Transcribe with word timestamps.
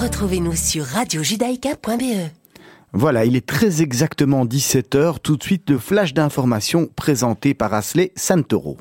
Retrouvez-nous 0.00 0.56
sur 0.56 0.86
radiojudaïka.be. 0.86 2.30
Voilà, 2.94 3.26
il 3.26 3.36
est 3.36 3.46
très 3.46 3.82
exactement 3.82 4.46
17h. 4.46 5.18
Tout 5.22 5.36
de 5.36 5.42
suite, 5.42 5.68
le 5.68 5.76
flash 5.76 6.14
d'information 6.14 6.88
présenté 6.96 7.52
par 7.52 7.74
Asley 7.74 8.10
Santoro. 8.16 8.78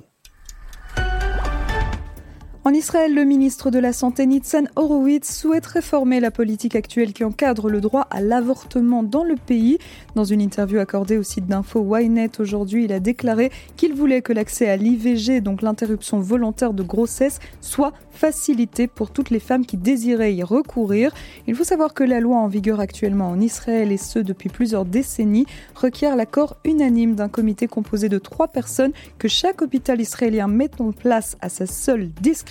En 2.66 2.74
Israël, 2.74 3.16
le 3.16 3.24
ministre 3.24 3.72
de 3.72 3.80
la 3.80 3.94
Santé 3.94 4.26
Nitzan 4.26 4.66
Horowitz 4.76 5.34
souhaite 5.34 5.66
réformer 5.66 6.20
la 6.20 6.30
politique 6.30 6.76
actuelle 6.76 7.14
qui 7.14 7.24
encadre 7.24 7.70
le 7.70 7.80
droit 7.80 8.06
à 8.12 8.20
l'avortement 8.20 9.02
dans 9.02 9.24
le 9.24 9.36
pays. 9.36 9.78
Dans 10.16 10.26
une 10.26 10.42
interview 10.42 10.80
accordée 10.80 11.18
au 11.18 11.24
site 11.24 11.48
d'info 11.48 11.96
Ynet 11.98 12.32
aujourd'hui, 12.40 12.84
il 12.84 12.92
a 12.92 13.00
déclaré 13.00 13.50
qu'il 13.78 13.94
voulait 13.94 14.22
que 14.22 14.34
l'accès 14.34 14.70
à 14.70 14.76
l'IVG, 14.76 15.40
donc 15.40 15.62
l'interruption 15.62 16.20
volontaire 16.20 16.74
de 16.74 16.84
grossesse, 16.84 17.40
soit 17.62 17.94
facilité 18.12 18.88
pour 18.88 19.12
toutes 19.12 19.30
les 19.30 19.40
femmes 19.40 19.66
qui 19.66 19.78
désiraient 19.78 20.36
y 20.36 20.44
recourir. 20.44 21.14
Il 21.48 21.56
faut 21.56 21.64
savoir 21.64 21.94
que 21.94 22.04
la 22.04 22.20
loi 22.20 22.36
en 22.36 22.50
vigueur 22.50 22.82
actuellement 22.82 23.30
en 23.30 23.40
Israël, 23.40 23.90
et 23.90 23.98
ce 23.98 24.20
depuis 24.20 24.50
plusieurs 24.50 24.84
décennies, 24.84 25.46
requiert 25.76 26.18
l'accord 26.18 26.58
unanime 26.66 27.16
d'un 27.16 27.30
comité 27.30 27.68
composé 27.68 28.10
de 28.10 28.18
trois 28.18 28.50
personnes 28.50 28.92
que 29.18 29.30
chaque 29.30 29.62
hôpital 29.62 30.02
israélien 30.02 30.50
met 30.50 30.70
en 30.82 30.92
place 30.92 31.38
à 31.40 31.48
sa 31.48 31.66
seule 31.66 32.10
discrétion. 32.22 32.49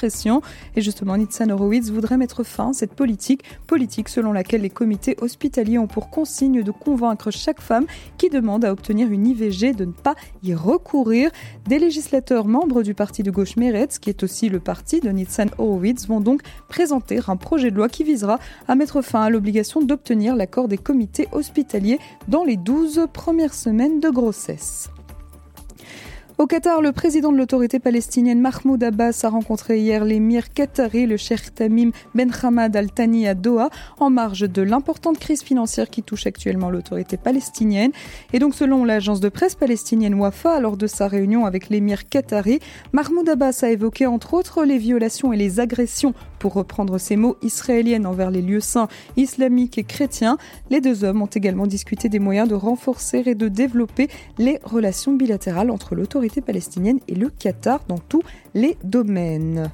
Et 0.76 0.80
justement, 0.80 1.16
Nitzan 1.16 1.50
Horowitz 1.50 1.90
voudrait 1.90 2.16
mettre 2.16 2.44
fin 2.44 2.70
à 2.70 2.72
cette 2.72 2.94
politique, 2.94 3.42
politique 3.66 4.08
selon 4.08 4.32
laquelle 4.32 4.62
les 4.62 4.70
comités 4.70 5.16
hospitaliers 5.20 5.78
ont 5.78 5.86
pour 5.86 6.10
consigne 6.10 6.62
de 6.62 6.70
convaincre 6.70 7.30
chaque 7.30 7.60
femme 7.60 7.86
qui 8.16 8.30
demande 8.30 8.64
à 8.64 8.72
obtenir 8.72 9.10
une 9.10 9.26
IVG 9.26 9.72
de 9.72 9.84
ne 9.84 9.92
pas 9.92 10.14
y 10.42 10.54
recourir. 10.54 11.30
Des 11.66 11.78
législateurs 11.78 12.46
membres 12.46 12.82
du 12.82 12.94
parti 12.94 13.22
de 13.22 13.30
gauche 13.30 13.56
Meretz, 13.56 13.98
qui 13.98 14.10
est 14.10 14.22
aussi 14.22 14.48
le 14.48 14.60
parti 14.60 15.00
de 15.00 15.10
Nitzan 15.10 15.46
Horowitz 15.58 16.06
vont 16.06 16.20
donc 16.20 16.42
présenter 16.68 17.20
un 17.26 17.36
projet 17.36 17.70
de 17.70 17.76
loi 17.76 17.88
qui 17.88 18.04
visera 18.04 18.38
à 18.66 18.74
mettre 18.74 19.02
fin 19.02 19.22
à 19.22 19.30
l'obligation 19.30 19.80
d'obtenir 19.80 20.36
l'accord 20.36 20.68
des 20.68 20.78
comités 20.78 21.28
hospitaliers 21.32 21.98
dans 22.28 22.44
les 22.44 22.56
12 22.56 23.06
premières 23.12 23.54
semaines 23.54 24.00
de 24.00 24.10
grossesse. 24.10 24.90
Au 26.38 26.46
Qatar, 26.46 26.82
le 26.82 26.92
président 26.92 27.32
de 27.32 27.36
l'autorité 27.36 27.80
palestinienne 27.80 28.40
Mahmoud 28.40 28.80
Abbas 28.84 29.22
a 29.24 29.28
rencontré 29.28 29.80
hier 29.80 30.04
l'émir 30.04 30.52
qatari, 30.52 31.04
le 31.04 31.16
cheikh 31.16 31.52
Tamim 31.52 31.90
Ben 32.14 32.30
Hamad 32.30 32.76
Al 32.76 32.92
Thani 32.92 33.26
à 33.26 33.34
Doha, 33.34 33.70
en 33.98 34.08
marge 34.08 34.48
de 34.48 34.62
l'importante 34.62 35.18
crise 35.18 35.42
financière 35.42 35.90
qui 35.90 36.04
touche 36.04 36.28
actuellement 36.28 36.70
l'autorité 36.70 37.16
palestinienne. 37.16 37.90
Et 38.32 38.38
donc, 38.38 38.54
selon 38.54 38.84
l'agence 38.84 39.18
de 39.18 39.28
presse 39.28 39.56
palestinienne 39.56 40.14
Wafa, 40.14 40.60
lors 40.60 40.76
de 40.76 40.86
sa 40.86 41.08
réunion 41.08 41.44
avec 41.44 41.70
l'émir 41.70 42.08
qatari, 42.08 42.60
Mahmoud 42.92 43.28
Abbas 43.28 43.58
a 43.62 43.70
évoqué 43.70 44.06
entre 44.06 44.34
autres 44.34 44.62
les 44.62 44.78
violations 44.78 45.32
et 45.32 45.36
les 45.36 45.58
agressions, 45.58 46.14
pour 46.38 46.54
reprendre 46.54 46.98
ses 46.98 47.16
mots, 47.16 47.36
israéliennes 47.42 48.06
envers 48.06 48.30
les 48.30 48.42
lieux 48.42 48.60
saints 48.60 48.88
islamiques 49.16 49.78
et 49.78 49.84
chrétiens. 49.84 50.38
Les 50.70 50.80
deux 50.80 51.04
hommes 51.04 51.22
ont 51.22 51.26
également 51.26 51.66
discuté 51.66 52.08
des 52.08 52.18
moyens 52.18 52.48
de 52.48 52.54
renforcer 52.54 53.22
et 53.26 53.34
de 53.34 53.48
développer 53.48 54.08
les 54.38 54.58
relations 54.64 55.14
bilatérales 55.14 55.70
entre 55.70 55.94
l'autorité 55.94 56.40
palestinienne 56.40 57.00
et 57.08 57.14
le 57.14 57.30
Qatar 57.30 57.80
dans 57.88 57.98
tous 57.98 58.22
les 58.54 58.76
domaines. 58.84 59.70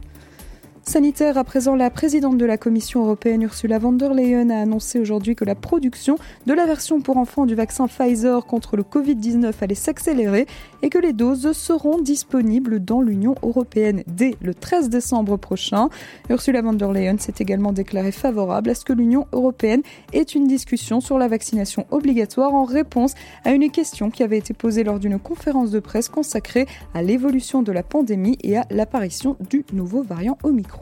Sanitaire, 0.87 1.39
à 1.39 1.45
présent, 1.45 1.75
la 1.75 1.89
présidente 1.89 2.37
de 2.37 2.45
la 2.45 2.59
Commission 2.59 3.05
européenne, 3.05 3.43
Ursula 3.43 3.79
von 3.79 3.93
der 3.93 4.13
Leyen, 4.13 4.51
a 4.51 4.61
annoncé 4.61 5.01
aujourd'hui 5.01 5.35
que 5.35 5.45
la 5.45 5.55
production 5.55 6.17
de 6.47 6.53
la 6.53 6.67
version 6.67 7.01
pour 7.01 7.17
enfants 7.17 7.47
du 7.47 7.55
vaccin 7.55 7.89
Pfizer 7.89 8.45
contre 8.45 8.77
le 8.77 8.83
Covid-19 8.83 9.53
allait 9.62 9.75
s'accélérer 9.75 10.47
et 10.83 10.91
que 10.91 10.99
les 10.99 11.15
doses 11.15 11.53
seront 11.53 11.99
disponibles 11.99 12.85
dans 12.85 13.01
l'Union 13.01 13.35
européenne 13.43 14.05
dès 14.07 14.37
le 14.43 14.55
13 14.55 14.91
décembre 14.91 15.39
prochain. 15.39 15.89
Ursula 16.29 16.61
von 16.61 16.75
der 16.75 16.93
Leyen 16.93 17.17
s'est 17.19 17.35
également 17.39 17.73
déclarée 17.73 18.12
favorable 18.12 18.69
à 18.69 18.75
ce 18.75 18.85
que 18.85 18.93
l'Union 18.93 19.27
européenne 19.33 19.83
ait 20.12 20.23
une 20.23 20.47
discussion 20.47 21.01
sur 21.01 21.19
la 21.19 21.29
vaccination 21.29 21.87
obligatoire 21.93 22.55
en 22.55 22.65
réponse 22.65 23.15
à 23.44 23.53
une 23.53 23.71
question 23.71 24.11
qui 24.11 24.23
avait 24.23 24.39
été 24.39 24.53
posée 24.53 24.84
lors 24.84 24.99
d'une 24.99 25.19
conférence 25.19 25.71
de 25.71 25.81
presse 25.81 26.11
consacrée 26.11 26.67
à 26.93 27.03
l'évolution 27.03 27.62
de 27.62 27.73
la 27.73 27.83
pandémie 27.83 28.37
et 28.43 28.59
à 28.59 28.67
l'apparition 28.71 29.37
du 29.49 29.65
nouveau 29.73 30.03
variant 30.03 30.37
Omicron. 30.43 30.74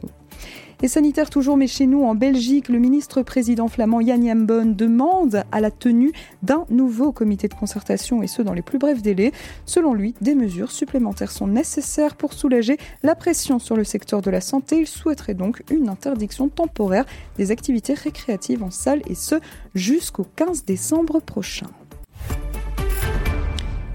Et 0.83 0.89
sanitaire 0.89 1.29
toujours, 1.29 1.55
mais 1.55 1.67
chez 1.67 1.85
nous 1.85 2.03
en 2.03 2.13
Belgique, 2.13 2.67
le 2.67 2.77
ministre-président 2.77 3.69
flamand 3.69 4.01
Jan 4.01 4.21
Jambon 4.21 4.65
demande 4.65 5.45
à 5.53 5.61
la 5.61 5.71
tenue 5.71 6.11
d'un 6.41 6.65
nouveau 6.69 7.13
comité 7.13 7.47
de 7.47 7.53
concertation 7.53 8.21
et 8.21 8.27
ce 8.27 8.41
dans 8.41 8.51
les 8.51 8.61
plus 8.61 8.79
brefs 8.79 9.01
délais. 9.01 9.31
Selon 9.65 9.93
lui, 9.93 10.13
des 10.19 10.35
mesures 10.35 10.71
supplémentaires 10.71 11.31
sont 11.31 11.47
nécessaires 11.47 12.17
pour 12.17 12.33
soulager 12.33 12.75
la 13.01 13.15
pression 13.15 13.59
sur 13.59 13.77
le 13.77 13.85
secteur 13.85 14.21
de 14.21 14.29
la 14.29 14.41
santé. 14.41 14.81
Il 14.81 14.87
souhaiterait 14.87 15.35
donc 15.35 15.63
une 15.71 15.87
interdiction 15.87 16.49
temporaire 16.49 17.05
des 17.37 17.51
activités 17.51 17.93
récréatives 17.93 18.61
en 18.61 18.69
salle 18.69 19.03
et 19.07 19.15
ce 19.15 19.35
jusqu'au 19.75 20.25
15 20.35 20.65
décembre 20.65 21.21
prochain. 21.21 21.67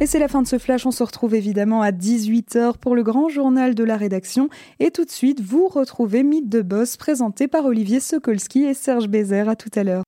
Et 0.01 0.07
c'est 0.07 0.21
la 0.21 0.29
fin 0.29 0.43
de 0.43 0.47
ce 0.47 0.59
flash. 0.59 0.87
On 0.87 0.93
se 0.93 1.03
retrouve 1.03 1.35
évidemment 1.35 1.83
à 1.83 1.91
18h 1.91 2.79
pour 2.79 2.95
le 2.95 3.03
grand 3.03 3.29
journal 3.29 3.75
de 3.75 3.83
la 3.83 3.97
rédaction. 3.97 4.49
Et 4.79 4.91
tout 4.93 5.05
de 5.05 5.11
suite, 5.11 5.41
vous 5.41 5.67
retrouvez 5.67 6.23
Mythe 6.23 6.49
de 6.49 6.63
Boss 6.63 6.97
présenté 6.97 7.49
par 7.49 7.65
Olivier 7.65 7.99
Sokolski 7.99 8.65
et 8.65 8.75
Serge 8.75 9.09
Bézère. 9.09 9.49
À 9.49 9.57
tout 9.57 9.71
à 9.75 9.83
l'heure. 9.83 10.05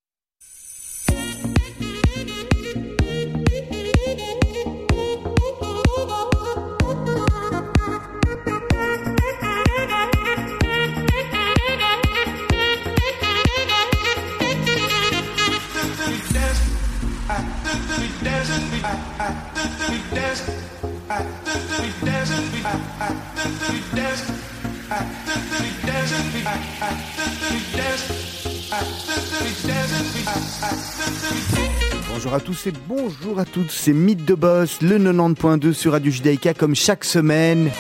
Bonjour 32.13 32.35
à 32.35 32.41
tous 32.41 32.67
et 32.67 32.73
bonjour 32.87 33.39
à 33.39 33.45
toutes, 33.45 33.71
c'est 33.71 33.93
Mythe 33.93 34.25
de 34.25 34.35
Boss, 34.35 34.83
le 34.83 34.99
90.2 34.99 35.73
sur 35.73 35.93
Radio 35.93 36.13
Judaïka, 36.13 36.55
comme 36.55 36.75
chaque 36.75 37.05
semaine. 37.05 37.71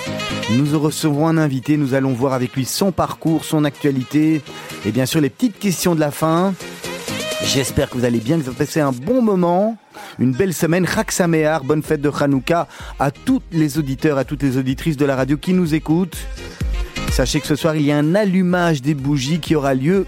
Nous 0.50 0.78
recevrons 0.78 1.28
un 1.28 1.38
invité, 1.38 1.76
nous 1.76 1.94
allons 1.94 2.12
voir 2.12 2.32
avec 2.32 2.56
lui 2.56 2.64
son 2.64 2.90
parcours, 2.90 3.44
son 3.44 3.64
actualité 3.64 4.42
et 4.84 4.92
bien 4.92 5.06
sûr 5.06 5.20
les 5.20 5.30
petites 5.30 5.58
questions 5.58 5.94
de 5.94 6.00
la 6.00 6.10
fin. 6.10 6.54
J'espère 7.52 7.90
que 7.90 7.98
vous 7.98 8.04
allez 8.04 8.20
bien, 8.20 8.36
que 8.36 8.42
vous 8.42 8.48
avez 8.50 8.58
passé 8.58 8.78
un 8.78 8.92
bon 8.92 9.22
moment, 9.22 9.76
une 10.20 10.30
belle 10.30 10.54
semaine. 10.54 10.86
Chak 10.86 11.10
Samear, 11.10 11.64
bonne 11.64 11.82
fête 11.82 12.00
de 12.00 12.08
Hanouka 12.08 12.68
à 13.00 13.10
tous 13.10 13.42
les 13.50 13.76
auditeurs, 13.76 14.18
à 14.18 14.24
toutes 14.24 14.44
les 14.44 14.56
auditrices 14.56 14.96
de 14.96 15.04
la 15.04 15.16
radio 15.16 15.36
qui 15.36 15.52
nous 15.52 15.74
écoutent. 15.74 16.16
Sachez 17.10 17.40
que 17.40 17.48
ce 17.48 17.56
soir, 17.56 17.74
il 17.74 17.82
y 17.82 17.90
a 17.90 17.98
un 17.98 18.14
allumage 18.14 18.82
des 18.82 18.94
bougies 18.94 19.40
qui 19.40 19.56
aura 19.56 19.74
lieu 19.74 20.06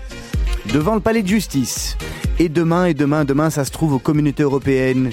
devant 0.72 0.94
le 0.94 1.00
palais 1.00 1.24
de 1.24 1.26
justice. 1.26 1.96
Et 2.38 2.48
demain, 2.48 2.84
et 2.84 2.94
demain, 2.94 3.24
demain, 3.24 3.50
ça 3.50 3.64
se 3.64 3.72
trouve 3.72 3.94
aux 3.94 3.98
communautés 3.98 4.44
européennes. 4.44 5.10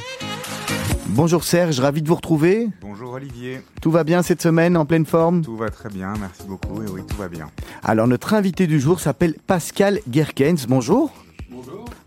Bonjour 1.07 1.43
Serge, 1.43 1.79
ravi 1.79 2.03
de 2.03 2.07
vous 2.07 2.15
retrouver. 2.15 2.67
Bonjour 2.81 3.13
Olivier. 3.13 3.61
Tout 3.81 3.89
va 3.89 4.03
bien 4.03 4.21
cette 4.21 4.43
semaine, 4.43 4.77
en 4.77 4.85
pleine 4.85 5.07
forme? 5.07 5.41
Tout 5.41 5.57
va 5.57 5.69
très 5.71 5.89
bien, 5.89 6.13
merci 6.19 6.43
beaucoup. 6.47 6.79
Et 6.83 6.89
oui, 6.91 7.01
tout 7.07 7.17
va 7.17 7.27
bien. 7.27 7.49
Alors, 7.81 8.07
notre 8.07 8.35
invité 8.35 8.67
du 8.67 8.79
jour 8.79 8.99
s'appelle 8.99 9.33
Pascal 9.47 9.99
Gerkens. 10.07 10.67
Bonjour. 10.67 11.11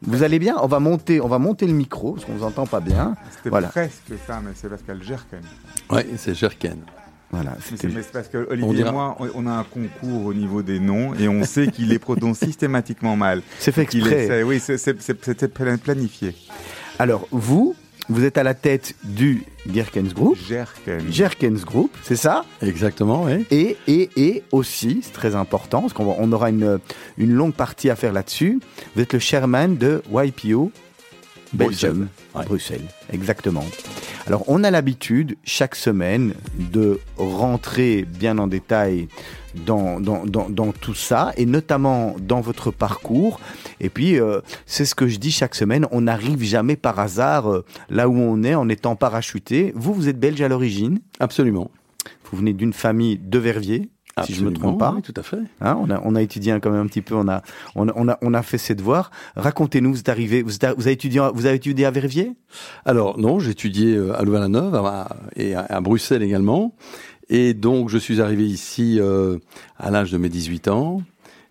Vous 0.02 0.22
allez 0.22 0.38
bien 0.38 0.56
On 0.60 0.66
va 0.66 0.80
monter, 0.80 1.20
on 1.20 1.28
va 1.28 1.38
monter 1.38 1.66
le 1.66 1.72
micro 1.72 2.12
parce 2.12 2.24
qu'on 2.24 2.32
vous 2.34 2.44
entend 2.44 2.66
pas 2.66 2.80
bien. 2.80 3.14
C'était 3.36 3.50
Voilà. 3.50 3.68
presque 3.68 4.12
ça, 4.26 4.40
mais 4.44 4.50
c'est 4.54 4.68
Pascal 4.68 5.02
Gerken. 5.02 5.40
Oui, 5.90 6.02
c'est 6.16 6.34
Jerken. 6.34 6.78
Voilà, 7.30 7.52
Mais 7.84 8.02
parce 8.12 8.28
que 8.28 8.46
Olivier 8.50 8.84
et 8.86 8.90
moi, 8.90 9.16
on, 9.18 9.28
on 9.34 9.46
a 9.46 9.52
un 9.52 9.64
concours 9.64 10.26
au 10.26 10.34
niveau 10.34 10.60
des 10.60 10.78
noms 10.78 11.14
et 11.14 11.28
on 11.28 11.44
sait 11.44 11.68
qu'il 11.68 11.88
les 11.88 11.98
prononce 11.98 12.38
systématiquement 12.44 13.16
mal. 13.16 13.40
c'est 13.58 13.72
fait 13.72 13.86
Qu'il 13.86 14.00
exprès. 14.00 14.24
essaie- 14.24 14.42
oui, 14.42 14.60
c'est- 14.60 15.78
planifié. 15.78 16.34
Alors, 16.98 17.26
vous, 17.30 17.74
vous 18.08 18.24
êtes 18.24 18.36
à 18.38 18.42
la 18.42 18.54
tête 18.54 18.94
du 19.04 19.44
Gerkens 19.72 20.12
Group. 20.12 20.36
Gerken. 20.48 21.00
Gerkens 21.10 21.64
Group, 21.64 21.90
c'est 22.02 22.16
ça? 22.16 22.44
Exactement, 22.60 23.24
oui. 23.24 23.46
et, 23.50 23.76
et, 23.86 24.10
et 24.16 24.42
aussi, 24.52 25.00
c'est 25.02 25.12
très 25.12 25.34
important, 25.34 25.82
parce 25.82 25.92
qu'on 25.92 26.14
on 26.18 26.32
aura 26.32 26.50
une, 26.50 26.78
une 27.16 27.32
longue 27.32 27.54
partie 27.54 27.90
à 27.90 27.96
faire 27.96 28.12
là-dessus, 28.12 28.60
vous 28.94 29.02
êtes 29.02 29.12
le 29.12 29.18
chairman 29.18 29.76
de 29.76 30.02
YPO 30.12 30.72
Belgium, 31.52 32.08
Ouais. 32.34 32.44
Bruxelles, 32.46 32.84
exactement. 33.12 33.64
Alors, 34.26 34.44
on 34.48 34.64
a 34.64 34.70
l'habitude, 34.70 35.36
chaque 35.44 35.74
semaine, 35.74 36.32
de 36.54 36.98
rentrer 37.18 38.04
bien 38.08 38.38
en 38.38 38.46
détail 38.46 39.08
dans, 39.66 40.00
dans, 40.00 40.24
dans, 40.24 40.48
dans 40.48 40.72
tout 40.72 40.94
ça, 40.94 41.32
et 41.36 41.44
notamment 41.44 42.16
dans 42.20 42.40
votre 42.40 42.70
parcours. 42.70 43.38
Et 43.80 43.90
puis, 43.90 44.18
euh, 44.18 44.40
c'est 44.64 44.84
ce 44.86 44.94
que 44.94 45.08
je 45.08 45.18
dis 45.18 45.30
chaque 45.32 45.54
semaine, 45.54 45.86
on 45.90 46.02
n'arrive 46.02 46.42
jamais 46.42 46.76
par 46.76 46.98
hasard 47.00 47.50
euh, 47.50 47.64
là 47.90 48.08
où 48.08 48.14
on 48.16 48.42
est 48.44 48.54
en 48.54 48.68
étant 48.68 48.96
parachuté. 48.96 49.72
Vous, 49.74 49.92
vous 49.92 50.08
êtes 50.08 50.18
belge 50.18 50.40
à 50.40 50.48
l'origine, 50.48 51.00
Absolument. 51.20 51.70
vous 52.30 52.38
venez 52.38 52.52
d'une 52.54 52.72
famille 52.72 53.18
de 53.18 53.38
Verviers, 53.38 53.90
si 54.24 54.34
je 54.34 54.44
me 54.44 54.52
trompe 54.52 54.78
pas. 54.78 54.92
Oui, 54.94 55.02
tout 55.02 55.14
à 55.16 55.22
fait. 55.22 55.38
Hein, 55.60 55.76
on, 55.80 55.90
a, 55.90 56.00
on 56.04 56.14
a 56.14 56.22
étudié 56.22 56.56
quand 56.62 56.70
même 56.70 56.80
un 56.82 56.86
petit 56.86 57.02
peu, 57.02 57.14
on 57.14 57.26
a, 57.28 57.42
on, 57.74 57.88
a, 57.88 57.92
on 57.96 58.08
a, 58.08 58.18
on 58.22 58.34
a 58.34 58.42
fait 58.42 58.58
ses 58.58 58.74
devoirs. 58.74 59.10
Racontez-nous, 59.36 59.92
vous 59.92 60.00
êtes 60.00 60.08
arrivé, 60.08 60.42
vous, 60.42 60.52
avez 60.64 60.92
étudié, 60.92 61.20
vous 61.34 61.46
avez 61.46 61.56
étudié 61.56 61.86
à 61.86 61.90
Verviers 61.90 62.32
Alors 62.84 63.18
non, 63.18 63.38
j'ai 63.38 63.50
étudié 63.52 63.94
euh, 63.96 64.14
à 64.18 64.22
Louvain-la-Neuve 64.22 64.74
à- 64.74 65.16
et 65.36 65.54
à, 65.54 65.60
à 65.68 65.80
Bruxelles 65.80 66.22
également. 66.22 66.74
Et 67.30 67.54
donc 67.54 67.88
je 67.88 67.96
suis 67.98 68.20
arrivé 68.20 68.44
ici 68.46 68.98
euh, 69.00 69.38
à 69.78 69.90
l'âge 69.90 70.12
de 70.12 70.18
mes 70.18 70.28
18 70.28 70.68
ans. 70.68 71.02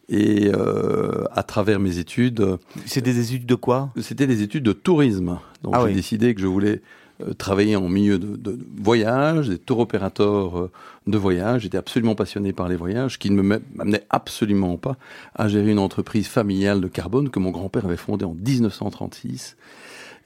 Et 0.09 0.51
euh, 0.53 1.23
à 1.31 1.41
travers 1.43 1.79
mes 1.79 1.97
études, 1.97 2.45
C'est 2.85 2.99
des 3.01 3.19
études 3.21 3.45
de 3.45 3.55
quoi? 3.55 3.91
c'était 4.01 4.27
des 4.27 4.41
études 4.43 4.63
de 4.63 4.73
tourisme. 4.73 5.39
Donc 5.63 5.73
Ah 5.75 5.79
j'ai 5.83 5.87
oui. 5.87 5.93
décidé 5.93 6.35
que 6.35 6.41
je 6.41 6.47
voulais 6.47 6.81
euh, 7.21 7.33
travailler 7.33 7.75
en 7.75 7.89
milieu 7.89 8.19
de, 8.19 8.57
voyage, 8.77 9.49
des 9.49 9.57
tour 9.57 9.79
opérateurs 9.79 10.57
euh, 10.57 10.71
de 11.07 11.17
voyage. 11.17 11.63
J'étais 11.63 11.77
absolument 11.77 12.15
passionné 12.15 12.53
par 12.53 12.67
les 12.67 12.75
voyages, 12.75 13.19
qui 13.19 13.29
ne 13.31 13.41
me 13.41 13.61
m'amenait 13.75 14.03
absolument 14.09 14.77
pas 14.77 14.97
à 15.35 15.47
gérer 15.47 15.71
une 15.71 15.79
entreprise 15.79 16.27
familiale 16.27 16.81
de 16.81 16.87
carbone 16.87 17.29
que 17.29 17.39
mon 17.39 17.51
grand-père 17.51 17.85
avait 17.85 17.97
fondée 17.97 18.25
en 18.25 18.33
1936 18.33 19.57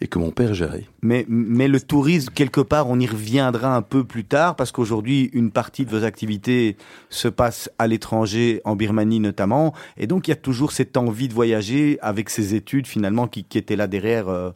et 0.01 0.07
que 0.07 0.19
mon 0.19 0.31
père 0.31 0.53
gérait. 0.53 0.85
mais, 1.01 1.25
mais 1.29 1.67
le 1.67 1.79
tourisme, 1.79 2.31
quelque 2.33 2.61
part, 2.61 2.89
on 2.89 2.99
y 2.99 3.07
reviendra 3.07 3.75
un 3.75 3.81
peu 3.81 4.03
plus 4.03 4.25
tard, 4.25 4.55
parce 4.55 4.71
qu'aujourd'hui, 4.71 5.29
une 5.33 5.51
partie 5.51 5.85
de 5.85 5.89
vos 5.89 6.03
activités 6.03 6.75
se 7.09 7.27
passe 7.27 7.69
à 7.79 7.87
l'étranger, 7.87 8.61
en 8.65 8.75
Birmanie 8.75 9.19
notamment, 9.19 9.73
et 9.97 10.07
donc 10.07 10.27
il 10.27 10.31
y 10.31 10.33
a 10.33 10.37
toujours 10.37 10.71
cette 10.71 10.97
envie 10.97 11.27
de 11.27 11.33
voyager 11.33 11.97
avec 12.01 12.29
ces 12.29 12.55
études, 12.55 12.87
finalement, 12.87 13.27
qui, 13.27 13.43
qui 13.43 13.57
étaient 13.57 13.77
là 13.77 13.87
derrière, 13.87 14.27
euh, 14.27 14.51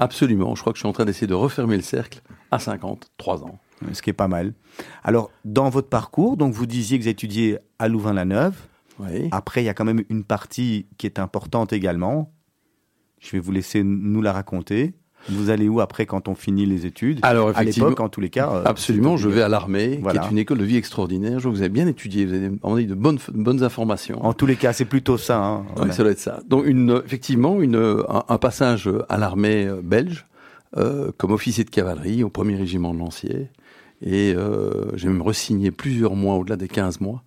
Absolument. 0.00 0.54
Je 0.56 0.60
crois 0.62 0.72
que 0.72 0.78
je 0.78 0.80
suis 0.80 0.88
en 0.88 0.92
train 0.92 1.04
d'essayer 1.04 1.26
de 1.26 1.34
refermer 1.34 1.76
le 1.76 1.82
cercle 1.82 2.20
à 2.50 2.58
53 2.58 3.44
ans. 3.44 3.58
ce 3.92 4.02
qui 4.02 4.10
est 4.10 4.14
pas 4.14 4.28
mal. 4.28 4.52
Alors, 5.04 5.30
dans 5.44 5.68
votre 5.70 5.88
parcours, 5.88 6.36
donc 6.36 6.52
vous 6.52 6.66
disiez 6.66 6.98
que 6.98 7.04
vous 7.04 7.08
étudiez 7.08 7.58
à 7.78 7.86
Louvain-la-Neuve, 7.88 8.54
Oui. 8.98 9.28
Après, 9.30 9.62
il 9.62 9.66
y 9.66 9.68
a 9.70 9.74
quand 9.74 9.84
même 9.86 10.02
une 10.10 10.24
partie 10.24 10.86
qui 10.98 11.06
est 11.06 11.18
importante 11.18 11.72
également. 11.72 12.32
Je 13.20 13.30
vais 13.32 13.38
vous 13.38 13.52
laisser 13.52 13.82
nous 13.84 14.20
la 14.20 14.32
raconter. 14.32 14.94
Vous 15.28 15.50
allez 15.50 15.68
où 15.68 15.80
après 15.80 16.06
quand 16.06 16.28
on 16.28 16.34
finit 16.34 16.64
les 16.66 16.86
études? 16.86 17.20
Alors 17.22 17.48
À 17.48 17.62
effectivement, 17.62 17.88
l'époque, 17.90 18.00
en 18.00 18.08
tous 18.08 18.20
les 18.20 18.30
cas. 18.30 18.50
euh, 18.52 18.62
absolument, 18.64 19.16
je 19.16 19.28
vais 19.28 19.42
à 19.42 19.48
l'armée, 19.48 19.98
Voilà. 20.02 20.20
qui 20.20 20.26
est 20.26 20.30
une 20.30 20.38
école 20.38 20.58
de 20.58 20.64
vie 20.64 20.76
extraordinaire. 20.76 21.38
Je 21.40 21.48
vous 21.48 21.60
avez 21.60 21.68
bien 21.68 21.86
étudié, 21.86 22.24
vous 22.26 22.32
avez 22.34 22.48
demandé 22.48 22.84
de 22.84 22.94
bonnes, 22.94 23.18
de 23.32 23.42
bonnes 23.42 23.62
informations. 23.62 24.24
En 24.24 24.32
tous 24.32 24.46
les 24.46 24.56
cas, 24.56 24.72
c'est 24.72 24.84
plutôt 24.86 25.18
ça. 25.18 25.38
hein. 25.44 25.66
Oui, 25.82 25.92
ça 25.92 26.02
doit 26.02 26.12
être 26.12 26.18
ça. 26.20 26.40
Donc, 26.48 26.64
une, 26.66 27.02
effectivement, 27.04 27.60
une, 27.60 27.76
un, 27.76 28.24
un 28.28 28.38
passage 28.38 28.88
à 29.08 29.18
l'armée 29.18 29.66
euh, 29.66 29.80
belge 29.82 30.26
euh, 30.78 31.10
comme 31.18 31.32
officier 31.32 31.64
de 31.64 31.70
cavalerie 31.70 32.22
au 32.24 32.30
premier 32.30 32.56
régiment 32.56 32.94
de 32.94 32.98
lanciers. 32.98 33.48
Et 34.02 34.32
euh, 34.34 34.96
j'ai 34.96 35.08
même 35.08 35.20
resigné 35.20 35.70
plusieurs 35.70 36.14
mois, 36.16 36.36
au-delà 36.36 36.56
des 36.56 36.68
15 36.68 37.00
mois. 37.00 37.22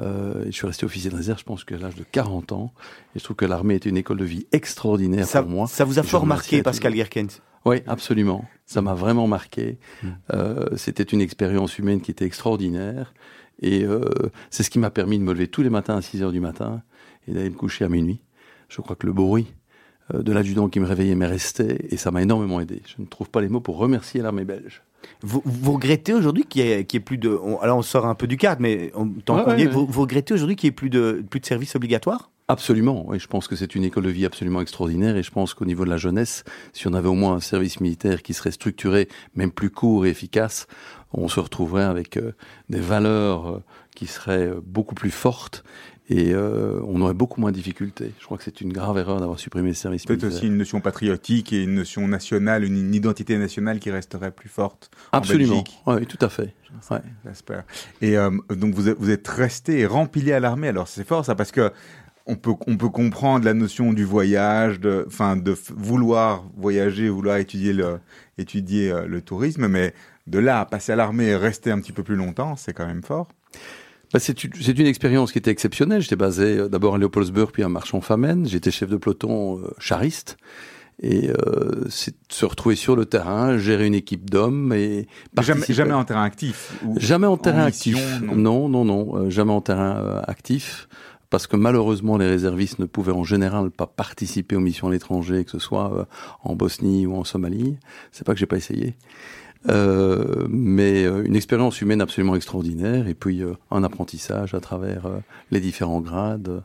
Euh, 0.00 0.44
je 0.46 0.50
suis 0.52 0.66
resté 0.66 0.86
officier 0.86 1.10
de 1.10 1.16
réserve, 1.16 1.38
je 1.38 1.44
pense 1.44 1.64
qu'à 1.64 1.76
l'âge 1.76 1.96
de 1.96 2.04
40 2.10 2.52
ans. 2.52 2.72
Et 3.14 3.18
je 3.18 3.24
trouve 3.24 3.36
que 3.36 3.44
l'armée 3.44 3.74
était 3.74 3.88
une 3.88 3.96
école 3.96 4.18
de 4.18 4.24
vie 4.24 4.46
extraordinaire 4.52 5.26
Ça, 5.26 5.42
pour 5.42 5.50
moi. 5.50 5.66
ça 5.66 5.84
vous 5.84 5.98
a 5.98 6.02
fort 6.02 6.26
marqué, 6.26 6.62
Pascal 6.62 6.92
tous. 6.92 6.98
Gerkens. 6.98 7.42
Oui, 7.64 7.82
absolument. 7.86 8.44
Ça 8.66 8.82
m'a 8.82 8.94
vraiment 8.94 9.26
marqué. 9.26 9.78
Mm. 10.02 10.08
Euh, 10.34 10.66
C'était 10.76 11.02
une 11.02 11.20
expérience 11.20 11.78
humaine 11.78 12.00
qui 12.00 12.10
était 12.10 12.24
extraordinaire. 12.24 13.12
Et 13.60 13.84
euh, 13.84 14.08
c'est 14.50 14.62
ce 14.62 14.70
qui 14.70 14.78
m'a 14.78 14.90
permis 14.90 15.18
de 15.18 15.24
me 15.24 15.32
lever 15.32 15.48
tous 15.48 15.62
les 15.62 15.70
matins 15.70 15.96
à 15.96 16.02
6 16.02 16.22
heures 16.22 16.32
du 16.32 16.40
matin 16.40 16.82
et 17.26 17.32
d'aller 17.32 17.50
me 17.50 17.56
coucher 17.56 17.84
à 17.84 17.88
minuit. 17.88 18.20
Je 18.68 18.80
crois 18.80 18.94
que 18.96 19.06
le 19.06 19.12
bruit 19.12 19.52
euh, 20.14 20.22
de 20.22 20.32
l'adjudant 20.32 20.68
qui 20.68 20.78
me 20.80 20.86
réveillait 20.86 21.16
m'est 21.16 21.26
resté 21.26 21.92
et 21.92 21.96
ça 21.96 22.10
m'a 22.10 22.22
énormément 22.22 22.60
aidé. 22.60 22.82
Je 22.86 23.02
ne 23.02 23.06
trouve 23.06 23.30
pas 23.30 23.40
les 23.40 23.48
mots 23.48 23.60
pour 23.60 23.76
remercier 23.78 24.22
l'armée 24.22 24.44
belge. 24.44 24.82
Vous, 25.22 25.42
vous 25.44 25.72
regrettez 25.72 26.14
aujourd'hui 26.14 26.44
qu'il 26.44 26.64
y, 26.64 26.70
ait- 26.70 26.84
qu'il 26.84 26.98
y 26.98 27.00
ait 27.00 27.04
plus 27.04 27.18
de. 27.18 27.28
on- 27.30 27.58
alors, 27.60 27.78
on 27.78 27.82
sort 27.82 28.06
un 28.06 28.14
peu 28.14 28.26
du 28.26 28.36
cadre, 28.36 28.60
mais 28.60 28.90
on, 28.94 29.08
tant 29.08 29.36
Ouais, 29.36 29.44
qu'on 29.44 29.50
y 29.52 29.54
ouais, 29.54 29.62
est, 29.62 29.66
ouais. 29.66 29.72
vous, 29.72 29.86
vous 29.86 30.02
regrettez 30.02 30.34
aujourd'hui 30.34 30.56
qu'il 30.56 30.66
y 30.66 30.70
ait 30.70 30.72
plus 30.72 30.90
de, 30.90 31.24
plus 31.28 31.40
de 31.40 31.46
services 31.46 31.74
obligatoires? 31.76 32.30
Absolument, 32.50 33.04
oui, 33.06 33.18
je 33.18 33.26
pense 33.26 33.46
que 33.46 33.56
c'est 33.56 33.74
une 33.74 33.84
école 33.84 34.04
de 34.04 34.08
vie 34.08 34.24
absolument 34.24 34.62
extraordinaire 34.62 35.16
et 35.16 35.22
je 35.22 35.30
pense 35.30 35.52
qu'au 35.52 35.66
niveau 35.66 35.84
de 35.84 35.90
la 35.90 35.98
jeunesse, 35.98 36.44
si 36.72 36.88
on 36.88 36.94
avait 36.94 37.08
au 37.08 37.14
moins 37.14 37.34
un 37.34 37.40
service 37.40 37.78
militaire 37.80 38.22
qui 38.22 38.32
serait 38.32 38.52
structuré, 38.52 39.08
même 39.34 39.50
plus 39.50 39.68
court 39.68 40.06
et 40.06 40.08
efficace, 40.08 40.66
on 41.12 41.28
se 41.28 41.40
retrouverait 41.40 41.84
avec 41.84 42.16
euh, 42.16 42.32
des 42.70 42.80
valeurs 42.80 43.48
euh, 43.56 43.62
qui 43.94 44.06
seraient 44.06 44.46
euh, 44.48 44.60
beaucoup 44.64 44.94
plus 44.94 45.10
fortes 45.10 45.62
et 46.10 46.32
euh, 46.32 46.80
on 46.86 47.00
aurait 47.02 47.14
beaucoup 47.14 47.40
moins 47.40 47.50
de 47.50 47.56
difficultés. 47.56 48.12
Je 48.18 48.24
crois 48.24 48.38
que 48.38 48.44
c'est 48.44 48.60
une 48.62 48.72
grave 48.72 48.96
erreur 48.96 49.20
d'avoir 49.20 49.38
supprimé 49.38 49.68
le 49.68 49.74
service 49.74 50.06
Peut-être 50.06 50.24
aussi 50.24 50.46
une 50.46 50.56
notion 50.56 50.80
patriotique 50.80 51.52
et 51.52 51.62
une 51.62 51.74
notion 51.74 52.08
nationale, 52.08 52.64
une, 52.64 52.76
une 52.76 52.94
identité 52.94 53.36
nationale 53.36 53.78
qui 53.78 53.90
resterait 53.90 54.30
plus 54.30 54.48
forte. 54.48 54.90
en 55.12 55.18
Absolument, 55.18 55.64
oui, 55.86 56.06
tout 56.06 56.18
à 56.20 56.30
fait. 56.30 56.54
Ouais. 56.90 57.00
J'espère. 57.26 57.64
Et 58.00 58.16
euh, 58.16 58.30
donc 58.50 58.74
vous 58.74 58.88
êtes, 58.88 58.98
vous 58.98 59.10
êtes 59.10 59.28
resté 59.28 59.80
et 59.80 59.86
rempilé 59.86 60.32
à 60.32 60.40
l'armée. 60.40 60.68
Alors 60.68 60.88
c'est 60.88 61.06
fort 61.06 61.24
ça 61.24 61.34
parce 61.34 61.52
que 61.52 61.70
on 62.26 62.36
peut 62.36 62.54
on 62.66 62.76
peut 62.76 62.90
comprendre 62.90 63.44
la 63.44 63.54
notion 63.54 63.92
du 63.92 64.04
voyage, 64.04 64.80
de 64.80 65.04
enfin 65.06 65.36
de 65.36 65.54
vouloir 65.70 66.44
voyager, 66.56 67.08
vouloir 67.08 67.36
étudier 67.36 67.72
le 67.72 67.98
étudier 68.38 68.90
euh, 68.90 69.06
le 69.06 69.20
tourisme, 69.20 69.68
mais 69.68 69.94
de 70.26 70.38
là 70.38 70.60
à 70.60 70.66
passer 70.66 70.92
à 70.92 70.96
l'armée 70.96 71.26
et 71.26 71.36
rester 71.36 71.70
un 71.70 71.80
petit 71.80 71.92
peu 71.92 72.02
plus 72.02 72.16
longtemps, 72.16 72.56
c'est 72.56 72.72
quand 72.72 72.86
même 72.86 73.02
fort. 73.02 73.28
Bah, 74.12 74.18
c'est 74.20 74.42
une, 74.44 74.86
expérience 74.86 75.32
qui 75.32 75.38
était 75.38 75.50
exceptionnelle. 75.50 76.00
J'étais 76.00 76.16
basé 76.16 76.58
euh, 76.58 76.68
d'abord 76.68 76.94
à 76.94 76.98
Léopoldsburg, 76.98 77.50
puis 77.52 77.62
à 77.62 77.68
Marchand-Famenne. 77.68 78.46
J'étais 78.46 78.70
chef 78.70 78.88
de 78.88 78.96
peloton 78.96 79.58
euh, 79.58 79.70
chariste. 79.78 80.36
Et 81.00 81.30
euh, 81.30 81.84
c'est 81.88 82.14
se 82.28 82.44
retrouver 82.44 82.74
sur 82.74 82.96
le 82.96 83.04
terrain, 83.06 83.56
gérer 83.56 83.86
une 83.86 83.94
équipe 83.94 84.28
d'hommes 84.28 84.72
et 84.72 85.06
Mais 85.36 85.42
Jamais, 85.44 85.64
jamais 85.68 85.92
en 85.92 86.04
terrain 86.04 86.24
actif. 86.24 86.72
ou- 86.84 86.98
Jamais 86.98 87.28
en 87.28 87.36
terrain 87.36 87.62
actif. 87.64 87.96
non. 88.20 88.34
Non, 88.34 88.68
non, 88.68 88.84
non, 88.84 89.16
euh, 89.16 89.30
jamais 89.30 89.52
en 89.52 89.60
terrain 89.60 89.96
euh, 89.98 90.22
actif. 90.26 90.88
Parce 91.30 91.46
que 91.46 91.56
malheureusement, 91.56 92.16
les 92.16 92.26
réservistes 92.26 92.78
ne 92.78 92.86
pouvaient 92.86 93.12
en 93.12 93.22
général 93.22 93.70
pas 93.70 93.86
participer 93.86 94.56
aux 94.56 94.60
missions 94.60 94.88
à 94.88 94.90
l'étranger, 94.90 95.44
que 95.44 95.50
ce 95.52 95.58
soit 95.58 95.92
euh, 95.94 96.04
en 96.42 96.56
Bosnie 96.56 97.06
ou 97.06 97.14
en 97.14 97.22
Somalie. 97.22 97.76
C'est 98.10 98.26
pas 98.26 98.32
que 98.32 98.40
j'ai 98.40 98.46
pas 98.46 98.56
essayé. 98.56 98.96
Euh, 99.68 100.46
mais 100.48 101.04
euh, 101.04 101.24
une 101.24 101.34
expérience 101.34 101.80
humaine 101.80 102.00
absolument 102.00 102.36
extraordinaire 102.36 103.08
et 103.08 103.14
puis 103.14 103.42
euh, 103.42 103.54
un 103.70 103.82
apprentissage 103.82 104.54
à 104.54 104.60
travers 104.60 105.02
les 105.50 105.60
différents 105.60 106.00
grades. 106.00 106.62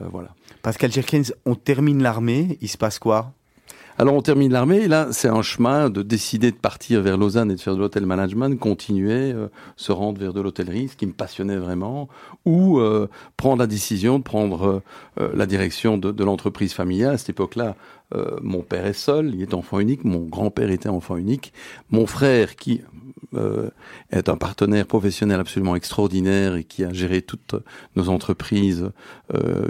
voilà. 0.00 0.34
Pascal 0.62 0.90
Gerkens, 0.90 1.34
on 1.44 1.54
termine 1.54 2.02
l'armée, 2.02 2.58
il 2.60 2.68
se 2.68 2.78
passe 2.78 2.98
quoi? 2.98 3.32
Alors 3.98 4.14
on 4.14 4.22
termine 4.22 4.52
l'armée, 4.52 4.78
et 4.78 4.88
là 4.88 5.08
c'est 5.12 5.28
un 5.28 5.42
chemin 5.42 5.90
de 5.90 6.02
décider 6.02 6.50
de 6.50 6.56
partir 6.56 7.02
vers 7.02 7.16
Lausanne 7.18 7.50
et 7.50 7.54
de 7.56 7.60
faire 7.60 7.74
de 7.74 7.80
l'hôtel 7.80 8.06
management, 8.06 8.58
continuer, 8.58 9.32
euh, 9.32 9.48
se 9.76 9.92
rendre 9.92 10.18
vers 10.18 10.32
de 10.32 10.40
l'hôtellerie, 10.40 10.88
ce 10.88 10.96
qui 10.96 11.06
me 11.06 11.12
passionnait 11.12 11.58
vraiment, 11.58 12.08
ou 12.46 12.78
euh, 12.78 13.08
prendre 13.36 13.58
la 13.58 13.66
décision 13.66 14.18
de 14.18 14.24
prendre 14.24 14.82
euh, 15.20 15.30
la 15.34 15.46
direction 15.46 15.98
de, 15.98 16.10
de 16.10 16.24
l'entreprise 16.24 16.72
familiale. 16.72 17.14
À 17.14 17.18
cette 17.18 17.30
époque-là, 17.30 17.76
mon 18.42 18.60
père 18.60 18.84
est 18.84 18.92
seul, 18.92 19.34
il 19.34 19.40
est 19.40 19.54
enfant 19.54 19.80
unique, 19.80 20.04
mon 20.04 20.26
grand-père 20.26 20.70
était 20.70 20.90
enfant 20.90 21.16
unique, 21.16 21.54
mon 21.90 22.04
frère 22.06 22.56
qui 22.56 22.82
est 24.10 24.28
un 24.28 24.36
partenaire 24.36 24.84
professionnel 24.84 25.40
absolument 25.40 25.76
extraordinaire 25.76 26.56
et 26.56 26.64
qui 26.64 26.84
a 26.84 26.92
géré 26.92 27.22
toutes 27.22 27.54
nos 27.96 28.10
entreprises 28.10 28.90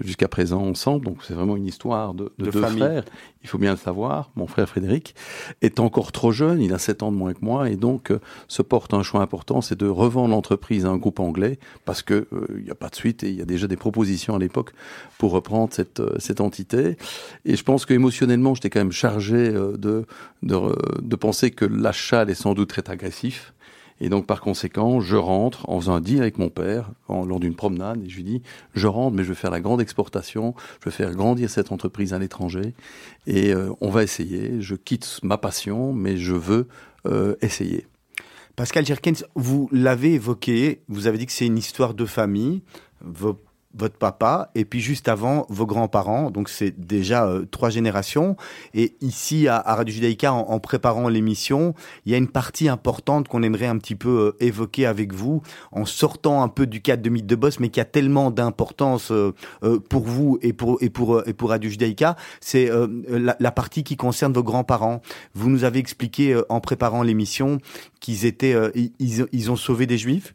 jusqu'à 0.02 0.26
présent 0.26 0.60
ensemble. 0.60 1.04
Donc 1.04 1.18
c'est 1.22 1.34
vraiment 1.34 1.56
une 1.56 1.66
histoire 1.66 2.14
de, 2.14 2.32
de 2.36 2.46
De 2.46 2.50
deux 2.50 2.60
famille. 2.60 2.78
frères. 2.80 3.04
Il 3.42 3.48
faut 3.48 3.58
bien 3.58 3.72
le 3.72 3.76
savoir. 3.76 4.30
Mon 4.36 4.46
frère 4.46 4.68
Frédéric 4.68 5.14
est 5.62 5.80
encore 5.80 6.12
trop 6.12 6.32
jeune, 6.32 6.60
il 6.60 6.72
a 6.72 6.78
7 6.78 7.02
ans 7.02 7.12
de 7.12 7.16
moins 7.16 7.32
que 7.32 7.42
moi 7.44 7.68
et 7.68 7.76
donc 7.76 8.10
euh, 8.10 8.20
se 8.48 8.62
porte 8.62 8.94
un 8.94 9.02
choix 9.02 9.20
important, 9.20 9.60
c'est 9.60 9.78
de 9.78 9.88
revendre 9.88 10.28
l'entreprise 10.28 10.86
à 10.86 10.90
un 10.90 10.96
groupe 10.96 11.20
anglais 11.20 11.58
parce 11.84 12.02
que 12.02 12.26
euh, 12.32 12.46
il 12.56 12.64
n'y 12.64 12.70
a 12.70 12.74
pas 12.74 12.88
de 12.88 12.94
suite 12.94 13.24
et 13.24 13.30
il 13.30 13.36
y 13.36 13.42
a 13.42 13.44
déjà 13.44 13.66
des 13.66 13.76
propositions 13.76 14.36
à 14.36 14.38
l'époque 14.38 14.72
pour 15.18 15.32
reprendre 15.32 15.72
cette 15.72 16.00
euh, 16.00 16.16
cette 16.18 16.40
entité. 16.40 16.96
Et 17.44 17.56
je 17.56 17.62
pense 17.64 17.84
que 17.86 17.94
émotionnellement, 17.94 18.54
j'étais 18.54 18.70
quand 18.70 18.80
même 18.80 18.92
chargé 18.92 19.50
de 19.52 20.06
de, 20.42 20.58
de 21.00 21.16
penser 21.16 21.50
que 21.50 21.64
l'achat 21.64 22.20
allait 22.20 22.34
sans 22.34 22.54
doute 22.54 22.76
être 22.78 22.90
agressif. 22.90 23.52
Et 24.04 24.08
donc, 24.08 24.26
par 24.26 24.40
conséquent, 24.40 25.00
je 25.00 25.14
rentre 25.16 25.68
en 25.70 25.78
faisant 25.80 25.94
un 25.94 26.00
deal 26.00 26.20
avec 26.20 26.36
mon 26.36 26.48
père 26.48 26.90
en- 27.06 27.24
lors 27.24 27.38
d'une 27.38 27.54
promenade 27.54 28.02
et 28.04 28.08
je 28.10 28.16
lui 28.16 28.24
dis, 28.24 28.42
je 28.74 28.88
rentre, 28.88 29.16
mais 29.16 29.22
je 29.22 29.28
veux 29.28 29.34
faire 29.36 29.52
la 29.52 29.60
grande 29.60 29.80
exportation, 29.80 30.54
je 30.80 30.86
veux 30.86 30.90
faire 30.90 31.14
grandir 31.14 31.48
cette 31.48 31.70
entreprise 31.70 32.12
à 32.12 32.18
l'étranger 32.18 32.74
et 33.28 33.54
euh, 33.54 33.70
on 33.80 33.90
va 33.90 34.02
essayer. 34.02 34.60
Je 34.60 34.74
quitte 34.74 35.20
ma 35.22 35.38
passion, 35.38 35.92
mais 35.92 36.16
je 36.16 36.34
veux 36.34 36.66
euh, 37.06 37.36
essayer. 37.42 37.86
Pascal 38.56 38.84
Gerkens, 38.84 39.24
vous 39.36 39.68
l'avez 39.70 40.14
évoqué, 40.14 40.82
vous 40.88 41.06
avez 41.06 41.16
dit 41.18 41.26
que 41.26 41.32
c'est 41.32 41.46
une 41.46 41.56
histoire 41.56 41.94
de 41.94 42.04
famille, 42.04 42.62
votre 43.74 43.96
papa, 43.96 44.50
et 44.54 44.64
puis 44.64 44.80
juste 44.80 45.08
avant, 45.08 45.46
vos 45.48 45.66
grands-parents, 45.66 46.30
donc 46.30 46.48
c'est 46.48 46.78
déjà 46.78 47.26
euh, 47.26 47.46
trois 47.50 47.70
générations. 47.70 48.36
Et 48.74 48.96
ici, 49.00 49.48
à, 49.48 49.56
à 49.56 49.74
Radio 49.74 49.94
Judaïka, 49.94 50.32
en, 50.32 50.60
préparant 50.60 51.08
l'émission, 51.08 51.74
il 52.04 52.12
y 52.12 52.14
a 52.14 52.18
une 52.18 52.28
partie 52.28 52.68
importante 52.68 53.28
qu'on 53.28 53.42
aimerait 53.42 53.66
un 53.66 53.78
petit 53.78 53.94
peu 53.94 54.34
euh, 54.40 54.44
évoquer 54.44 54.86
avec 54.86 55.12
vous, 55.12 55.42
en 55.70 55.84
sortant 55.84 56.42
un 56.42 56.48
peu 56.48 56.66
du 56.66 56.82
cadre 56.82 57.02
de 57.02 57.10
Mythe 57.10 57.26
de 57.26 57.36
Boss, 57.36 57.60
mais 57.60 57.70
qui 57.70 57.80
a 57.80 57.84
tellement 57.84 58.30
d'importance 58.30 59.10
euh, 59.10 59.32
pour 59.88 60.02
vous 60.02 60.38
et 60.42 60.52
pour, 60.52 60.78
et 60.82 60.90
pour, 60.90 61.26
et 61.26 61.32
pour 61.32 61.50
Radio 61.50 61.70
Judaïka, 61.70 62.16
c'est 62.40 62.70
la, 63.08 63.36
la 63.38 63.50
partie 63.52 63.84
qui 63.84 63.96
concerne 63.96 64.32
vos 64.32 64.42
grands-parents. 64.42 65.00
Vous 65.34 65.48
nous 65.48 65.64
avez 65.64 65.78
expliqué 65.78 66.40
en 66.48 66.60
préparant 66.60 67.02
l'émission 67.02 67.58
qu'ils 68.00 68.26
étaient, 68.26 68.54
ils, 68.74 69.26
ils 69.32 69.50
ont 69.50 69.56
sauvé 69.56 69.86
des 69.86 69.98
juifs. 69.98 70.34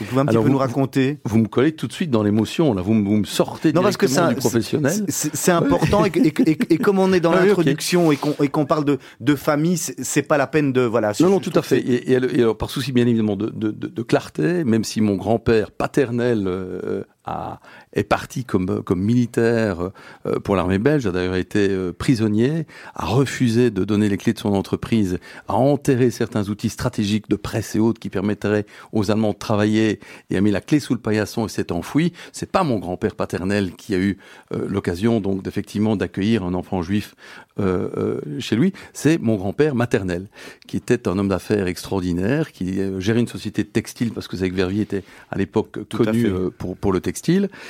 Vous 0.00 0.06
pouvez 0.06 0.20
un 0.22 0.26
petit 0.26 0.36
peu 0.38 0.48
nous 0.48 0.58
raconter 0.58 1.18
Vous 1.24 1.38
me 1.38 1.46
collez 1.46 1.72
tout 1.72 1.86
de 1.86 1.92
suite 1.92 2.10
dans 2.10 2.22
l'émotion, 2.22 2.72
là. 2.74 2.82
Vous, 2.82 2.94
me- 2.94 3.06
vous 3.06 3.16
me 3.16 3.24
sortez 3.24 3.72
Non, 3.72 3.82
parce 3.82 3.96
que 3.96 4.06
ça, 4.06 4.28
du 4.28 4.34
professionnel. 4.34 5.04
c'est 5.08 5.52
important 5.52 6.04
et, 6.04 6.08
et- 6.16 6.50
et- 6.50 6.58
et 6.74 6.78
comme 6.78 6.98
on 6.98 7.12
est 7.12 7.20
dans 7.20 7.32
Ah 7.40 7.44
l'introduction 7.44 8.10
et 8.12 8.16
qu'on 8.16 8.64
parle 8.66 8.84
de, 8.84 8.98
de 9.20 9.34
famille, 9.34 9.76
c'est 9.78 10.22
pas 10.22 10.38
la 10.38 10.46
peine 10.46 10.72
de 10.72 10.80
voilà. 10.82 11.12
Non, 11.20 11.28
non, 11.28 11.40
tout 11.40 11.52
à 11.54 11.62
fait. 11.62 11.80
Et, 11.86 12.16
alors, 12.16 12.30
et 12.32 12.38
alors, 12.40 12.56
par 12.56 12.70
souci 12.70 12.92
bien 12.92 13.06
évidemment 13.06 13.36
de, 13.36 13.50
de, 13.50 13.70
de, 13.70 13.86
de 13.88 14.02
clarté, 14.02 14.64
même 14.64 14.84
si 14.84 15.00
mon 15.00 15.14
grand-père 15.16 15.70
paternel 15.70 16.44
euh, 16.46 17.02
a, 17.24 17.60
est 17.92 18.04
parti 18.04 18.44
comme, 18.44 18.82
comme 18.82 19.00
militaire 19.00 19.90
euh, 20.26 20.38
pour 20.40 20.56
l'armée 20.56 20.78
belge, 20.78 21.06
a 21.06 21.12
d'ailleurs 21.12 21.36
été 21.36 21.68
euh, 21.70 21.92
prisonnier, 21.92 22.66
a 22.94 23.06
refusé 23.06 23.70
de 23.70 23.84
donner 23.84 24.08
les 24.08 24.16
clés 24.16 24.32
de 24.32 24.38
son 24.38 24.52
entreprise, 24.52 25.18
a 25.48 25.54
enterré 25.54 26.10
certains 26.10 26.48
outils 26.48 26.68
stratégiques 26.68 27.28
de 27.28 27.36
presse 27.36 27.74
et 27.74 27.78
autres 27.78 28.00
qui 28.00 28.10
permettraient 28.10 28.66
aux 28.92 29.10
Allemands 29.10 29.32
de 29.32 29.38
travailler 29.38 30.00
et 30.30 30.36
a 30.36 30.40
mis 30.40 30.50
la 30.50 30.60
clé 30.60 30.80
sous 30.80 30.94
le 30.94 31.00
paillasson 31.00 31.46
et 31.46 31.48
s'est 31.48 31.72
enfoui. 31.72 32.12
C'est 32.32 32.50
pas 32.50 32.62
mon 32.62 32.78
grand-père 32.78 33.14
paternel 33.14 33.72
qui 33.76 33.94
a 33.94 33.98
eu 33.98 34.18
euh, 34.52 34.66
l'occasion 34.68 35.20
donc 35.20 35.42
d'effectivement 35.42 35.96
d'accueillir 35.96 36.44
un 36.44 36.54
enfant 36.54 36.82
juif 36.82 37.14
chez 38.38 38.56
lui, 38.56 38.72
c'est 38.94 39.20
mon 39.20 39.36
grand-père 39.36 39.74
maternel, 39.74 40.28
qui 40.66 40.78
était 40.78 41.06
un 41.08 41.18
homme 41.18 41.28
d'affaires 41.28 41.66
extraordinaire, 41.66 42.52
qui 42.52 42.80
gérait 43.00 43.20
une 43.20 43.28
société 43.28 43.64
de 43.64 43.68
textile, 43.68 44.12
parce 44.12 44.28
que 44.28 44.36
Zach 44.38 44.52
Verviers 44.52 44.80
était 44.80 45.04
à 45.30 45.36
l'époque 45.36 45.78
à 45.78 45.96
connu 45.96 46.26
euh, 46.26 46.50
pour, 46.50 46.76
pour 46.76 46.92
le 46.92 47.00
textile, 47.00 47.48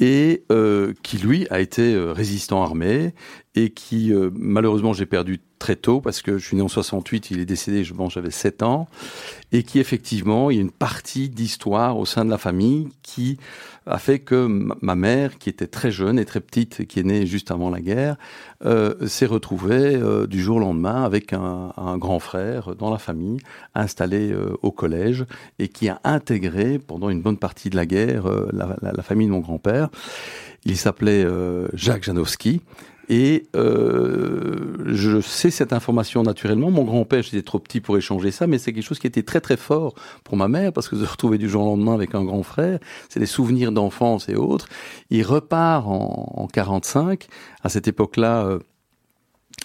et 0.00 0.44
euh, 0.50 0.92
qui 1.02 1.18
lui 1.18 1.46
a 1.50 1.60
été 1.60 1.94
euh, 1.94 2.12
résistant 2.12 2.62
armé, 2.62 3.14
et 3.54 3.70
qui 3.70 4.12
euh, 4.12 4.30
malheureusement 4.34 4.92
j'ai 4.92 5.06
perdu 5.06 5.40
très 5.58 5.76
tôt, 5.76 6.00
parce 6.00 6.20
que 6.20 6.36
je 6.36 6.46
suis 6.46 6.56
né 6.56 6.62
en 6.62 6.68
68, 6.68 7.30
il 7.30 7.40
est 7.40 7.46
décédé, 7.46 7.84
je 7.84 7.94
pense 7.94 8.14
j'avais 8.14 8.30
7 8.30 8.62
ans, 8.62 8.86
et 9.52 9.62
qui 9.62 9.78
effectivement, 9.78 10.50
il 10.50 10.56
y 10.56 10.58
a 10.58 10.62
une 10.62 10.70
partie 10.70 11.28
d'histoire 11.28 11.96
au 11.96 12.04
sein 12.04 12.24
de 12.24 12.30
la 12.30 12.38
famille 12.38 12.88
qui 13.02 13.38
a 13.86 13.98
fait 13.98 14.18
que 14.18 14.46
ma- 14.46 14.94
mère, 14.94 15.38
qui 15.38 15.48
était 15.48 15.66
très 15.66 15.90
jeune 15.90 16.18
et 16.18 16.24
très 16.24 16.40
petite, 16.40 16.80
et 16.80 16.86
qui 16.86 17.00
est 17.00 17.04
née 17.04 17.26
juste 17.26 17.50
avant 17.50 17.70
la 17.70 17.80
guerre, 17.80 18.16
euh, 18.64 19.06
s'est 19.06 19.26
retrouvée 19.26 19.96
euh, 19.96 20.26
du 20.26 20.42
jour 20.42 20.56
au 20.56 20.60
lendemain 20.60 21.02
avec 21.02 21.32
un, 21.32 21.72
grand 21.98 22.18
frère 22.18 22.74
dans 22.76 22.90
la 22.90 22.98
famille, 22.98 23.38
installé 23.74 24.32
euh, 24.32 24.56
au 24.62 24.70
collège, 24.70 25.24
et 25.58 25.68
qui 25.68 25.88
a 25.88 26.00
intégré 26.04 26.78
pendant 26.78 27.08
une 27.08 27.22
bonne 27.22 27.38
partie 27.38 27.70
de 27.70 27.76
la 27.76 27.86
guerre 27.86 28.24
la 28.52 29.02
famille 29.02 29.26
de 29.26 29.32
mon 29.32 29.38
grand-père. 29.38 29.88
Il 30.64 30.76
s'appelait 30.76 31.24
euh, 31.24 31.68
Jacques 31.74 32.04
Janowski. 32.04 32.60
Et 33.10 33.46
euh, 33.54 34.76
je 34.86 35.20
sais 35.20 35.50
cette 35.50 35.74
information 35.74 36.22
naturellement. 36.22 36.70
Mon 36.70 36.84
grand-père, 36.84 37.22
j'étais 37.22 37.42
trop 37.42 37.58
petit 37.58 37.82
pour 37.82 37.98
échanger 37.98 38.30
ça, 38.30 38.46
mais 38.46 38.56
c'est 38.56 38.72
quelque 38.72 38.84
chose 38.84 38.98
qui 38.98 39.06
était 39.06 39.22
très 39.22 39.42
très 39.42 39.58
fort 39.58 39.94
pour 40.24 40.38
ma 40.38 40.48
mère, 40.48 40.72
parce 40.72 40.88
que 40.88 40.96
se 40.96 41.04
retrouver 41.04 41.36
du 41.36 41.50
jour 41.50 41.64
au 41.64 41.66
lendemain 41.66 41.92
avec 41.92 42.14
un 42.14 42.24
grand 42.24 42.42
frère, 42.42 42.78
c'est 43.10 43.20
des 43.20 43.26
souvenirs 43.26 43.72
d'enfance 43.72 44.30
et 44.30 44.36
autres. 44.36 44.68
Il 45.10 45.22
repart 45.22 45.86
en, 45.86 46.32
en 46.34 46.46
45. 46.46 47.26
À 47.62 47.68
cette 47.68 47.88
époque-là, 47.88 48.46
euh, 48.46 48.58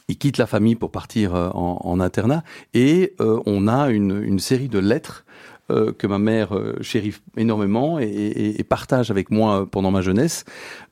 il 0.10 0.18
quitte 0.18 0.38
la 0.38 0.46
famille 0.46 0.76
pour 0.76 0.92
partir 0.92 1.34
en, 1.34 2.00
internat, 2.00 2.44
et 2.74 3.16
on 3.20 3.68
a 3.68 3.90
une 3.90 4.40
série 4.40 4.68
de 4.68 4.80
lettres 4.80 5.24
euh, 5.72 5.92
que 5.92 6.08
ma 6.08 6.20
mère 6.20 6.56
euh, 6.56 6.76
chérit 6.82 7.14
énormément 7.38 8.00
et, 8.00 8.06
et- 8.06 8.60
et 8.60 8.64
partage 8.64 9.12
avec 9.12 9.32
moi 9.32 9.68
pendant 9.70 9.92
ma 9.92 10.02
jeunesse, 10.02 10.46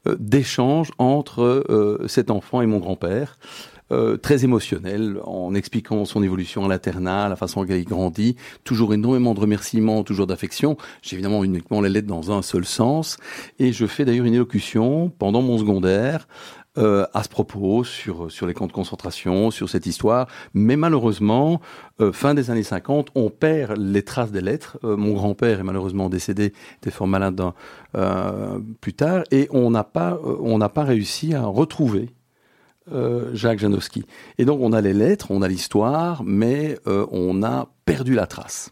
euh, 0.07 0.15
d'échanges 0.19 0.91
entre 0.97 1.41
euh, 1.69 2.05
cet 2.07 2.31
enfant 2.31 2.61
et 2.61 2.65
mon 2.67 2.79
grand-père. 2.79 3.37
euh, 3.93 4.17
très 4.17 4.43
émotionnel, 4.43 5.17
en 5.23 5.55
expliquant 5.55 6.03
son 6.03 6.21
évolution 6.21 6.65
à 6.65 6.67
l'internat, 6.67 7.29
la 7.29 7.37
façon 7.37 7.63
dont 7.63 7.73
il 7.73 7.85
grandit, 7.85 8.35
toujours 8.65 8.93
énormément 8.93 9.33
de 9.33 9.39
remerciements, 9.39 10.03
toujours 10.03 10.27
d'affection. 10.27 10.75
J'ai 11.01 11.13
évidemment 11.15 11.41
uniquement 11.41 11.79
les 11.79 11.87
lettres 11.87 12.09
dans 12.09 12.29
un 12.37 12.41
seul 12.41 12.65
sens, 12.65 13.15
et 13.59 13.71
je 13.71 13.85
fais 13.85 14.03
d'ailleurs 14.03 14.25
une 14.25 14.33
élocution 14.33 15.09
pendant 15.17 15.41
mon 15.41 15.57
secondaire 15.57 16.27
euh, 16.77 17.05
à 17.13 17.23
ce 17.23 17.29
propos 17.29 17.83
sur 17.83 18.31
sur 18.31 18.45
les 18.47 18.53
camps 18.53 18.67
de 18.67 18.71
concentration, 18.71 19.51
sur 19.51 19.69
cette 19.69 19.85
histoire. 19.85 20.27
Mais 20.53 20.75
malheureusement, 20.75 21.61
euh, 22.01 22.11
fin 22.11 22.33
des 22.33 22.49
années 22.51 22.63
50, 22.63 23.09
on 23.15 23.29
perd 23.29 23.77
les 23.77 24.03
traces 24.03 24.31
des 24.31 24.41
lettres. 24.41 24.77
Euh, 24.83 24.97
mon 24.97 25.13
grand-père 25.13 25.59
est 25.59 25.63
malheureusement 25.63 26.09
décédé, 26.09 26.53
était 26.81 26.91
fort 26.91 27.07
malade 27.07 27.41
euh, 27.95 28.59
plus 28.81 28.93
tard, 28.93 29.23
et 29.31 29.47
on 29.51 29.71
n'a 29.71 29.83
pas 29.83 30.13
euh, 30.13 30.37
on 30.41 30.57
n'a 30.57 30.69
pas 30.69 30.83
réussi 30.83 31.33
à 31.33 31.43
retrouver. 31.45 32.09
euh, 32.91 33.31
Jacques 33.33 33.59
Janowski. 33.59 34.05
Et 34.37 34.45
donc 34.45 34.59
on 34.61 34.73
a 34.73 34.81
les 34.81 34.93
lettres, 34.93 35.27
on 35.31 35.41
a 35.41 35.47
l'histoire, 35.47 36.23
mais 36.23 36.77
euh, 36.87 37.05
on 37.11 37.43
a 37.43 37.67
perdu 37.85 38.13
la 38.13 38.27
trace. 38.27 38.71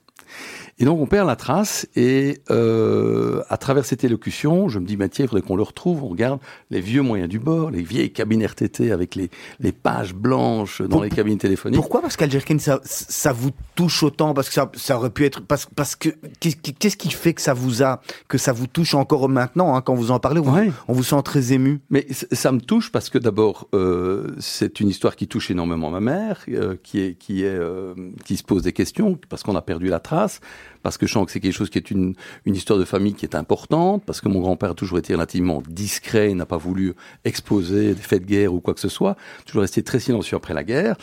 Et 0.77 0.84
donc 0.84 1.00
on 1.00 1.05
perd 1.05 1.25
la 1.25 1.38
trace 1.38 1.88
et 1.96 2.39
euh, 2.51 3.41
à 3.48 3.55
travers 3.58 3.86
cette 3.86 4.03
élocution, 4.03 4.67
je 4.67 4.79
me 4.79 4.86
dis, 4.86 4.98
bah, 4.98 5.08
tiens, 5.08 5.24
il 5.24 5.27
faudrait 5.29 5.41
qu'on 5.41 5.55
le 5.55 5.63
retrouve, 5.63 6.03
on 6.03 6.10
regarde 6.10 6.39
les 6.70 6.82
vieux 6.82 7.01
moyens 7.01 7.29
du 7.29 7.39
bord, 7.39 7.72
les 7.72 7.82
vieilles 7.82 8.12
cabines 8.12 8.44
RTT 8.46 8.91
avec 8.91 9.15
les, 9.15 9.29
les 9.62 9.72
pages 9.72 10.13
blanches 10.13 10.82
dans 10.82 10.89
Pour- 10.89 11.03
les 11.03 11.10
cabines 11.10 11.38
téléphoniques. 11.38 11.79
Pourquoi 11.79 12.01
Parce 12.01 12.17
qu'Algerkin, 12.17 12.60
ça, 12.60 12.82
ça 12.84 13.32
vous 13.32 13.51
touche 13.75 14.03
autant 14.03 14.34
Parce 14.34 14.50
que 14.50 14.53
ça, 14.53 14.70
ça 14.75 14.98
aurait 14.98 15.12
pu 15.12 15.24
être. 15.24 15.39
Parce, 15.41 15.65
parce 15.74 15.96
que 15.96 16.10
qu'est-ce 16.41 16.98
qui- 16.98 17.10
fait 17.12 17.34
que 17.34 17.41
ça 17.41 17.53
vous 17.53 17.82
a, 17.82 18.01
que 18.27 18.38
ça 18.38 18.51
vous 18.51 18.67
touche 18.67 18.96
encore 18.96 19.29
maintenant 19.29 19.75
hein, 19.77 19.82
quand 19.82 19.96
vous 19.96 20.12
en 20.12 20.20
parlez 20.20 20.41
vous- 20.41 20.51
Ouais. 20.53 20.72
On 20.89 20.94
vous 20.94 21.03
sent 21.03 21.22
très 21.24 21.53
ému? 21.53 21.79
Mais 21.89 22.05
ça 22.34 22.51
me 22.51 22.60
touche 22.60 22.91
parce 22.91 23.10
que 23.10 23.17
d'abord, 23.17 23.70
euh, 23.74 24.27
c'est 24.39 24.82
une 24.82 24.89
histoire 24.89 25.15
qui 25.15 25.27
touche 25.29 25.50
énormément 25.51 25.89
ma 25.89 26.01
mère, 26.01 26.44
euh, 26.50 26.75
qui 26.84 27.00
est 27.00 27.17
qui 27.17 27.44
est 27.44 27.48
euh, 27.48 27.94
qui 28.25 28.36
se 28.36 28.44
pose 28.44 28.63
des 28.63 28.74
questions 28.74 29.17
parce 29.29 29.41
qu'on 29.44 29.55
a 29.55 29.62
perdu 29.62 29.88
la 29.88 30.01
trace, 30.01 30.41
parce 30.86 31.00
que 31.00 31.08
je 31.08 31.13
sens 31.13 31.25
que 31.25 31.32
c'est 31.32 31.39
quelque 31.39 31.51
chose 31.51 31.72
qui 31.72 31.80
est 31.80 31.89
une 31.89 32.13
une 32.46 32.54
histoire 32.54 32.77
de 32.77 32.86
famille 32.86 33.15
qui 33.15 33.25
est 33.25 33.34
importante, 33.34 34.04
parce 34.06 34.22
que 34.22 34.30
mon 34.30 34.39
grand-père 34.39 34.70
a 34.70 34.74
toujours 34.75 35.00
été 35.00 35.15
relativement 35.15 35.63
discret, 35.68 36.32
n'a 36.36 36.46
pas 36.46 36.58
voulu 36.58 36.94
exposer 37.24 37.96
des 37.96 38.01
faits 38.04 38.22
de 38.22 38.27
guerre 38.27 38.54
ou 38.54 38.62
quoi 38.62 38.75
que 38.75 38.80
ce 38.80 38.88
soit, 38.88 39.18
toujours 39.48 39.63
resté 39.63 39.82
très 39.82 40.00
silencieux 40.00 40.38
après 40.38 40.54
la 40.54 40.63
guerre. 40.63 40.96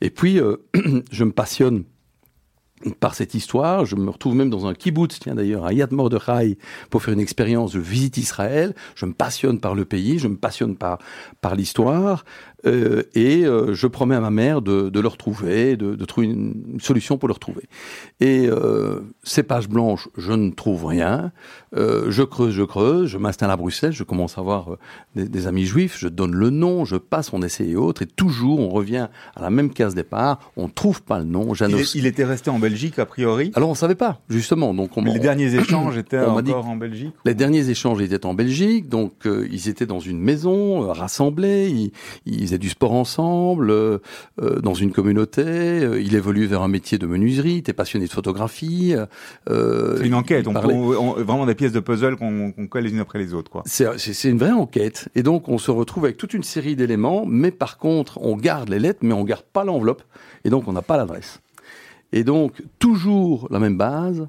Et 0.00 0.10
puis, 0.10 0.40
euh, 0.40 0.56
je 1.12 1.22
me 1.22 1.30
passionne 1.30 1.84
par 3.00 3.14
cette 3.14 3.34
histoire. 3.34 3.84
Je 3.84 3.96
me 3.96 4.10
retrouve 4.10 4.34
même 4.34 4.50
dans 4.50 4.66
un 4.66 4.74
kibbutz, 4.74 5.18
tiens 5.20 5.34
d'ailleurs, 5.34 5.64
à 5.64 5.72
Yad 5.72 5.92
Mordechai, 5.92 6.58
pour 6.90 7.02
faire 7.02 7.14
une 7.14 7.20
expérience 7.20 7.72
de 7.72 7.80
visite 7.80 8.16
Israël. 8.16 8.74
Je 8.94 9.06
me 9.06 9.12
passionne 9.12 9.60
par 9.60 9.74
le 9.74 9.84
pays, 9.84 10.18
je 10.18 10.28
me 10.28 10.36
passionne 10.36 10.76
par, 10.76 10.98
par 11.40 11.54
l'histoire. 11.54 12.24
Euh, 12.66 13.04
et 13.14 13.44
euh, 13.46 13.72
je 13.72 13.86
promets 13.86 14.16
à 14.16 14.20
ma 14.20 14.30
mère 14.30 14.62
de, 14.62 14.88
de 14.88 15.00
le 15.00 15.06
retrouver, 15.06 15.76
de, 15.76 15.94
de 15.94 16.04
trouver 16.04 16.26
une, 16.26 16.78
solution 16.80 17.16
pour 17.16 17.28
le 17.28 17.34
retrouver. 17.34 17.62
Et 18.18 18.48
euh, 18.48 19.00
ces 19.22 19.44
pages 19.44 19.68
blanches, 19.68 20.08
je 20.16 20.32
ne 20.32 20.50
trouve 20.50 20.86
rien. 20.86 21.32
Je 21.74 22.22
creuse, 22.22 22.52
je 22.54 22.62
creuse, 22.62 23.08
je 23.08 23.18
m'installe 23.18 23.50
à 23.50 23.56
Bruxelles, 23.56 23.92
je 23.92 24.02
commence 24.02 24.38
à 24.38 24.40
avoir 24.40 24.76
des, 25.14 25.46
amis 25.46 25.66
juifs, 25.66 25.96
je 25.98 26.08
donne 26.08 26.34
le 26.34 26.50
nom, 26.50 26.84
je 26.84 26.96
passe 26.96 27.32
mon 27.32 27.42
essai 27.42 27.68
et 27.68 27.76
autres, 27.76 28.02
et 28.02 28.06
toujours 28.06 28.58
on 28.58 28.68
revient 28.70 29.08
à 29.36 29.42
la 29.42 29.50
même 29.50 29.70
case 29.70 29.94
départ, 29.94 30.50
on 30.56 30.68
trouve 30.68 31.02
pas 31.02 31.18
le 31.18 31.24
nom. 31.24 31.48
Il, 31.50 31.54
Janos- 31.54 31.80
est- 31.80 31.94
il 31.94 32.06
était 32.06 32.24
resté 32.24 32.50
en 32.50 32.58
a 32.98 33.06
priori. 33.06 33.52
alors 33.54 33.68
on 33.70 33.74
savait 33.74 33.94
pas, 33.94 34.20
justement. 34.28 34.74
Donc 34.74 34.96
on, 34.96 35.02
les 35.02 35.18
derniers 35.18 35.54
échanges 35.60 35.96
étaient 35.96 36.18
on 36.18 36.36
encore 36.36 36.66
en 36.68 36.76
Belgique. 36.76 37.12
les 37.24 37.34
derniers 37.34 37.68
échanges 37.70 38.00
étaient 38.00 38.24
en 38.26 38.34
Belgique, 38.34 38.88
donc 38.88 39.12
euh, 39.26 39.46
ils 39.50 39.68
étaient 39.68 39.86
dans 39.86 40.00
une 40.00 40.20
maison, 40.20 40.84
euh, 40.84 40.92
rassemblés, 40.92 41.68
ils, 41.70 41.92
ils 42.26 42.40
faisaient 42.42 42.58
du 42.58 42.68
sport 42.68 42.92
ensemble, 42.92 43.70
euh, 43.70 43.98
dans 44.62 44.74
une 44.74 44.92
communauté, 44.92 45.42
il 46.00 46.14
évolue 46.14 46.46
vers 46.46 46.62
un 46.62 46.68
métier 46.68 46.98
de 46.98 47.06
menuiserie, 47.06 47.52
il 47.52 47.58
était 47.58 47.72
passionné 47.72 48.06
de 48.06 48.12
photographie. 48.12 48.94
C'est 49.46 50.06
une 50.06 50.14
enquête, 50.14 50.46
on, 50.48 50.52
parlait- 50.52 50.74
on- 50.74 51.18
on- 51.18 51.22
vraiment 51.24 51.46
des 51.46 51.54
pièces 51.54 51.72
de 51.72 51.80
puzzle 51.80 52.16
qu'on 52.16 52.52
colle 52.68 52.84
les 52.84 52.90
unes 52.90 53.00
après 53.00 53.18
les 53.18 53.34
autres. 53.34 53.50
Quoi. 53.50 53.62
C'est 53.66 54.28
une 54.28 54.38
vraie 54.38 54.52
enquête. 54.52 55.08
Et 55.14 55.22
donc, 55.22 55.48
on 55.48 55.58
se 55.58 55.70
retrouve 55.70 56.04
avec 56.04 56.16
toute 56.16 56.34
une 56.34 56.42
série 56.42 56.76
d'éléments, 56.76 57.24
mais 57.26 57.50
par 57.50 57.78
contre, 57.78 58.18
on 58.22 58.36
garde 58.36 58.68
les 58.68 58.78
lettres, 58.78 59.00
mais 59.02 59.12
on 59.14 59.24
garde 59.24 59.44
pas 59.52 59.64
l'enveloppe. 59.64 60.02
Et 60.44 60.50
donc, 60.50 60.68
on 60.68 60.72
n'a 60.72 60.82
pas 60.82 60.96
l'adresse. 60.96 61.40
Et 62.12 62.24
donc, 62.24 62.62
toujours 62.78 63.48
la 63.50 63.58
même 63.58 63.76
base. 63.76 64.28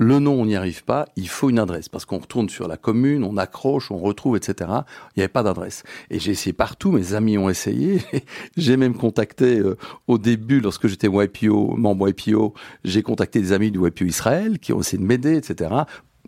Le 0.00 0.20
nom, 0.20 0.40
on 0.40 0.46
n'y 0.46 0.54
arrive 0.54 0.84
pas. 0.84 1.08
Il 1.16 1.28
faut 1.28 1.50
une 1.50 1.58
adresse. 1.58 1.88
Parce 1.88 2.04
qu'on 2.04 2.18
retourne 2.18 2.48
sur 2.48 2.68
la 2.68 2.76
commune, 2.76 3.24
on 3.24 3.36
accroche, 3.36 3.90
on 3.90 3.98
retrouve, 3.98 4.36
etc. 4.36 4.70
Il 5.16 5.18
n'y 5.18 5.22
avait 5.22 5.28
pas 5.28 5.42
d'adresse. 5.42 5.82
Et 6.08 6.20
j'ai 6.20 6.30
essayé 6.30 6.52
partout. 6.52 6.92
Mes 6.92 7.14
amis 7.14 7.36
ont 7.36 7.48
essayé. 7.48 8.00
j'ai 8.56 8.76
même 8.76 8.94
contacté, 8.94 9.58
euh, 9.58 9.76
au 10.06 10.18
début, 10.18 10.60
lorsque 10.60 10.86
j'étais 10.86 11.08
YPO, 11.08 11.76
membre 11.76 12.08
YPO, 12.10 12.54
j'ai 12.84 13.02
contacté 13.02 13.40
des 13.40 13.52
amis 13.52 13.72
du 13.72 13.84
YPO 13.84 14.04
Israël 14.04 14.60
qui 14.60 14.72
ont 14.72 14.80
essayé 14.80 15.02
de 15.02 15.06
m'aider, 15.06 15.36
etc. 15.36 15.74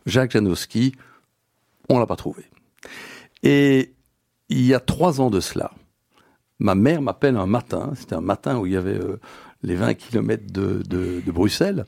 Jacques 0.05 0.33
Janowski, 0.33 0.93
on 1.89 2.01
l'a 2.01 2.07
pas 2.07 2.17
trouvé. 2.17 2.43
Et 3.45 3.93
il 4.49 4.67
y 4.67 4.75
a 4.75 4.81
trois 4.81 5.21
ans 5.21 5.31
de 5.31 5.41
cela, 5.41 5.71
ma 6.59 6.75
mère 6.75 7.03
m'appelle 7.03 7.37
un 7.37 7.47
matin, 7.47 7.93
c'était 7.95 8.15
un 8.15 8.21
matin 8.21 8.59
où 8.59 8.67
il 8.67 8.73
y 8.73 8.77
avait 8.77 8.99
euh, 8.99 9.21
les 9.63 9.75
20 9.75 9.95
kilomètres 9.95 10.53
de, 10.53 10.83
de, 10.89 11.23
de 11.25 11.33
Bruxelles, 11.33 11.85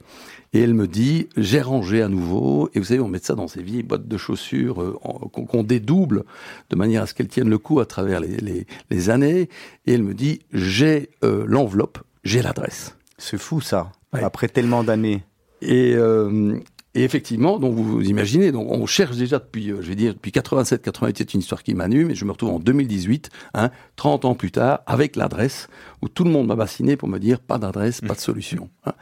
et 0.53 0.61
elle 0.61 0.75
me 0.75 0.87
dit, 0.87 1.29
j'ai 1.37 1.61
rangé 1.61 2.03
à 2.03 2.09
nouveau, 2.09 2.69
et 2.75 2.79
vous 2.79 2.85
savez, 2.85 3.01
on 3.01 3.09
met 3.09 3.19
ça 3.19 3.35
dans 3.35 3.49
ces 3.49 3.63
vieilles 3.63 3.83
boîtes 3.83 4.07
de 4.07 4.17
chaussures 4.19 4.83
euh, 4.83 4.99
qu'on 5.01 5.63
dédouble 5.63 6.25
de 6.71 6.77
manière 6.77 7.03
à 7.03 7.07
ce 7.07 7.15
qu'elles 7.15 7.29
tiennent 7.29 7.49
le 7.49 7.59
coup 7.59 7.81
à 7.81 7.87
travers 7.87 8.21
les, 8.21 8.37
les, 8.37 8.67
les 8.91 9.11
années, 9.11 9.49
et 9.87 9.93
elle 9.95 10.03
me 10.03 10.15
dit, 10.15 10.41
j'ai 10.53 11.11
euh, 11.25 11.45
l'enveloppe, 11.47 11.99
j'ai 12.25 12.43
l'adresse. 12.43 12.97
C'est 13.17 13.39
fou 13.39 13.61
ça. 13.61 13.93
Ouais. 14.13 14.23
Après 14.23 14.49
tellement 14.49 14.85
d'années. 14.85 15.25
Et, 15.63 15.95
euh, 15.95 16.59
Et 16.95 17.05
effectivement, 17.05 17.59
donc 17.59 17.75
vous, 17.75 17.85
vous 17.85 18.09
imaginez, 18.09 18.53
donc 18.53 18.71
on 18.71 18.85
cherche 18.85 19.17
déjà 19.17 19.39
depuis, 19.39 19.71
euh, 19.71 19.81
je 19.81 19.89
vais 19.89 19.95
dire, 19.95 20.13
depuis 20.13 20.31
87, 20.31 20.83
88, 20.83 21.19
c'est 21.19 21.35
une 21.35 21.41
histoire 21.41 21.63
qui 21.63 21.75
m'anime, 21.75 22.11
et 22.11 22.15
je 22.15 22.25
me 22.27 22.33
retrouve 22.33 22.51
en 22.51 22.59
2018, 22.59 23.31
hein, 23.55 23.71
30 23.97 24.27
ans 24.27 24.35
plus 24.35 24.51
tard, 24.51 24.81
avec 24.87 25.17
l'adresse, 25.17 25.69
où 26.03 26.09
tout 26.09 26.25
le 26.25 26.31
monde 26.31 26.49
m'a 26.49 26.57
bassiné 26.57 26.97
pour 26.97 27.09
me 27.09 27.19
dire 27.19 27.41
pas 27.41 27.59
d'adresse, 27.59 28.01
pas 28.01 28.15
de 28.15 28.21
solution. 28.21 28.69
Hein. 28.85 28.93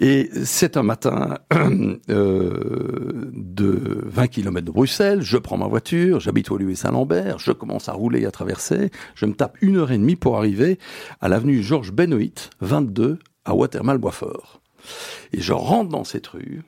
Et 0.00 0.28
c'est 0.44 0.76
un 0.76 0.82
matin 0.82 1.38
euh, 2.10 3.30
de 3.32 4.00
20 4.06 4.26
km 4.26 4.66
de 4.66 4.72
Bruxelles, 4.72 5.22
je 5.22 5.36
prends 5.36 5.56
ma 5.56 5.68
voiture, 5.68 6.18
j'habite 6.18 6.50
au 6.50 6.56
lieu 6.56 6.74
Saint-Lambert, 6.74 7.38
je 7.38 7.52
commence 7.52 7.88
à 7.88 7.92
rouler 7.92 8.22
et 8.22 8.26
à 8.26 8.32
traverser, 8.32 8.90
je 9.14 9.26
me 9.26 9.34
tape 9.34 9.56
une 9.60 9.76
heure 9.76 9.92
et 9.92 9.98
demie 9.98 10.16
pour 10.16 10.36
arriver 10.36 10.78
à 11.20 11.28
l'avenue 11.28 11.62
Georges 11.62 11.92
Benoît, 11.92 12.50
22, 12.60 13.18
à 13.44 13.54
Watermal-Boisfort. 13.54 14.60
Et 15.32 15.40
je 15.40 15.52
rentre 15.52 15.90
dans 15.90 16.04
cette 16.04 16.26
rue, 16.26 16.62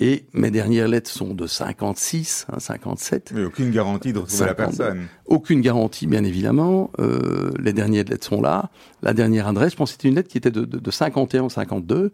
et 0.00 0.24
mes 0.32 0.50
dernières 0.50 0.88
lettres 0.88 1.10
sont 1.10 1.34
de 1.34 1.46
56, 1.46 2.46
hein, 2.50 2.58
57. 2.58 3.32
Mais 3.34 3.44
aucune 3.44 3.70
garantie 3.70 4.14
de 4.14 4.18
retrouver 4.18 4.46
la 4.46 4.54
personne. 4.54 5.06
Aucune 5.26 5.60
garantie, 5.60 6.06
bien 6.06 6.24
évidemment. 6.24 6.90
Euh, 6.98 7.50
les 7.60 7.74
dernières 7.74 8.04
lettres 8.04 8.26
sont 8.26 8.40
là. 8.40 8.70
La 9.02 9.12
dernière 9.12 9.46
adresse, 9.46 9.72
je 9.72 9.76
pense 9.76 9.90
que 9.90 9.98
c'était 9.98 10.08
une 10.08 10.14
lettre 10.14 10.30
qui 10.30 10.38
était 10.38 10.50
de, 10.50 10.64
de, 10.64 10.78
de 10.78 10.90
51 10.90 11.50
52. 11.50 12.12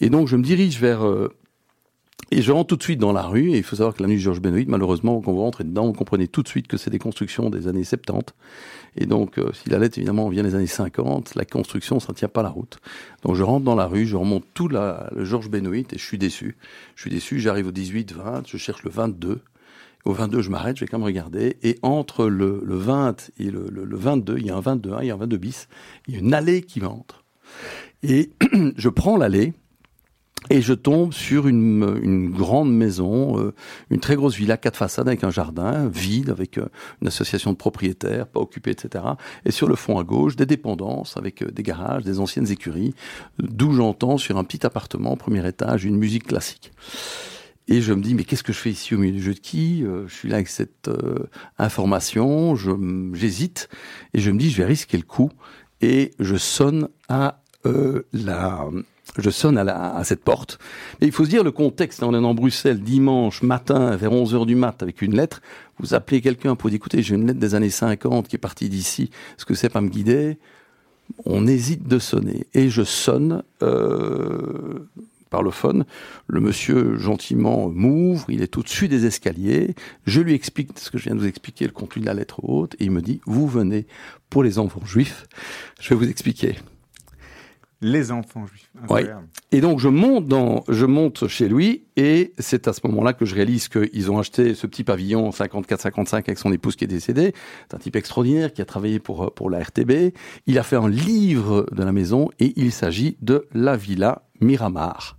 Et 0.00 0.10
donc, 0.10 0.26
je 0.26 0.36
me 0.36 0.42
dirige 0.42 0.80
vers... 0.80 1.06
Euh, 1.06 1.32
et 2.30 2.42
je 2.42 2.52
rentre 2.52 2.66
tout 2.66 2.76
de 2.76 2.82
suite 2.82 2.98
dans 2.98 3.12
la 3.12 3.22
rue, 3.22 3.52
et 3.52 3.56
il 3.56 3.62
faut 3.62 3.76
savoir 3.76 3.94
que 3.94 4.02
la 4.02 4.08
nuit 4.08 4.18
Georges 4.18 4.42
Benoît, 4.42 4.64
malheureusement, 4.66 5.20
quand 5.20 5.32
vous 5.32 5.40
rentrez 5.40 5.64
dedans, 5.64 5.86
vous 5.86 5.92
comprenez 5.94 6.28
tout 6.28 6.42
de 6.42 6.48
suite 6.48 6.66
que 6.66 6.76
c'est 6.76 6.90
des 6.90 6.98
constructions 6.98 7.48
des 7.48 7.68
années 7.68 7.84
70. 7.84 8.34
Et 8.96 9.06
donc, 9.06 9.38
euh, 9.38 9.50
si 9.52 9.68
la 9.70 9.78
lettre, 9.78 9.98
évidemment, 9.98 10.28
vient 10.28 10.42
des 10.42 10.54
années 10.54 10.66
50, 10.66 11.34
la 11.34 11.44
construction, 11.44 12.00
ça 12.00 12.12
ne 12.12 12.14
tient 12.14 12.28
pas 12.28 12.42
la 12.42 12.48
route. 12.48 12.78
Donc, 13.22 13.34
je 13.34 13.42
rentre 13.42 13.64
dans 13.64 13.74
la 13.74 13.86
rue, 13.86 14.06
je 14.06 14.16
remonte 14.16 14.44
tout 14.54 14.68
la, 14.68 15.10
le 15.14 15.24
Georges 15.24 15.50
Benoît, 15.50 15.76
et 15.76 15.86
je 15.92 16.04
suis 16.04 16.18
déçu. 16.18 16.56
Je 16.96 17.02
suis 17.02 17.10
déçu, 17.10 17.40
j'arrive 17.40 17.68
au 17.68 17.72
18, 17.72 18.12
20, 18.12 18.46
je 18.46 18.56
cherche 18.56 18.82
le 18.84 18.90
22. 18.90 19.40
Au 20.04 20.12
22, 20.12 20.42
je 20.42 20.50
m'arrête, 20.50 20.76
je 20.76 20.84
vais 20.84 20.88
quand 20.88 20.98
même 20.98 21.06
regarder. 21.06 21.56
Et 21.62 21.78
entre 21.82 22.26
le, 22.26 22.62
le 22.64 22.76
20 22.76 23.30
et 23.38 23.50
le, 23.50 23.68
le, 23.70 23.84
le 23.84 23.96
22, 23.96 24.38
il 24.38 24.46
y 24.46 24.50
a 24.50 24.56
un 24.56 24.60
22, 24.60 24.94
il 25.00 25.06
y 25.06 25.10
a 25.10 25.14
un 25.14 25.18
22 25.18 25.36
bis, 25.36 25.68
il 26.06 26.14
y 26.14 26.16
a 26.16 26.20
une 26.20 26.34
allée 26.34 26.62
qui 26.62 26.80
m'entre. 26.80 27.24
Et 28.02 28.30
je 28.76 28.88
prends 28.88 29.16
l'allée, 29.16 29.52
et 30.50 30.62
je 30.62 30.72
tombe 30.72 31.12
sur 31.12 31.46
une, 31.46 32.00
une 32.02 32.30
grande 32.30 32.74
maison, 32.74 33.38
euh, 33.38 33.54
une 33.90 34.00
très 34.00 34.16
grosse 34.16 34.34
villa, 34.34 34.56
quatre 34.56 34.76
façades 34.76 35.06
avec 35.06 35.24
un 35.24 35.30
jardin 35.30 35.88
vide, 35.88 36.30
avec 36.30 36.58
euh, 36.58 36.66
une 37.02 37.08
association 37.08 37.52
de 37.52 37.56
propriétaires, 37.56 38.26
pas 38.26 38.40
occupée, 38.40 38.70
etc. 38.70 39.04
Et 39.44 39.50
sur 39.50 39.68
le 39.68 39.74
fond 39.74 39.98
à 39.98 40.04
gauche, 40.04 40.36
des 40.36 40.46
dépendances 40.46 41.16
avec 41.16 41.42
euh, 41.42 41.50
des 41.50 41.62
garages, 41.62 42.04
des 42.04 42.18
anciennes 42.18 42.50
écuries, 42.50 42.94
d'où 43.38 43.72
j'entends 43.72 44.16
sur 44.16 44.38
un 44.38 44.44
petit 44.44 44.64
appartement 44.64 45.16
premier 45.16 45.46
étage 45.46 45.84
une 45.84 45.96
musique 45.96 46.26
classique. 46.26 46.72
Et 47.70 47.82
je 47.82 47.92
me 47.92 48.00
dis, 48.00 48.14
mais 48.14 48.24
qu'est-ce 48.24 48.42
que 48.42 48.54
je 48.54 48.58
fais 48.58 48.70
ici 48.70 48.94
au 48.94 48.98
milieu 48.98 49.12
du 49.12 49.22
jeu 49.22 49.34
de 49.34 49.40
qui 49.40 49.84
Je 50.06 50.14
suis 50.14 50.30
là 50.30 50.36
avec 50.36 50.48
cette 50.48 50.90
information, 51.58 52.56
j'hésite, 53.12 53.68
et 54.14 54.20
je 54.20 54.30
me 54.30 54.38
dis, 54.38 54.50
je 54.50 54.56
vais 54.56 54.64
risquer 54.64 54.96
le 54.96 55.02
coup, 55.02 55.30
et 55.82 56.12
je 56.18 56.36
sonne 56.36 56.88
à 57.10 57.42
la 58.14 58.70
je 59.18 59.30
sonne 59.30 59.58
à, 59.58 60.02
cette 60.04 60.22
porte. 60.22 60.58
Mais 61.00 61.08
il 61.08 61.12
faut 61.12 61.24
se 61.24 61.30
dire 61.30 61.44
le 61.44 61.50
contexte. 61.50 62.02
On 62.02 62.14
est 62.14 62.24
en 62.24 62.34
Bruxelles 62.34 62.80
dimanche 62.80 63.42
matin 63.42 63.96
vers 63.96 64.12
11 64.12 64.34
heures 64.34 64.46
du 64.46 64.54
mat 64.54 64.82
avec 64.82 65.02
une 65.02 65.16
lettre. 65.16 65.42
Vous 65.78 65.94
appelez 65.94 66.20
quelqu'un 66.20 66.56
pour 66.56 66.70
dire 66.70 66.76
écoutez, 66.76 67.02
j'ai 67.02 67.14
une 67.14 67.26
lettre 67.26 67.40
des 67.40 67.54
années 67.54 67.70
50 67.70 68.28
qui 68.28 68.36
est 68.36 68.38
partie 68.38 68.68
d'ici. 68.68 69.10
Est-ce 69.36 69.44
que 69.44 69.54
c'est 69.54 69.68
pas 69.68 69.80
me 69.80 69.88
guider? 69.88 70.38
On 71.24 71.46
hésite 71.46 71.88
de 71.88 71.98
sonner. 71.98 72.46
Et 72.54 72.68
je 72.70 72.82
sonne 72.82 73.42
euh, 73.62 74.88
par 75.30 75.42
le 75.42 75.50
phone. 75.50 75.84
Le 76.26 76.40
monsieur 76.40 76.96
gentiment 76.98 77.68
m'ouvre. 77.68 78.26
Il 78.28 78.42
est 78.42 78.56
au-dessus 78.56 78.88
des 78.88 79.06
escaliers. 79.06 79.74
Je 80.06 80.20
lui 80.20 80.34
explique 80.34 80.78
ce 80.78 80.90
que 80.90 80.98
je 80.98 81.04
viens 81.04 81.14
de 81.14 81.20
vous 81.20 81.26
expliquer, 81.26 81.64
le 81.64 81.72
contenu 81.72 82.02
de 82.02 82.06
la 82.06 82.14
lettre 82.14 82.44
haute. 82.44 82.74
Et 82.78 82.84
il 82.84 82.90
me 82.92 83.02
dit 83.02 83.20
vous 83.26 83.48
venez 83.48 83.86
pour 84.30 84.42
les 84.42 84.58
enfants 84.58 84.84
juifs. 84.84 85.26
Je 85.80 85.90
vais 85.90 85.96
vous 85.96 86.08
expliquer. 86.08 86.56
Les 87.80 88.10
enfants 88.10 88.46
juifs. 88.46 88.70
Ouais. 88.88 89.06
Et 89.52 89.60
donc 89.60 89.78
je 89.78 89.88
monte 89.88 90.26
dans, 90.26 90.64
je 90.68 90.84
monte 90.84 91.28
chez 91.28 91.48
lui 91.48 91.84
et 91.96 92.32
c'est 92.38 92.66
à 92.66 92.72
ce 92.72 92.80
moment-là 92.84 93.12
que 93.12 93.24
je 93.24 93.34
réalise 93.34 93.68
qu'ils 93.68 94.10
ont 94.10 94.18
acheté 94.18 94.54
ce 94.54 94.66
petit 94.66 94.82
pavillon 94.82 95.30
54-55 95.30 96.14
avec 96.14 96.38
son 96.38 96.52
épouse 96.52 96.74
qui 96.74 96.84
est 96.84 96.88
décédée. 96.88 97.34
C'est 97.68 97.76
un 97.76 97.78
type 97.78 97.94
extraordinaire 97.94 98.52
qui 98.52 98.62
a 98.62 98.64
travaillé 98.64 98.98
pour 98.98 99.32
pour 99.32 99.48
la 99.48 99.62
RTB. 99.62 100.12
Il 100.46 100.58
a 100.58 100.62
fait 100.64 100.76
un 100.76 100.88
livre 100.88 101.66
de 101.70 101.82
la 101.84 101.92
maison 101.92 102.30
et 102.40 102.52
il 102.56 102.72
s'agit 102.72 103.16
de 103.22 103.46
la 103.54 103.76
villa 103.76 104.22
Miramar. 104.40 105.16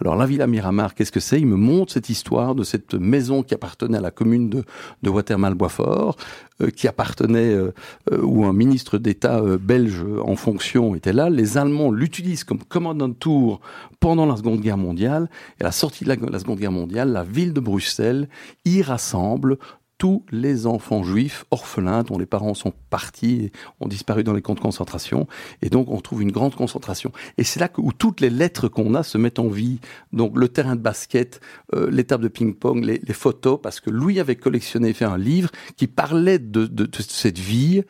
Alors 0.00 0.16
la 0.16 0.24
Villa 0.24 0.46
Miramar, 0.46 0.94
qu'est-ce 0.94 1.12
que 1.12 1.20
c'est? 1.20 1.38
Il 1.38 1.46
me 1.46 1.56
montre 1.56 1.92
cette 1.92 2.08
histoire 2.08 2.54
de 2.54 2.64
cette 2.64 2.94
maison 2.94 3.42
qui 3.42 3.52
appartenait 3.52 3.98
à 3.98 4.00
la 4.00 4.10
commune 4.10 4.48
de, 4.48 4.64
de 5.02 5.10
Watermal-Boisfort, 5.10 6.16
euh, 6.62 6.70
qui 6.70 6.88
appartenait, 6.88 7.52
euh, 7.52 7.72
euh, 8.10 8.22
où 8.22 8.46
un 8.46 8.54
ministre 8.54 8.96
d'État 8.96 9.42
belge 9.60 10.02
en 10.24 10.36
fonction 10.36 10.94
était 10.94 11.12
là. 11.12 11.28
Les 11.28 11.58
Allemands 11.58 11.90
l'utilisent 11.90 12.44
comme 12.44 12.62
commandant 12.64 13.08
de 13.08 13.14
tour 13.14 13.60
pendant 13.98 14.24
la 14.24 14.36
Seconde 14.36 14.60
Guerre 14.60 14.78
mondiale. 14.78 15.28
Et 15.58 15.62
à 15.62 15.66
la 15.66 15.72
sortie 15.72 16.04
de 16.04 16.08
la 16.08 16.38
Seconde 16.38 16.58
Guerre 16.58 16.72
mondiale, 16.72 17.12
la 17.12 17.24
ville 17.24 17.52
de 17.52 17.60
Bruxelles 17.60 18.28
y 18.64 18.80
rassemble 18.80 19.58
tous 20.00 20.24
les 20.30 20.66
enfants 20.66 21.02
juifs 21.02 21.44
orphelins 21.50 22.04
dont 22.04 22.16
les 22.16 22.24
parents 22.24 22.54
sont 22.54 22.72
partis 22.88 23.52
ont 23.80 23.86
disparu 23.86 24.24
dans 24.24 24.32
les 24.32 24.40
camps 24.40 24.54
de 24.54 24.60
concentration. 24.60 25.28
Et 25.60 25.68
donc, 25.68 25.90
on 25.90 26.00
trouve 26.00 26.22
une 26.22 26.32
grande 26.32 26.54
concentration. 26.54 27.12
Et 27.36 27.44
c'est 27.44 27.60
là 27.60 27.68
que, 27.68 27.82
où 27.82 27.92
toutes 27.92 28.22
les 28.22 28.30
lettres 28.30 28.68
qu'on 28.68 28.94
a 28.94 29.02
se 29.02 29.18
mettent 29.18 29.38
en 29.38 29.48
vie. 29.48 29.78
Donc, 30.14 30.38
le 30.38 30.48
terrain 30.48 30.74
de 30.74 30.80
basket, 30.80 31.42
euh, 31.74 31.90
les 31.90 32.04
tables 32.04 32.22
de 32.24 32.28
ping-pong, 32.28 32.82
les, 32.82 32.98
les, 33.04 33.12
photos, 33.12 33.60
parce 33.62 33.78
que 33.78 33.90
lui 33.90 34.18
avait 34.18 34.36
collectionné, 34.36 34.94
fait 34.94 35.04
un 35.04 35.18
livre 35.18 35.50
qui 35.76 35.86
parlait 35.86 36.38
de, 36.38 36.64
de, 36.64 36.86
de 36.86 37.02
cette 37.02 37.38
vie, 37.38 37.82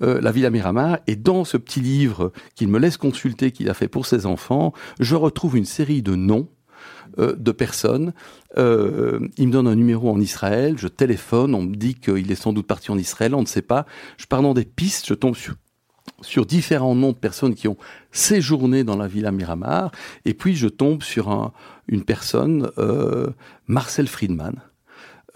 euh, 0.00 0.22
la 0.22 0.32
Villa 0.32 0.48
Miramar. 0.48 1.00
Et 1.06 1.16
dans 1.16 1.44
ce 1.44 1.58
petit 1.58 1.80
livre 1.80 2.32
qu'il 2.54 2.68
me 2.68 2.78
laisse 2.78 2.96
consulter, 2.96 3.52
qu'il 3.52 3.68
a 3.68 3.74
fait 3.74 3.88
pour 3.88 4.06
ses 4.06 4.24
enfants, 4.24 4.72
je 5.00 5.16
retrouve 5.16 5.58
une 5.58 5.66
série 5.66 6.00
de 6.00 6.14
noms 6.14 6.48
euh, 7.18 7.34
de 7.36 7.52
personnes. 7.52 8.12
Euh, 8.56 9.20
il 9.36 9.48
me 9.48 9.52
donne 9.52 9.66
un 9.66 9.74
numéro 9.74 10.10
en 10.10 10.20
Israël, 10.20 10.76
je 10.78 10.88
téléphone, 10.88 11.54
on 11.54 11.62
me 11.62 11.74
dit 11.74 11.94
qu'il 11.94 12.30
est 12.30 12.36
sans 12.36 12.52
doute 12.52 12.66
parti 12.66 12.90
en 12.90 12.98
Israël, 12.98 13.34
on 13.34 13.42
ne 13.42 13.46
sait 13.46 13.62
pas. 13.62 13.86
Je 14.16 14.26
pars 14.26 14.42
dans 14.42 14.54
des 14.54 14.64
pistes, 14.64 15.06
je 15.06 15.14
tombe 15.14 15.36
sur, 15.36 15.54
sur 16.20 16.46
différents 16.46 16.94
noms 16.94 17.12
de 17.12 17.16
personnes 17.16 17.54
qui 17.54 17.68
ont 17.68 17.76
séjourné 18.12 18.84
dans 18.84 18.96
la 18.96 19.08
Villa 19.08 19.32
Miramar, 19.32 19.90
et 20.24 20.34
puis 20.34 20.56
je 20.56 20.68
tombe 20.68 21.02
sur 21.02 21.28
un, 21.28 21.52
une 21.88 22.04
personne, 22.04 22.70
euh, 22.78 23.28
Marcel 23.66 24.06
Friedman, 24.06 24.54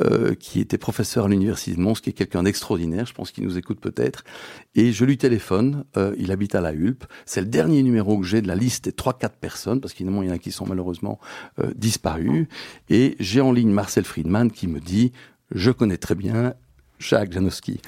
euh, 0.01 0.35
qui 0.35 0.61
était 0.61 0.79
professeur 0.79 1.27
à 1.27 1.29
l'université 1.29 1.77
de 1.77 1.81
Mons, 1.81 2.01
qui 2.01 2.11
est 2.11 2.15
quelqu'un 2.15 2.43
d'extraordinaire, 2.43 3.05
je 3.05 3.13
pense 3.13 3.31
qu'il 3.31 3.45
nous 3.45 3.59
écoute 3.59 3.79
peut-être. 3.79 4.25
Et 4.75 4.91
je 4.91 5.05
lui 5.05 5.19
téléphone, 5.19 5.85
euh, 5.97 6.15
il 6.19 6.33
habite 6.33 6.55
à 6.55 6.61
la 6.61 6.73
Hulpe. 6.73 7.05
C'est 7.27 7.41
le 7.41 7.47
dernier 7.47 7.83
numéro 7.83 8.19
que 8.19 8.25
j'ai 8.25 8.41
de 8.41 8.49
la 8.49 8.55
liste 8.55 8.85
des 8.85 8.93
3-4 8.93 9.33
personnes, 9.41 9.81
parce 9.81 9.93
qu'évidemment, 9.93 10.23
il 10.23 10.29
y 10.29 10.33
en 10.33 10.35
a 10.35 10.39
qui 10.39 10.51
sont 10.51 10.67
malheureusement 10.67 11.21
euh, 11.59 11.73
disparus. 11.77 12.47
Et 12.89 13.17
j'ai 13.21 13.41
en 13.41 13.53
ligne 13.53 13.71
Marcel 13.71 14.05
Friedman 14.05 14.51
qui 14.51 14.67
me 14.67 14.81
dit, 14.81 15.13
je 15.51 15.71
connais 15.71 15.99
très 15.99 16.15
bien 16.15 16.55
Jacques 16.99 17.33
Janowski. 17.33 17.81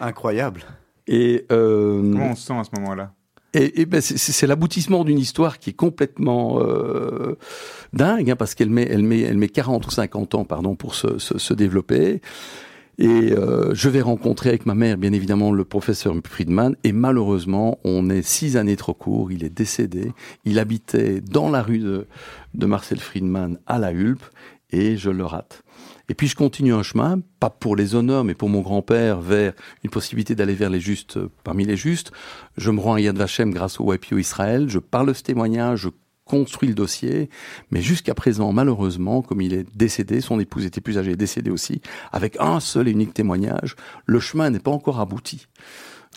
Incroyable. 0.00 0.62
Et 1.06 1.46
euh, 1.52 2.00
Comment 2.00 2.30
on 2.30 2.34
se 2.34 2.46
sent 2.46 2.54
à 2.54 2.64
ce 2.64 2.70
moment-là? 2.80 3.12
Et, 3.54 3.80
et 3.80 3.86
ben 3.86 4.00
c'est 4.00 4.46
l'aboutissement 4.46 5.04
d'une 5.04 5.18
histoire 5.18 5.58
qui 5.58 5.70
est 5.70 5.74
complètement 5.74 6.60
euh, 6.60 7.36
dingue, 7.92 8.30
hein, 8.30 8.36
parce 8.36 8.54
qu'elle 8.54 8.70
met, 8.70 8.86
elle 8.90 9.02
met, 9.02 9.20
elle 9.20 9.38
met 9.38 9.48
40 9.48 9.86
ou 9.86 9.90
50 9.90 10.34
ans, 10.34 10.44
pardon, 10.44 10.74
pour 10.74 10.94
se, 10.94 11.18
se, 11.18 11.54
développer. 11.54 12.20
Et 12.98 13.32
euh, 13.32 13.74
je 13.74 13.88
vais 13.88 14.00
rencontrer 14.00 14.50
avec 14.50 14.66
ma 14.66 14.74
mère, 14.74 14.98
bien 14.98 15.12
évidemment, 15.12 15.52
le 15.52 15.64
professeur 15.64 16.14
Friedman. 16.24 16.76
Et 16.84 16.92
malheureusement, 16.92 17.78
on 17.84 18.10
est 18.10 18.22
six 18.22 18.56
années 18.56 18.76
trop 18.76 18.94
court. 18.94 19.32
Il 19.32 19.44
est 19.44 19.50
décédé. 19.50 20.12
Il 20.44 20.58
habitait 20.58 21.20
dans 21.20 21.48
la 21.48 21.62
rue 21.62 21.78
de, 21.78 22.06
de 22.54 22.66
Marcel 22.66 22.98
Friedman 22.98 23.58
à 23.66 23.78
la 23.78 23.92
Hulpe. 23.92 24.24
Et 24.70 24.96
je 24.96 25.10
le 25.10 25.24
rate. 25.24 25.62
Et 26.08 26.14
puis 26.14 26.28
je 26.28 26.36
continue 26.36 26.74
un 26.74 26.82
chemin, 26.82 27.20
pas 27.40 27.50
pour 27.50 27.76
les 27.76 27.94
honneurs, 27.94 28.24
mais 28.24 28.34
pour 28.34 28.48
mon 28.48 28.60
grand-père, 28.60 29.20
vers 29.20 29.54
une 29.82 29.90
possibilité 29.90 30.34
d'aller 30.34 30.54
vers 30.54 30.70
les 30.70 30.80
justes, 30.80 31.18
parmi 31.42 31.64
les 31.64 31.76
justes. 31.76 32.12
Je 32.56 32.70
me 32.70 32.80
rends 32.80 32.94
à 32.94 33.00
Yad 33.00 33.16
Vashem 33.16 33.52
grâce 33.52 33.80
au 33.80 33.92
YPO 33.92 34.18
Israël, 34.18 34.68
je 34.68 34.78
parle 34.78 35.08
de 35.08 35.12
ce 35.14 35.22
témoignage, 35.22 35.80
je 35.80 35.88
construis 36.24 36.68
le 36.68 36.74
dossier, 36.74 37.28
mais 37.70 37.82
jusqu'à 37.82 38.14
présent, 38.14 38.52
malheureusement, 38.52 39.22
comme 39.22 39.40
il 39.40 39.52
est 39.52 39.66
décédé, 39.76 40.20
son 40.20 40.40
épouse 40.40 40.64
était 40.64 40.80
plus 40.80 40.98
âgée, 40.98 41.16
décédée 41.16 41.50
aussi, 41.50 41.80
avec 42.12 42.36
un 42.40 42.60
seul 42.60 42.88
et 42.88 42.92
unique 42.92 43.14
témoignage, 43.14 43.76
le 44.06 44.20
chemin 44.20 44.50
n'est 44.50 44.58
pas 44.58 44.70
encore 44.70 45.00
abouti. 45.00 45.46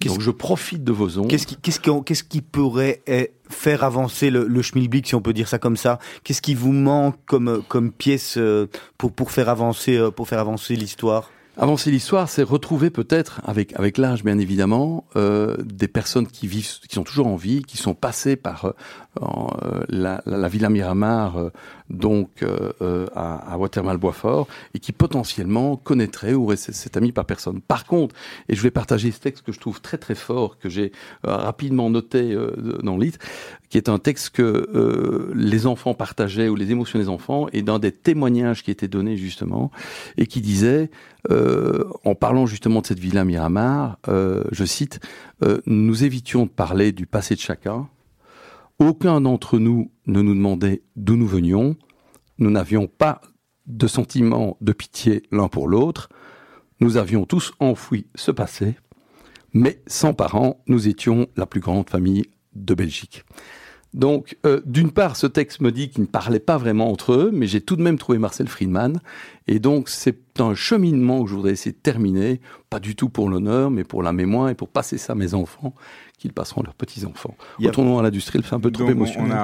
Donc 0.06 0.22
je 0.22 0.32
profite 0.32 0.84
de 0.84 0.92
vos 0.92 1.18
ondes. 1.18 1.30
Qu'est-ce 1.30 1.48
qui, 1.48 1.56
qu'est-ce 1.56 1.80
qui, 1.80 1.90
qu'est-ce 2.06 2.24
qui 2.24 2.42
pourrait 2.42 3.02
eh, 3.08 3.32
faire 3.50 3.84
avancer 3.84 4.30
le, 4.30 4.48
le 4.48 4.62
schmilblick, 4.62 5.08
si 5.08 5.16
on 5.16 5.22
peut 5.22 5.34
dire 5.34 5.48
ça 5.48 5.60
comme 5.60 5.78
ça? 5.78 6.00
Qu'est-ce 6.24 6.42
qui 6.42 6.56
vous 6.56 6.74
manque 6.74 7.16
comme, 7.26 7.64
comme 7.68 7.92
pièce 7.92 8.36
euh, 8.38 8.68
pour, 8.98 9.12
pour 9.12 9.32
faire 9.32 9.50
avancer, 9.50 9.98
euh, 9.98 10.12
pour 10.12 10.28
faire 10.28 10.40
avancer 10.40 10.76
l'histoire? 10.76 11.32
Avancer 11.60 11.90
l'histoire, 11.90 12.30
c'est 12.30 12.44
retrouver 12.44 12.92
peut-être, 12.92 13.42
avec, 13.44 13.74
avec 13.80 13.98
l'âge 13.98 14.24
bien 14.24 14.38
évidemment, 14.38 15.06
euh, 15.16 15.58
des 15.66 15.88
personnes 15.88 16.28
qui 16.28 16.46
vivent, 16.46 16.68
qui 16.88 16.94
sont 16.94 17.04
toujours 17.04 17.26
en 17.26 17.36
vie, 17.36 17.64
qui 17.64 17.78
sont 17.78 17.96
passées 17.96 18.36
par 18.36 18.66
euh, 18.66 18.72
euh 19.24 19.84
la, 19.90 20.22
la, 20.28 20.38
la, 20.38 20.48
Villa 20.50 20.70
Miramar, 20.70 21.38
euh, 21.38 21.50
donc 21.90 22.44
euh, 22.44 23.08
à, 23.16 23.54
à 23.54 23.58
Watermal-Boisfort, 23.58 24.48
et 24.74 24.80
qui 24.80 24.92
potentiellement 24.92 25.76
connaîtraient 25.78 26.34
ou 26.34 26.56
cet 26.56 26.98
ami 26.98 27.12
par 27.12 27.26
personne. 27.26 27.62
Par 27.62 27.86
contre, 27.86 28.16
et 28.50 28.56
je 28.56 28.62
vais 28.62 28.72
partager 28.72 29.12
ce 29.12 29.20
texte 29.20 29.44
que 29.46 29.52
je 29.52 29.60
trouve 29.60 29.82
très 29.82 29.98
très 29.98 30.16
fort, 30.16 30.58
que 30.58 30.70
j'ai 30.70 30.92
rapidement 31.24 31.90
noté 31.90 32.36
dans 32.84 32.96
le 32.96 33.04
livre, 33.04 33.18
qui 33.70 33.78
est 33.78 33.90
un 33.90 34.00
texte 34.00 34.30
que 34.32 35.32
les 35.36 35.68
enfants 35.68 35.94
partageaient 35.94 36.50
ou 36.50 36.56
les 36.56 36.72
émotions 36.72 37.00
des 37.00 37.10
enfants, 37.10 37.48
et 37.54 37.62
dans 37.62 37.80
des 37.80 37.92
témoignages 37.92 38.64
qui 38.64 38.72
étaient 38.72 38.88
donnés 38.88 39.18
justement, 39.18 39.72
et 40.18 40.28
qui 40.28 40.42
disait 40.42 40.90
euh, 41.32 41.84
en 42.06 42.16
parlant 42.16 42.46
justement 42.46 42.82
de 42.82 42.88
cette 42.88 43.00
villa 43.00 43.26
Miramar, 43.26 43.98
euh, 44.08 44.44
je 44.52 44.64
cite, 44.64 45.00
euh, 45.44 45.60
nous 45.66 46.04
évitions 46.04 46.46
de 46.46 46.50
parler 46.50 46.92
du 46.92 47.06
passé 47.06 47.36
de 47.36 47.40
chacun. 47.40 47.88
Aucun 48.80 49.22
d'entre 49.22 49.58
nous 49.58 49.92
ne 50.06 50.22
nous 50.22 50.36
demandait 50.36 50.84
d'où 50.96 51.16
nous 51.16 51.28
venions. 51.28 51.76
Nous 52.38 52.52
n'avions 52.52 52.88
pas 52.88 53.22
de 53.66 53.88
sentiment 53.88 54.56
de 54.62 54.72
pitié 54.72 55.24
l'un 55.32 55.48
pour 55.48 55.68
l'autre. 55.68 56.10
Nous 56.80 56.98
avions 56.98 57.26
tous 57.26 57.54
enfoui 57.60 58.06
ce 58.14 58.30
passé, 58.30 58.76
mais 59.52 59.82
sans 59.88 60.14
parents, 60.14 60.64
nous 60.68 60.88
étions 60.88 61.28
la 61.36 61.48
plus 61.48 61.60
grande 61.60 61.90
famille 61.90 62.26
de 62.54 62.76
Belgique. 62.76 63.24
Donc, 63.96 64.38
euh, 64.46 64.62
d'une 64.66 64.92
part, 64.92 65.16
ce 65.16 65.26
texte 65.26 65.60
me 65.60 65.72
dit 65.72 65.90
qu'ils 65.90 66.04
ne 66.04 66.08
parlaient 66.08 66.40
pas 66.40 66.58
vraiment 66.58 66.92
entre 66.92 67.14
eux, 67.14 67.32
mais 67.34 67.48
j'ai 67.48 67.62
tout 67.62 67.78
de 67.78 67.82
même 67.82 67.98
trouvé 67.98 68.20
Marcel 68.20 68.48
Friedman. 68.48 69.00
Et 69.48 69.60
donc, 69.60 69.90
c'est 69.90 70.18
un 70.42 70.56
cheminement 70.56 71.24
que 71.24 71.30
je 71.30 71.36
voudrais 71.36 71.52
essayer 71.52 71.72
de 71.72 71.78
terminer, 71.78 72.42
pas 72.70 72.80
du 72.80 72.96
tout 72.96 73.10
pour 73.10 73.30
l'honneur, 73.30 73.72
mais 73.72 73.84
pour 73.84 74.04
la 74.04 74.14
mémoire 74.14 74.50
et 74.50 74.56
pour 74.56 74.70
passer 74.70 74.98
ça 74.98 75.14
à 75.14 75.16
mes 75.16 75.34
enfants, 75.34 75.74
qu'ils 76.18 76.34
passeront 76.34 76.64
leurs 76.64 76.74
petits-enfants. 76.74 77.36
A... 77.40 77.68
Retournons 77.68 78.00
à 78.00 78.04
l'industrie, 78.04 78.42
c'est 78.44 78.56
un 78.56 78.60
peu 78.60 78.72
trop 78.72 78.90
émotionnel. 78.90 79.38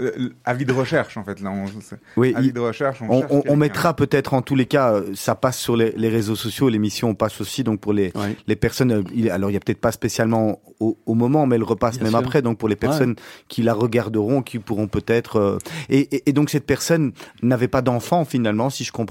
Euh, 0.00 0.30
avis 0.44 0.64
de 0.64 0.72
recherche, 0.72 1.16
en 1.16 1.24
fait, 1.24 1.40
là. 1.40 1.50
On, 1.50 1.64
oui, 2.16 2.34
avis 2.34 2.52
de 2.52 2.60
recherche. 2.60 3.02
On, 3.02 3.24
on, 3.30 3.42
on 3.46 3.56
mettra 3.56 3.94
peut-être, 3.94 4.34
en 4.34 4.42
tous 4.42 4.56
les 4.56 4.66
cas, 4.66 4.92
euh, 4.92 5.14
ça 5.14 5.34
passe 5.34 5.58
sur 5.58 5.76
les, 5.76 5.92
les 5.92 6.08
réseaux 6.08 6.34
sociaux, 6.34 6.68
l'émission 6.68 7.14
passe 7.14 7.40
aussi, 7.40 7.62
donc 7.62 7.80
pour 7.80 7.92
les, 7.92 8.12
oui. 8.16 8.36
les 8.46 8.56
personnes, 8.56 8.92
euh, 8.92 9.02
il, 9.14 9.30
alors 9.30 9.50
il 9.50 9.54
y 9.54 9.56
a 9.56 9.60
peut-être 9.60 9.80
pas 9.80 9.92
spécialement 9.92 10.60
au, 10.80 10.98
au, 11.06 11.14
moment, 11.14 11.46
mais 11.46 11.56
elle 11.56 11.62
repasse 11.62 11.96
Bien 11.96 12.04
même 12.04 12.10
sûr. 12.12 12.18
après, 12.18 12.42
donc 12.42 12.58
pour 12.58 12.68
les 12.68 12.76
personnes 12.76 13.10
ouais. 13.10 13.44
qui 13.48 13.62
la 13.62 13.72
regarderont, 13.72 14.42
qui 14.42 14.58
pourront 14.58 14.88
peut-être... 14.88 15.36
Euh, 15.36 15.58
et, 15.88 16.00
et, 16.16 16.30
et 16.30 16.32
donc 16.32 16.50
cette 16.50 16.66
personne 16.66 17.12
n'avait 17.42 17.68
pas 17.68 17.80
d'enfant, 17.80 18.24
finalement, 18.24 18.70
si 18.70 18.82
je 18.82 18.92
comprends 18.92 19.05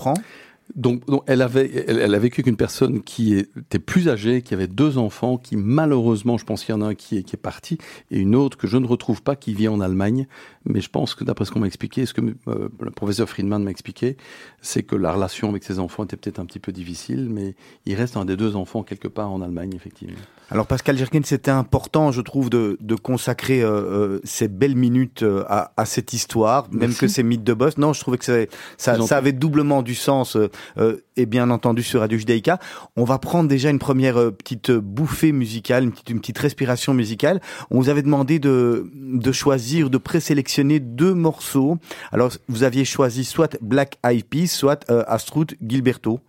donc, 0.74 1.04
elle 1.28 1.42
avait, 1.44 1.86
elle 1.88 2.16
a 2.16 2.20
vécu 2.20 2.42
qu'une 2.42 2.58
personne 2.58 3.02
qui 3.04 3.36
était 3.38 3.80
plus 3.80 4.10
âgée, 4.10 4.42
qui 4.42 4.54
avait 4.54 4.68
deux 4.68 4.98
enfants, 4.98 5.38
qui 5.38 5.56
malheureusement, 5.56 6.38
je 6.38 6.46
pense 6.46 6.66
qu'il 6.66 6.74
y 6.74 6.78
en 6.78 6.82
a 6.82 6.88
un 6.88 6.96
qui 6.96 7.18
est, 7.18 7.24
qui 7.24 7.36
est 7.36 7.42
parti, 7.42 7.78
et 8.10 8.20
une 8.20 8.36
autre 8.36 8.58
que 8.58 8.66
je 8.66 8.78
ne 8.78 8.88
retrouve 8.88 9.22
pas, 9.22 9.36
qui 9.36 9.54
vit 9.54 9.68
en 9.68 9.80
Allemagne. 9.80 10.28
Mais 10.66 10.82
je 10.82 10.90
pense 10.90 11.16
que 11.16 11.24
d'après 11.24 11.46
ce 11.46 11.52
qu'on 11.52 11.60
m'a 11.60 11.68
expliqué, 11.68 12.06
ce 12.06 12.14
que 12.14 12.22
euh, 12.22 12.70
le 12.80 12.92
professeur 12.92 13.30
Friedman 13.30 13.64
m'a 13.64 13.72
expliqué, 13.72 14.18
c'est 14.62 14.84
que 14.84 14.96
la 14.96 15.12
relation 15.12 15.50
avec 15.50 15.64
ses 15.64 15.80
enfants 15.80 16.04
était 16.06 16.18
peut-être 16.18 16.40
un 16.40 16.46
petit 16.46 16.60
peu 16.60 16.72
difficile, 16.72 17.28
mais 17.30 17.56
il 17.86 17.96
reste 17.96 18.18
un 18.18 18.26
des 18.26 18.36
deux 18.36 18.56
enfants 18.56 18.84
quelque 18.84 19.08
part 19.08 19.32
en 19.32 19.42
Allemagne, 19.42 19.72
effectivement. 19.76 20.18
Alors 20.52 20.68
Pascal 20.68 20.98
Jerkin, 20.98 21.22
c'était 21.24 21.52
important, 21.52 22.12
je 22.12 22.22
trouve, 22.22 22.50
de, 22.50 22.78
de 22.80 22.96
consacrer 22.96 23.64
euh, 23.64 23.70
euh, 23.70 24.20
ces 24.24 24.48
belles 24.48 24.76
minutes 24.76 25.24
euh, 25.24 25.44
à, 25.48 25.72
à, 25.78 25.86
cette 25.86 26.14
histoire, 26.14 26.68
Merci. 26.72 26.78
même 26.78 26.94
que 26.96 27.08
ces 27.08 27.24
mythes 27.24 27.44
de 27.44 27.54
boss. 27.54 27.78
Non, 27.78 27.94
je 27.94 28.00
trouvais 28.02 28.18
que 28.18 28.26
ça, 28.26 28.46
ça 28.78 29.18
avait 29.18 29.32
doublement 29.32 29.82
du 29.82 29.96
sens, 29.96 30.38
euh, 30.78 30.98
et 31.18 31.26
bien 31.26 31.50
entendu 31.50 31.84
sur 31.84 32.02
Radio 32.02 32.18
Judaïka. 32.18 32.60
On 32.96 33.04
va 33.04 33.18
prendre 33.20 33.50
déjà 33.50 33.70
une 33.70 33.80
première 33.80 34.18
euh, 34.18 34.32
petite 34.32 34.72
bouffée 34.72 35.32
musicale, 35.32 35.84
une 35.84 36.20
petite, 36.20 36.38
respiration 36.38 36.94
musicale. 36.94 37.42
On 37.72 37.80
vous 37.80 37.90
avait 37.90 38.02
demandé 38.02 38.40
de, 38.40 38.86
choisir, 39.32 39.90
de 39.90 39.98
présélectionner 39.98 40.80
deux 40.80 41.14
morceaux. 41.14 41.78
Alors, 42.12 42.32
vous 42.48 42.64
aviez 42.64 42.86
choisi 42.86 43.24
soit 43.24 43.58
Black 43.62 43.98
Eyed 44.04 44.26
Peas, 44.26 44.48
soit 44.48 44.90
euh, 44.90 45.04
Astrud 45.08 45.56
Gilberto. 45.66 46.20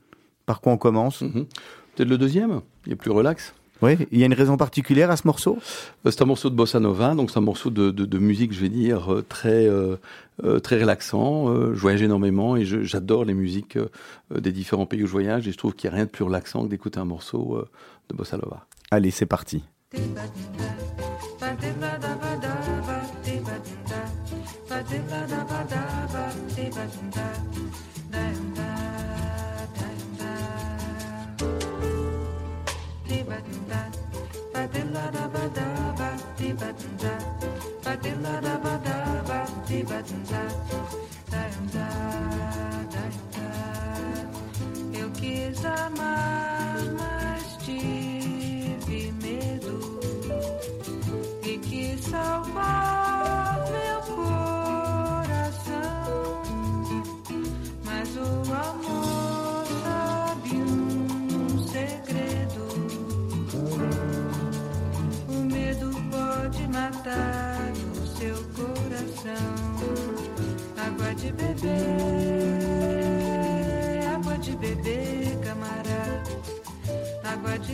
Par 0.46 0.60
quoi 0.60 0.72
on 0.72 0.78
commence? 0.78 1.22
Mm 1.22 1.26
-hmm. 1.26 1.46
Peut-être 1.94 2.08
le 2.08 2.18
deuxième, 2.18 2.60
il 2.86 2.92
est 2.92 2.96
plus 2.96 3.10
relax? 3.10 3.54
Oui, 3.82 3.96
il 4.10 4.18
y 4.18 4.22
a 4.22 4.26
une 4.26 4.34
raison 4.34 4.56
particulière 4.56 5.10
à 5.10 5.16
ce 5.16 5.26
morceau? 5.26 5.58
C'est 6.04 6.22
un 6.22 6.24
morceau 6.24 6.48
de 6.48 6.54
bossa 6.54 6.80
nova, 6.80 7.14
donc 7.14 7.30
c'est 7.30 7.38
un 7.38 7.42
morceau 7.42 7.70
de, 7.70 7.90
de, 7.90 8.06
de, 8.06 8.18
musique, 8.18 8.52
je 8.52 8.60
vais 8.60 8.70
dire, 8.70 9.12
euh, 9.12 9.22
très 9.28 9.68
euh, 10.44 10.60
très 10.60 10.80
relaxant. 10.80 11.48
Euh, 11.48 11.74
je 11.74 11.80
voyage 11.80 12.02
énormément 12.02 12.56
et 12.56 12.64
j'adore 12.64 13.24
les 13.24 13.34
musiques 13.34 13.76
euh, 13.76 13.88
des 14.34 14.52
différents 14.52 14.86
pays 14.86 15.02
où 15.02 15.06
je 15.06 15.12
voyage 15.12 15.48
et 15.48 15.52
je 15.52 15.56
trouve 15.56 15.74
qu'il 15.74 15.88
n'y 15.88 15.94
a 15.94 15.96
rien 15.96 16.04
de 16.04 16.10
plus 16.10 16.24
relaxant 16.24 16.64
que 16.64 16.68
d'écouter 16.68 16.98
un 16.98 17.04
morceau 17.04 17.56
euh, 17.56 17.68
de 18.10 18.16
bossa 18.16 18.36
nova. 18.36 18.66
Allez, 18.90 19.10
c'est 19.10 19.26
parti. 19.26 19.64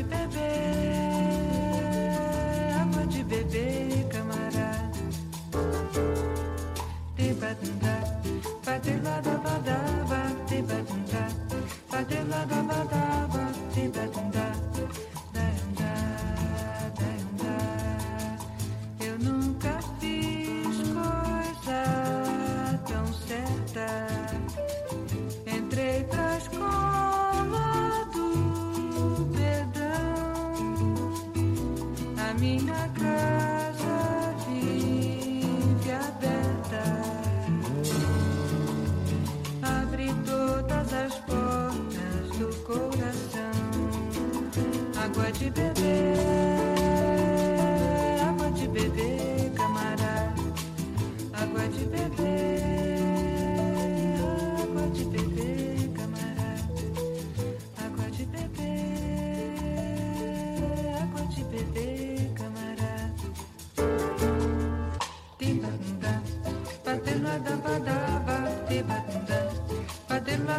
baby. 0.02 0.51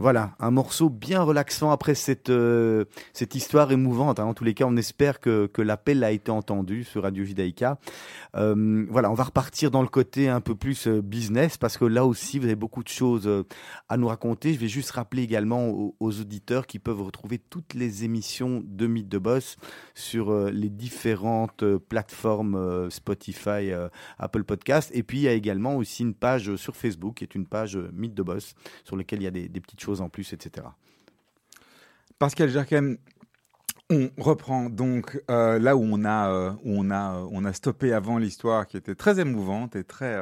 Voilà, 0.00 0.34
un 0.40 0.50
morceau 0.50 0.88
bien 0.88 1.20
relaxant 1.20 1.72
après 1.72 1.94
cette, 1.94 2.30
euh, 2.30 2.86
histoire 3.34 3.70
émouvante. 3.70 4.18
hein. 4.18 4.24
En 4.24 4.32
tous 4.32 4.44
les 4.44 4.54
cas, 4.54 4.64
on 4.66 4.78
espère 4.78 5.20
que, 5.20 5.50
l'appel 5.58 6.02
a 6.04 6.10
été 6.10 6.30
entendu 6.30 6.84
sur 6.84 7.02
Radio 7.02 7.22
Judaïka. 7.22 7.78
Euh, 8.34 8.86
voilà, 8.88 9.10
on 9.10 9.14
va 9.14 9.24
repartir 9.24 9.70
dans 9.70 9.82
le 9.82 9.88
côté 9.88 10.30
un 10.30 10.40
peu 10.40 10.54
plus 10.54 10.86
euh, 10.86 11.02
business 11.02 11.58
parce 11.58 11.76
que 11.76 11.84
là 11.84 12.06
aussi, 12.06 12.38
vous 12.38 12.46
avez 12.46 12.56
beaucoup 12.56 12.82
de 12.82 12.88
choses 12.88 13.28
à 13.90 13.98
nous 13.98 14.08
raconter. 14.08 14.54
Je 14.54 14.58
vais 14.58 14.68
juste 14.68 14.90
rappeler 14.92 15.22
également 15.22 15.68
aux, 15.68 15.94
auditeurs 16.00 16.66
qui 16.66 16.78
peuvent 16.78 17.02
retrouver 17.02 17.36
toutes 17.36 17.74
les 17.74 18.02
émissions 18.02 18.62
de 18.64 18.86
Mythe 18.86 19.10
de 19.10 19.18
Boss 19.18 19.58
sur 19.94 20.32
les 20.46 20.70
différentes 20.70 21.62
plateformes 21.90 22.88
Spotify, 22.88 23.70
Apple 24.18 24.44
Podcast. 24.44 24.90
Et 24.94 25.02
puis, 25.02 25.18
il 25.18 25.22
y 25.24 25.28
a 25.28 25.34
également 25.34 25.76
aussi 25.76 26.04
une 26.04 26.14
page 26.14 26.56
sur 26.56 26.74
Facebook 26.74 27.16
qui 27.16 27.24
est 27.24 27.34
une 27.34 27.46
page 27.46 27.76
Mythe 27.92 28.14
de 28.14 28.22
Boss 28.22 28.54
sur 28.84 28.96
laquelle 28.96 29.20
il 29.20 29.24
y 29.24 29.26
a 29.26 29.30
des 29.30 29.60
petites 29.60 29.80
choses 29.80 29.89
en 30.00 30.08
plus, 30.08 30.32
etc. 30.32 30.66
Pascal 32.18 32.48
Jerken, 32.50 32.98
on 33.92 34.08
reprend 34.18 34.70
donc 34.70 35.20
euh, 35.30 35.58
là 35.58 35.74
où 35.76 35.82
on 35.82 36.04
a 36.04 36.30
euh, 36.30 36.50
où 36.62 36.78
on 36.78 36.90
a 36.90 37.16
euh, 37.16 37.26
on 37.32 37.44
a 37.44 37.52
stoppé 37.52 37.92
avant 37.92 38.18
l'histoire 38.18 38.66
qui 38.68 38.76
était 38.76 38.94
très 38.94 39.18
émouvante 39.18 39.74
et 39.74 39.82
très 39.82 40.16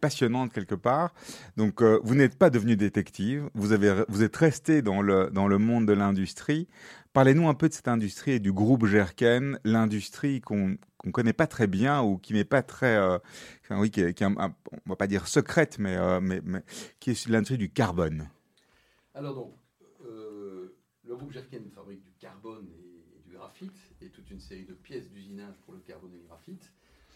passionnante 0.00 0.52
quelque 0.52 0.76
part. 0.76 1.12
Donc 1.56 1.82
vous 1.82 2.14
n'êtes 2.14 2.38
pas 2.38 2.50
devenu 2.50 2.76
détective, 2.76 3.48
vous 3.54 3.72
avez 3.72 4.04
vous 4.08 4.22
êtes 4.22 4.36
resté 4.36 4.80
dans 4.82 5.02
le 5.02 5.28
dans 5.32 5.48
le 5.48 5.58
monde 5.58 5.86
de 5.86 5.92
l'industrie. 5.92 6.68
Parlez-nous 7.12 7.48
un 7.48 7.54
peu 7.54 7.68
de 7.68 7.74
cette 7.74 7.88
industrie 7.88 8.32
et 8.32 8.38
du 8.38 8.52
groupe 8.52 8.86
Jerken, 8.86 9.58
l'industrie 9.64 10.40
qu'on 10.40 10.76
qu'on 10.98 11.10
connaît 11.10 11.32
pas 11.32 11.46
très 11.48 11.66
bien 11.66 12.02
ou 12.02 12.18
qui 12.18 12.34
n'est 12.34 12.44
pas 12.44 12.62
très 12.62 12.94
euh, 12.96 13.18
oui 13.70 13.90
qui 13.90 14.02
est, 14.02 14.22
un- 14.22 14.36
un- 14.38 14.54
on 14.86 14.90
va 14.90 14.96
pas 14.96 15.06
dire 15.08 15.26
secrète 15.26 15.78
mais, 15.80 15.96
mais 16.20 16.40
qui 17.00 17.10
est 17.10 17.28
l'industrie 17.28 17.58
du 17.58 17.70
carbone. 17.70 18.28
Alors 19.20 19.34
donc, 19.34 19.52
euh, 20.06 20.74
le 21.04 21.14
groupe 21.14 21.30
Jerken 21.30 21.68
fabrique 21.74 22.02
du 22.02 22.12
carbone 22.18 22.66
et, 22.72 23.18
et 23.18 23.20
du 23.22 23.32
graphite 23.36 23.76
et 24.00 24.08
toute 24.08 24.30
une 24.30 24.40
série 24.40 24.64
de 24.64 24.72
pièces 24.72 25.10
d'usinage 25.10 25.56
pour 25.66 25.74
le 25.74 25.80
carbone 25.80 26.14
et 26.14 26.16
le 26.16 26.22
graphite, 26.24 26.72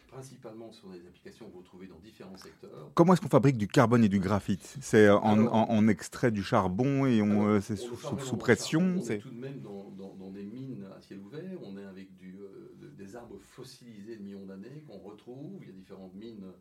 principalement 0.08 0.70
sur 0.70 0.90
des 0.90 0.98
applications 1.06 1.48
que 1.48 1.54
vous 1.54 1.62
trouvez 1.62 1.86
dans 1.86 1.98
différents 2.00 2.36
secteurs. 2.36 2.90
Comment 2.92 3.14
est-ce 3.14 3.22
qu'on 3.22 3.30
fabrique 3.30 3.56
du 3.56 3.68
carbone 3.68 4.04
et 4.04 4.10
du 4.10 4.20
graphite? 4.20 4.76
C'est 4.82 5.08
en, 5.08 5.88
extrait 5.88 6.30
du 6.30 6.42
charbon 6.42 7.06
et 7.06 7.22
on, 7.22 7.48
euh, 7.48 7.62
c'est 7.62 7.76
sous, 7.76 7.96
sous- 7.96 8.18
sous 8.18 8.36
pression. 8.36 8.80
charbon, 8.80 8.96
On 8.96 9.00
est 9.00 9.06
c'est- 9.06 9.18
tout 9.20 9.30
de 9.30 9.40
même 9.40 9.60
dans, 9.62 9.90
dans- 9.92 10.14
dans 10.14 10.30
des 10.30 10.44
mines 10.44 10.86
à 10.94 11.00
ciel 11.00 11.20
ouvert. 11.20 11.58
On 11.62 11.78
est 11.78 11.84
avec 11.86 12.14
du, 12.16 12.36
euh, 12.38 12.74
de- 12.82 12.88
des 12.90 13.16
arbres 13.16 13.38
fossilisés 13.38 14.16
de 14.18 14.22
millions 14.22 14.44
d'années 14.44 14.84
qu'on 14.86 14.98
retrouve. 14.98 15.62
Il 15.62 15.68
y 15.68 15.70
a 15.70 15.74
différentes 15.74 16.12
mines 16.14 16.52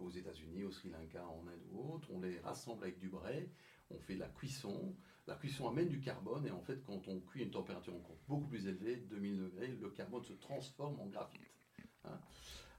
aux 0.00 0.10
États-Unis, 0.10 0.64
au 0.64 0.70
Sri 0.70 0.88
Lanka, 0.88 1.22
en 1.26 1.46
Inde 1.46 1.60
ou 1.72 1.92
autres. 1.94 2.08
On 2.14 2.20
les 2.22 2.38
rassemble 2.40 2.82
avec 2.84 2.98
du 2.98 3.08
brai. 3.10 3.50
On 3.90 3.98
fait 4.00 4.16
la 4.16 4.28
cuisson. 4.28 4.94
La 5.26 5.34
cuisson 5.34 5.68
amène 5.68 5.88
du 5.88 6.00
carbone 6.00 6.46
et 6.46 6.50
en 6.50 6.60
fait, 6.60 6.82
quand 6.84 7.08
on 7.08 7.20
cuit 7.20 7.42
à 7.42 7.44
une 7.44 7.50
température 7.50 7.94
encore 7.94 8.16
beaucoup 8.28 8.46
plus 8.46 8.66
élevée, 8.68 8.96
2000 8.96 9.38
degrés, 9.38 9.68
le 9.80 9.90
carbone 9.90 10.24
se 10.24 10.34
transforme 10.34 11.00
en 11.00 11.06
graphite. 11.06 11.42
Hein. 12.04 12.18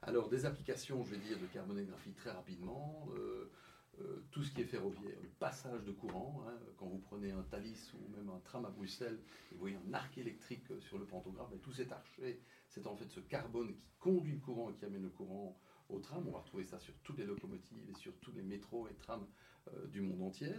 Alors, 0.01 0.29
des 0.29 0.45
applications, 0.45 1.03
je 1.03 1.15
vais 1.15 1.17
dire, 1.17 1.39
de 1.39 1.47
carbone 1.47 1.79
et 1.79 1.85
graphite 1.85 2.15
très 2.15 2.31
rapidement. 2.31 3.09
euh, 3.17 3.51
euh, 4.01 4.23
tout 4.31 4.43
ce 4.43 4.51
qui 4.53 4.61
est 4.61 4.65
ferroviaire, 4.65 5.17
le 5.23 5.29
passage 5.39 5.83
de 5.83 5.91
courant. 5.91 6.43
hein, 6.47 6.53
quand 6.77 6.85
vous 6.85 6.99
prenez 6.99 7.31
un 7.31 7.41
Thalys 7.43 7.91
ou 7.95 8.15
même 8.15 8.29
un 8.29 8.39
tram 8.41 8.65
à 8.65 8.69
Bruxelles, 8.69 9.19
et 9.51 9.55
vous 9.55 9.59
voyez 9.59 9.77
un 9.77 9.93
arc 9.93 10.15
électrique 10.17 10.69
euh, 10.71 10.79
sur 10.81 10.99
le 10.99 11.05
pantographe, 11.05 11.51
et 11.53 11.57
tout 11.57 11.73
cet 11.73 11.91
archet, 11.91 12.39
c'est 12.69 12.85
en 12.85 12.95
fait 12.95 13.09
ce 13.09 13.19
carbone 13.21 13.73
qui 13.73 13.87
conduit 13.99 14.33
le 14.33 14.39
courant 14.39 14.69
et 14.69 14.75
qui 14.75 14.85
amène 14.85 15.01
le 15.01 15.09
courant 15.09 15.59
au 15.89 15.99
tram. 15.99 16.23
On 16.27 16.31
va 16.31 16.39
retrouver 16.39 16.63
ça 16.63 16.79
sur 16.79 16.93
toutes 17.03 17.17
les 17.17 17.25
locomotives 17.25 17.89
et 17.89 17.97
sur 17.97 18.13
tous 18.21 18.31
les 18.35 18.41
métros 18.41 18.87
et 18.87 18.93
trams 18.95 19.25
euh, 19.67 19.87
du 19.87 20.01
monde 20.01 20.21
entier. 20.21 20.51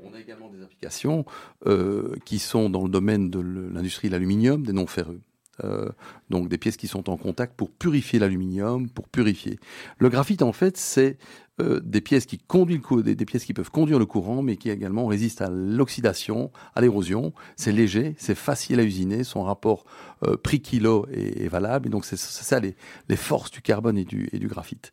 On 0.00 0.14
a 0.14 0.20
également 0.20 0.48
des 0.50 0.62
applications 0.62 1.24
euh, 1.66 2.14
qui 2.24 2.38
sont 2.38 2.70
dans 2.70 2.82
le 2.82 2.90
domaine 2.90 3.30
de 3.30 3.40
l'industrie 3.40 4.08
de 4.08 4.12
l'aluminium, 4.12 4.64
des 4.64 4.72
non 4.72 4.86
ferreux. 4.86 5.20
Euh, 5.64 5.90
donc 6.30 6.48
des 6.48 6.56
pièces 6.56 6.78
qui 6.78 6.88
sont 6.88 7.10
en 7.10 7.18
contact 7.18 7.54
pour 7.54 7.70
purifier 7.70 8.18
l'aluminium, 8.18 8.88
pour 8.88 9.08
purifier. 9.08 9.58
Le 9.98 10.08
graphite, 10.08 10.40
en 10.40 10.52
fait, 10.52 10.78
c'est 10.78 11.18
euh, 11.60 11.78
des 11.84 12.00
pièces 12.00 12.24
qui 12.24 12.38
conduisent 12.38 12.80
des, 13.04 13.26
pièces 13.26 13.44
qui 13.44 13.52
peuvent 13.52 13.70
conduire 13.70 13.98
le 13.98 14.06
courant, 14.06 14.40
mais 14.40 14.56
qui 14.56 14.70
également 14.70 15.06
résistent 15.06 15.42
à 15.42 15.50
l'oxydation, 15.50 16.50
à 16.74 16.80
l'érosion. 16.80 17.34
C'est 17.56 17.72
léger, 17.72 18.14
c'est 18.16 18.34
facile 18.34 18.80
à 18.80 18.82
usiner, 18.82 19.24
son 19.24 19.42
rapport 19.42 19.84
euh, 20.24 20.38
prix-kilo 20.38 21.06
est, 21.12 21.48
valable. 21.48 21.88
Et 21.88 21.90
donc 21.90 22.06
c'est 22.06 22.16
ça 22.16 22.58
les, 22.58 22.74
forces 23.16 23.50
du 23.50 23.60
carbone 23.60 23.98
et 23.98 24.04
du, 24.04 24.48
graphite. 24.48 24.92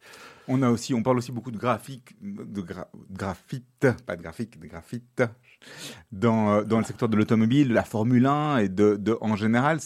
On 0.50 0.62
a 0.62 0.70
aussi, 0.70 0.94
on 0.94 1.04
parle 1.04 1.20
aussi 1.20 1.32
beaucoup 1.32 1.52
de 1.52 1.58
graphique, 1.58 2.18
de 2.22 2.62
gra- 2.62 2.90
graphite, 3.10 3.88
pas 4.06 4.18
de 4.18 4.22
graphique, 4.22 4.60
de 4.60 4.68
graphite, 4.68 5.24
dans, 6.12 6.52
euh, 6.52 6.64
dans 6.64 6.80
le 6.80 6.84
secteur 6.84 7.10
de 7.10 7.18
l'automobile, 7.18 7.70
de 7.70 7.74
la 7.74 7.84
Formule 7.84 8.26
1 8.26 8.58
et 8.58 8.70
de, 8.70 9.18
en 9.22 9.36
général. 9.36 9.80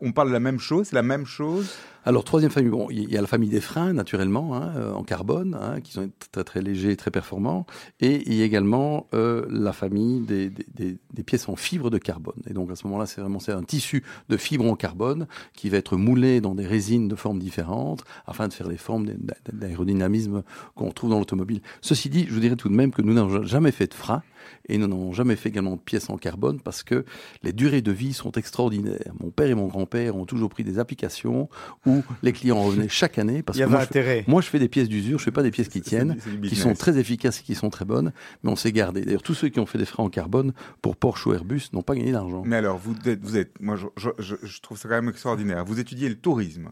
On 0.00 0.12
parle 0.12 0.28
de 0.28 0.32
la 0.32 0.40
même 0.40 0.58
chose, 0.58 0.88
c'est 0.88 0.96
la 0.96 1.02
même 1.02 1.26
chose. 1.26 1.76
Alors, 2.04 2.24
troisième 2.24 2.50
famille, 2.50 2.70
bon, 2.70 2.88
il 2.90 3.10
y 3.12 3.18
a 3.18 3.20
la 3.20 3.26
famille 3.26 3.50
des 3.50 3.60
freins, 3.60 3.92
naturellement, 3.92 4.54
hein, 4.56 4.72
euh, 4.76 4.92
en 4.94 5.02
carbone, 5.02 5.58
hein, 5.60 5.80
qui 5.82 5.92
sont 5.92 6.08
très 6.32 6.42
très 6.44 6.62
légers 6.62 6.92
et 6.92 6.96
très 6.96 7.10
performants. 7.10 7.66
Et 8.00 8.22
il 8.26 8.34
y 8.34 8.40
a 8.40 8.44
également 8.46 9.06
euh, 9.12 9.44
la 9.50 9.72
famille 9.74 10.20
des, 10.20 10.48
des- 10.48 10.66
des- 10.74 10.96
des 11.12 11.22
pièces 11.22 11.48
en 11.50 11.56
fibre 11.56 11.90
de 11.90 11.98
carbone. 11.98 12.40
Et 12.48 12.54
donc, 12.54 12.70
à 12.70 12.76
ce 12.76 12.86
moment-là, 12.86 13.04
c'est 13.06 13.20
vraiment 13.20 13.40
un 13.48 13.62
tissu 13.62 14.04
de 14.30 14.36
fibre 14.38 14.64
en 14.70 14.74
carbone 14.76 15.26
qui 15.52 15.68
va 15.68 15.76
être 15.76 15.96
moulé 15.96 16.40
dans 16.40 16.54
des 16.54 16.66
résines 16.66 17.08
de 17.08 17.14
formes 17.16 17.38
différentes 17.40 18.04
afin 18.26 18.48
de 18.48 18.52
faire 18.54 18.68
les 18.68 18.78
formes 18.78 19.06
d'a- 19.06 19.34
d'aérodynamisme 19.52 20.44
qu'on 20.76 20.88
retrouve 20.88 21.10
dans 21.10 21.18
l'automobile. 21.18 21.60
Ceci 21.82 22.08
dit, 22.08 22.24
je 22.26 22.32
vous 22.32 22.40
dirais 22.40 22.56
tout 22.56 22.68
de 22.70 22.74
même 22.74 22.92
que 22.92 23.02
nous 23.02 23.12
n'avons 23.12 23.42
jamais 23.42 23.72
fait 23.72 23.86
de 23.88 23.94
frein 23.94 24.22
et 24.68 24.78
nous 24.78 24.86
n'avons 24.86 25.12
jamais 25.12 25.36
fait 25.36 25.48
également 25.50 25.72
de 25.76 25.80
pièces 25.80 26.08
en 26.10 26.16
carbone 26.16 26.60
parce 26.60 26.82
que 26.82 27.04
les 27.42 27.52
durées 27.52 27.82
de 27.82 27.92
vie 27.92 28.12
sont 28.14 28.32
extraordinaires. 28.32 29.12
Mon 29.20 29.30
père 29.30 29.48
et 29.48 29.54
mon 29.54 29.66
grand-père 29.66 30.16
ont 30.16 30.24
toujours 30.24 30.48
pris 30.48 30.64
des 30.64 30.78
applications 30.78 31.48
où 31.88 32.04
les 32.22 32.32
clients 32.32 32.62
revenaient 32.62 32.88
chaque 32.88 33.18
année 33.18 33.42
parce 33.42 33.56
Il 33.56 33.60
y 33.60 33.64
que 33.64 33.68
avait 33.68 33.72
moi, 33.72 33.80
je 33.80 33.86
fais, 33.86 33.98
intérêt. 34.00 34.24
moi, 34.28 34.40
je 34.42 34.48
fais 34.48 34.58
des 34.58 34.68
pièces 34.68 34.88
d'usure, 34.88 35.18
je 35.18 35.24
fais 35.24 35.30
pas 35.30 35.42
des 35.42 35.50
pièces 35.50 35.68
qui 35.68 35.80
tiennent, 35.80 36.16
qui 36.46 36.54
sont 36.56 36.74
très 36.74 36.98
efficaces 36.98 37.40
et 37.40 37.42
qui 37.42 37.54
sont 37.54 37.70
très 37.70 37.84
bonnes, 37.84 38.12
mais 38.42 38.50
on 38.50 38.56
s'est 38.56 38.72
gardé. 38.72 39.00
D'ailleurs, 39.04 39.22
tous 39.22 39.34
ceux 39.34 39.48
qui 39.48 39.58
ont 39.60 39.66
fait 39.66 39.78
des 39.78 39.86
freins 39.86 40.04
en 40.04 40.10
carbone 40.10 40.52
pour 40.82 40.96
Porsche 40.96 41.26
ou 41.26 41.32
Airbus 41.34 41.62
n'ont 41.72 41.82
pas 41.82 41.94
gagné 41.94 42.12
d'argent. 42.12 42.42
Mais 42.44 42.56
alors, 42.56 42.78
vous 42.78 42.94
êtes, 43.06 43.20
vous 43.24 43.36
êtes 43.36 43.60
moi, 43.60 43.76
je, 43.76 43.86
je- 43.96 44.10
je- 44.18 44.46
je 44.46 44.60
trouve 44.60 44.78
ça 44.78 44.88
quand 44.88 44.94
même 44.96 45.08
extraordinaire. 45.08 45.64
Vous 45.64 45.80
étudiez 45.80 46.08
le 46.08 46.16
tourisme. 46.16 46.70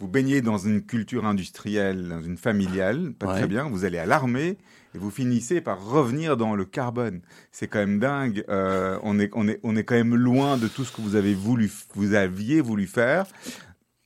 Vous 0.00 0.06
baignez 0.06 0.42
dans 0.42 0.58
une 0.58 0.82
culture 0.82 1.26
industrielle, 1.26 2.08
dans 2.08 2.22
une 2.22 2.36
familiale, 2.36 3.12
pas 3.18 3.26
Ouais. 3.32 3.38
très 3.38 3.48
bien. 3.48 3.68
Vous 3.68 3.84
allez 3.84 3.98
à 3.98 4.06
l'armée 4.06 4.56
et 4.94 4.98
vous 4.98 5.10
finissez 5.10 5.60
par 5.60 5.84
revenir 5.84 6.36
dans 6.36 6.54
le 6.54 6.64
carbone. 6.64 7.20
C'est 7.50 7.66
quand 7.66 7.80
même 7.80 7.98
dingue. 7.98 8.44
Euh, 8.48 8.96
on 9.02 9.18
est, 9.18 9.28
on 9.34 9.48
est, 9.48 9.58
on 9.64 9.74
est 9.74 9.82
quand 9.82 9.96
même 9.96 10.14
loin 10.14 10.56
de 10.56 10.68
tout 10.68 10.84
ce 10.84 10.92
que 10.92 11.00
vous 11.00 11.16
avez 11.16 11.34
voulu, 11.34 11.68
vous 11.94 12.14
aviez 12.14 12.60
voulu 12.60 12.86
faire. 12.86 13.26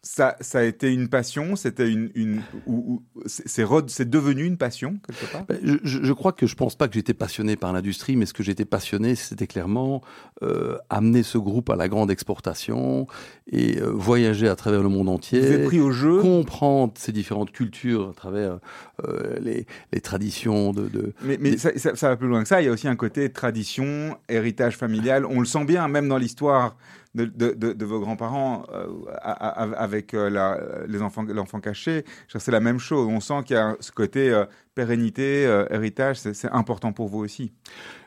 Ça, 0.05 0.37
ça 0.41 0.59
a 0.59 0.63
été 0.65 0.93
une 0.93 1.09
passion. 1.09 1.55
C'était 1.55 1.89
une, 1.89 2.11
une, 2.17 2.43
ou, 2.67 3.03
ou- 3.17 3.23
c'est, 3.27 4.11
devenu 4.11 4.45
une 4.45 4.57
passion 4.57 4.99
quelque 5.07 5.31
part? 5.33 5.45
Ben, 5.47 5.59
Je, 5.85 6.13
crois 6.13 6.33
que 6.33 6.49
je 6.49 6.57
pense 6.57 6.75
pas 6.75 6.89
que 6.89 6.95
j'étais 6.95 7.15
passionné 7.15 7.55
par 7.55 7.73
l'industrie, 7.73 8.17
mais 8.17 8.27
ce 8.27 8.33
que 8.33 8.43
j'étais 8.43 8.65
passionné, 8.65 9.15
c'était 9.15 9.47
clairement 9.47 10.03
euh, 10.43 10.77
amener 10.91 11.23
ce 11.23 11.39
groupe 11.39 11.71
à 11.71 11.77
la 11.77 11.89
grande 11.89 12.11
exportation 12.11 13.07
et 13.51 13.79
euh, 13.81 13.91
voyager 13.93 14.49
à 14.49 14.57
travers 14.57 14.83
le 14.83 14.89
monde 14.89 15.07
Vous 15.07 15.13
entier. 15.15 15.39
êtes 15.41 15.65
pris 15.67 15.79
au 15.81 15.93
jeu. 15.93 16.21
comprendre 16.21 16.93
ces 16.97 17.13
différentes 17.13 17.53
cultures 17.53 18.09
à 18.11 18.13
travers 18.15 18.59
euh, 19.07 19.39
les, 19.41 19.67
les 19.93 20.01
traditions 20.01 20.73
de, 20.73 20.89
de- 20.89 21.13
Mais, 21.23 21.39
mais 21.41 21.53
Des- 21.53 21.59
ça, 21.59 21.71
ça- 21.79 21.95
ça 21.95 22.09
va 22.09 22.17
plus 22.17 22.27
loin 22.27 22.43
que 22.43 22.49
ça. 22.49 22.61
Il 22.61 22.65
y 22.65 22.69
a 22.69 22.73
aussi 22.73 22.89
un 22.89 22.97
côté 22.97 23.31
tradition, 23.31 24.17
héritage 24.29 24.77
familial. 24.77 25.25
On 25.27 25.39
le 25.39 25.47
sent 25.47 25.65
bien, 25.65 25.87
même 25.87 26.09
dans 26.09 26.19
l'histoire 26.19 26.77
de, 27.15 27.85
vos 27.85 28.01
grands-parents 28.01 28.65
euh, 28.73 28.87
avec 29.77 30.15
euh, 30.15 30.87
les 30.87 31.03
enfants, 31.03 31.25
l'enfant 31.25 31.61
caché. 31.61 32.05
C'est 32.29 32.51
la 32.51 32.61
même 32.61 32.79
chose. 32.79 33.07
On 33.09 33.21
sent 33.21 33.43
qu'il 33.47 33.57
y 33.57 33.59
a 33.59 33.77
ce 33.81 33.93
côté 33.93 34.31
euh, 34.31 34.45
pérennité, 34.75 35.43
héritage. 35.71 36.19
C'est 36.19 36.51
important 36.51 36.93
pour 36.93 37.09
vous 37.09 37.19
aussi. 37.19 37.53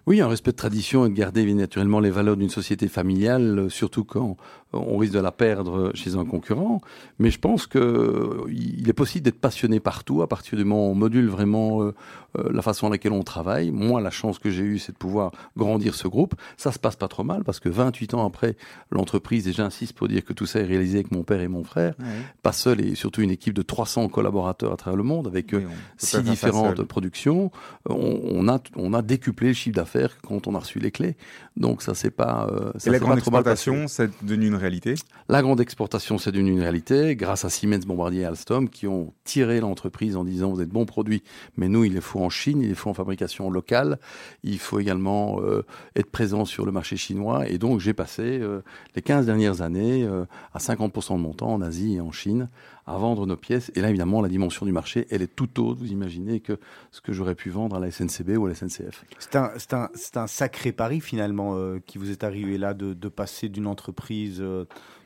Oui, 0.08 0.22
un 0.22 0.28
respect 0.28 0.52
de 0.52 0.58
tradition 0.58 1.06
et 1.06 1.10
de 1.10 1.16
garder 1.16 1.52
naturellement 1.54 2.00
les 2.00 2.12
valeurs 2.12 2.38
d'une 2.38 2.50
société 2.50 2.88
familiale, 2.88 3.58
euh, 3.58 3.70
surtout 3.70 4.04
quand 4.04 4.38
euh, 4.74 4.78
on 4.78 4.98
risque 4.98 5.14
de 5.14 5.20
la 5.20 5.32
perdre 5.32 5.92
chez 5.96 6.16
un 6.16 6.26
concurrent. 6.26 6.82
Mais 7.18 7.32
je 7.32 7.40
pense 7.40 7.66
que 7.66 7.80
euh, 7.80 8.44
il 8.52 8.88
est 8.88 8.94
possible 8.94 9.26
d'être 9.26 9.40
passionné 9.40 9.80
partout 9.80 10.22
à 10.22 10.28
partir 10.28 10.58
du 10.58 10.64
moment 10.64 10.88
où 10.88 10.92
on 10.92 10.96
module 10.96 11.28
vraiment 11.28 11.82
euh, 11.82 11.96
euh, 12.38 12.50
la 12.52 12.62
façon 12.62 12.88
à 12.88 12.90
laquelle 12.90 13.12
on 13.12 13.24
travaille. 13.24 13.72
Moi, 13.72 14.02
la 14.02 14.10
chance 14.10 14.40
que 14.40 14.50
j'ai 14.50 14.64
eue, 14.64 14.80
c'est 14.80 14.92
de 14.92 14.98
pouvoir 14.98 15.32
grandir 15.58 15.96
ce 15.96 16.08
groupe. 16.08 16.36
Ça 16.58 16.72
se 16.72 16.80
passe 16.80 16.96
pas 16.96 17.08
trop 17.08 17.24
mal 17.24 17.44
parce 17.44 17.60
que 17.60 17.70
28 17.70 18.14
ans 18.14 18.26
après 18.26 18.56
l'entreprise, 18.92 19.48
et 19.48 19.54
j'insiste 19.54 19.94
pour 19.94 20.08
dire 20.08 20.24
que 20.24 20.34
tout 20.34 20.46
ça 20.46 20.60
est 20.60 20.66
réalisé 20.66 21.00
avec 21.00 21.12
mon 21.12 21.24
père 21.24 21.42
et 21.42 21.48
mon 21.48 21.64
frère, 21.64 21.96
pas 22.42 22.52
seul 22.52 22.82
et 22.82 22.96
surtout 22.96 23.22
une 23.22 23.32
équipe 23.32 23.54
de 23.54 23.62
300 23.62 24.10
collaborateurs 24.10 24.72
à 24.72 24.78
travers 24.78 24.98
le 24.98 25.04
monde 25.04 25.28
avec 25.28 25.54
euh, 25.54 25.64
six 25.98 26.22
différentes 26.22 26.84
productions, 26.84 27.52
on, 27.90 28.20
on 28.24 28.48
a, 28.48 28.60
on 28.76 28.94
a 28.94 29.02
décuplé 29.02 29.50
le 29.50 29.54
chiffre 29.54 29.76
d'affaires 29.76 29.95
faire 29.96 30.18
quand 30.22 30.48
on 30.48 30.56
a 30.56 30.60
reçu 30.60 30.80
les 30.80 30.92
clés. 30.92 31.16
Donc 31.58 31.82
ça 31.82 31.94
c'est 31.94 32.12
pas 32.12 32.48
euh, 32.52 32.72
ça 32.78 32.90
Et 32.90 32.92
la 32.92 33.00
grande 33.00 33.18
exportation, 33.18 33.88
c'est 33.88 34.12
devenu 34.24 34.48
une 34.48 34.56
réalité? 34.56 34.96
La 35.30 35.42
grande 35.42 35.62
exportation, 35.62 36.18
c'est 36.18 36.32
devenu 36.32 36.52
une 36.52 36.62
réalité 36.62 37.16
grâce 37.16 37.46
à 37.46 37.50
Siemens, 37.50 37.86
Bombardier 37.86 38.22
et 38.22 38.26
Alstom 38.26 38.70
qui 38.70 38.88
ont 38.88 39.14
tiré 39.24 39.60
l'entreprise 39.60 40.16
en 40.16 40.24
disant 40.24 40.52
vous 40.52 40.62
êtes 40.62 40.70
bons 40.70 40.86
produits, 40.86 41.24
mais 41.58 41.68
nous 41.68 41.84
il 41.84 41.94
les 41.94 42.02
faut 42.02 42.20
en 42.20 42.30
Chine, 42.30 42.62
il 42.62 42.70
les 42.70 42.76
faut 42.76 42.90
en 42.90 42.94
fabrication 42.94 43.50
locale. 43.50 44.00
Il 44.44 44.60
faut 44.60 44.80
également 44.80 45.40
euh, 45.42 45.66
être 45.96 46.12
présent 46.12 46.46
sur 46.46 46.66
le 46.66 46.72
marché 46.72 46.98
chinois. 46.98 47.48
Et 47.48 47.58
donc 47.58 47.80
j'ai 47.80 47.94
passé 47.94 48.40
euh, 48.40 48.62
les 48.96 49.02
15 49.02 49.26
dernières 49.26 49.62
années 49.62 50.08
à 50.54 50.60
50% 50.60 51.14
de 51.14 51.20
mon 51.20 51.34
temps 51.34 51.54
en 51.54 51.62
Asie 51.62 51.96
et 51.96 52.02
en 52.02 52.12
Chine 52.12 52.50
à 52.88 52.98
vendre 52.98 53.26
nos 53.26 53.36
pièces. 53.38 53.72
Et 53.76 53.82
là 53.82 53.90
évidemment 53.90 54.22
la 54.22 54.30
dimension 54.30 54.66
du 54.66 54.72
marché, 54.72 55.08
elle 55.10 55.22
est 55.22 55.36
tout 55.36 55.60
autre. 55.62 55.80
Vous 55.80 55.92
imaginez 55.92 56.40
que 56.40 56.60
ce 56.92 57.02
que 57.02 57.14
j'aurais 57.14 57.36
pu 57.36 57.50
vendre 57.50 57.76
à 57.76 57.80
la 57.80 57.90
SNCB 57.92 58.38
ou 58.38 58.46
à 58.46 58.50
la 58.50 58.56
SNCF. 58.56 59.06
C'est 59.20 59.36
un, 59.36 59.52
un- 59.74 59.90
un 60.16 60.28
sacré 60.28 60.72
pari 60.72 61.02
finalement 61.02 61.56
euh, 61.56 61.80
qui 61.86 61.98
vous 61.98 62.12
est 62.12 62.24
arrivé 62.24 62.58
là 62.58 62.74
de, 62.74 62.94
de 62.94 63.08
passer 63.10 63.50
d'une 63.50 63.68
entreprise 63.68 64.38
euh, 64.40 64.66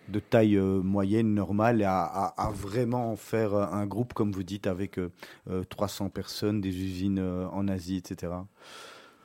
de 0.10 0.20
taille 0.20 0.58
euh, 0.58 0.82
moyenne, 0.82 1.34
normale, 1.36 1.84
à, 1.84 2.02
à- 2.04 2.48
à 2.48 2.52
vraiment 2.52 3.16
faire 3.16 3.54
un 3.54 3.86
groupe, 3.86 4.14
comme 4.14 4.32
vous 4.32 4.44
dites, 4.44 4.66
avec 4.68 4.98
euh, 4.98 5.12
euh, 5.50 5.64
300 5.64 6.10
personnes, 6.10 6.62
des 6.62 6.76
usines 6.76 7.20
en 7.54 7.68
Asie, 7.68 7.98
etc. 7.98 8.34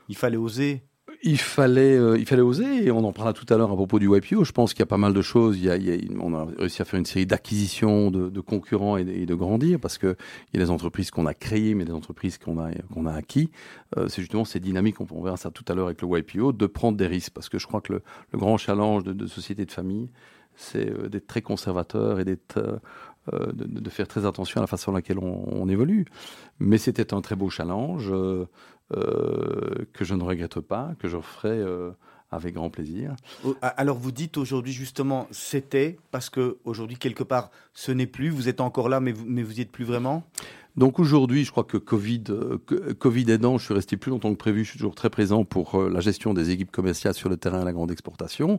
Il 0.08 0.16
fallait 0.16 0.36
oser. 0.36 0.82
Il 1.26 1.38
fallait, 1.38 1.96
euh, 1.96 2.18
il 2.18 2.26
fallait 2.26 2.42
oser, 2.42 2.84
et 2.84 2.90
on 2.90 3.02
en 3.02 3.14
parlera 3.14 3.32
tout 3.32 3.46
à 3.48 3.56
l'heure 3.56 3.72
à 3.72 3.74
propos 3.76 3.98
du 3.98 4.14
YPO. 4.14 4.44
Je 4.44 4.52
pense 4.52 4.74
qu'il 4.74 4.80
y 4.80 4.82
a 4.82 4.86
pas 4.86 4.98
mal 4.98 5.14
de 5.14 5.22
choses. 5.22 5.56
Il 5.56 5.64
y 5.64 5.70
a, 5.70 5.96
on 6.20 6.34
a 6.34 6.44
réussi 6.58 6.82
à 6.82 6.84
faire 6.84 6.98
une 6.98 7.06
série 7.06 7.24
d'acquisitions 7.24 8.10
de, 8.10 8.40
concurrents 8.42 8.98
et 8.98 9.04
de, 9.04 9.34
grandir, 9.34 9.80
parce 9.80 9.96
que 9.96 10.16
il 10.52 10.60
y 10.60 10.62
a 10.62 10.66
des 10.66 10.70
entreprises 10.70 11.10
qu'on 11.10 11.24
a 11.24 11.32
créées, 11.32 11.74
mais 11.74 11.86
des 11.86 11.94
entreprises 11.94 12.36
qu'on 12.36 12.58
a, 12.58 12.72
qu'on 12.92 13.06
a 13.06 13.12
acquis. 13.14 13.50
Euh, 13.96 14.06
c'est 14.08 14.20
justement 14.20 14.44
ces 14.44 14.60
dynamiques, 14.60 15.00
on, 15.00 15.06
on 15.12 15.22
verra 15.22 15.38
ça 15.38 15.50
tout 15.50 15.64
à 15.68 15.74
l'heure 15.74 15.86
avec 15.86 16.02
le 16.02 16.08
YPO, 16.18 16.52
de 16.52 16.66
prendre 16.66 16.98
des 16.98 17.06
risques, 17.06 17.32
parce 17.32 17.48
que 17.48 17.58
je 17.58 17.66
crois 17.66 17.80
que 17.80 17.94
le, 17.94 18.02
grand 18.34 18.58
challenge 18.58 19.02
de, 19.04 19.26
société 19.26 19.64
de 19.64 19.72
famille, 19.72 20.10
c'est 20.56 20.90
euh, 20.90 21.08
d'être 21.08 21.26
très 21.26 21.40
conservateur 21.40 22.20
et 22.20 22.26
d'être 22.26 22.60
de, 23.32 23.64
de 23.64 23.90
faire 23.90 24.06
très 24.06 24.26
attention 24.26 24.60
à 24.60 24.62
la 24.62 24.66
façon 24.66 24.90
dans 24.90 24.98
laquelle 24.98 25.18
on, 25.18 25.46
on 25.50 25.66
évolue. 25.70 26.04
Mais 26.58 26.76
c'était 26.76 27.14
un 27.14 27.22
très 27.22 27.36
beau 27.36 27.48
challenge. 27.48 28.12
Euh, 28.92 29.86
que 29.92 30.04
je 30.04 30.14
ne 30.14 30.22
regrette 30.22 30.60
pas, 30.60 30.94
que 30.98 31.08
je 31.08 31.18
ferai 31.18 31.48
euh, 31.48 31.92
avec 32.30 32.54
grand 32.54 32.68
plaisir. 32.68 33.14
Alors 33.62 33.96
vous 33.96 34.12
dites 34.12 34.36
aujourd'hui 34.36 34.72
justement 34.72 35.26
c'était 35.30 35.96
parce 36.10 36.28
que 36.28 36.58
aujourd'hui 36.64 36.96
quelque 36.96 37.22
part 37.22 37.50
ce 37.72 37.92
n'est 37.92 38.06
plus. 38.06 38.28
Vous 38.28 38.48
êtes 38.48 38.60
encore 38.60 38.88
là, 38.88 39.00
mais 39.00 39.12
vous, 39.12 39.24
mais 39.26 39.42
vous 39.42 39.58
y 39.58 39.62
êtes 39.62 39.72
plus 39.72 39.84
vraiment? 39.84 40.24
Donc 40.76 40.98
aujourd'hui, 40.98 41.44
je 41.44 41.52
crois 41.52 41.62
que 41.62 41.76
Covid, 41.76 42.24
euh, 42.30 42.58
Covid 42.98 43.30
aidant, 43.30 43.58
je 43.58 43.66
suis 43.66 43.74
resté 43.74 43.96
plus 43.96 44.10
longtemps 44.10 44.32
que 44.32 44.38
prévu. 44.38 44.64
Je 44.64 44.70
suis 44.70 44.78
toujours 44.78 44.96
très 44.96 45.08
présent 45.08 45.44
pour 45.44 45.76
euh, 45.76 45.88
la 45.88 46.00
gestion 46.00 46.34
des 46.34 46.50
équipes 46.50 46.72
commerciales 46.72 47.14
sur 47.14 47.28
le 47.28 47.36
terrain 47.36 47.60
à 47.60 47.64
la 47.64 47.72
grande 47.72 47.92
exportation. 47.92 48.58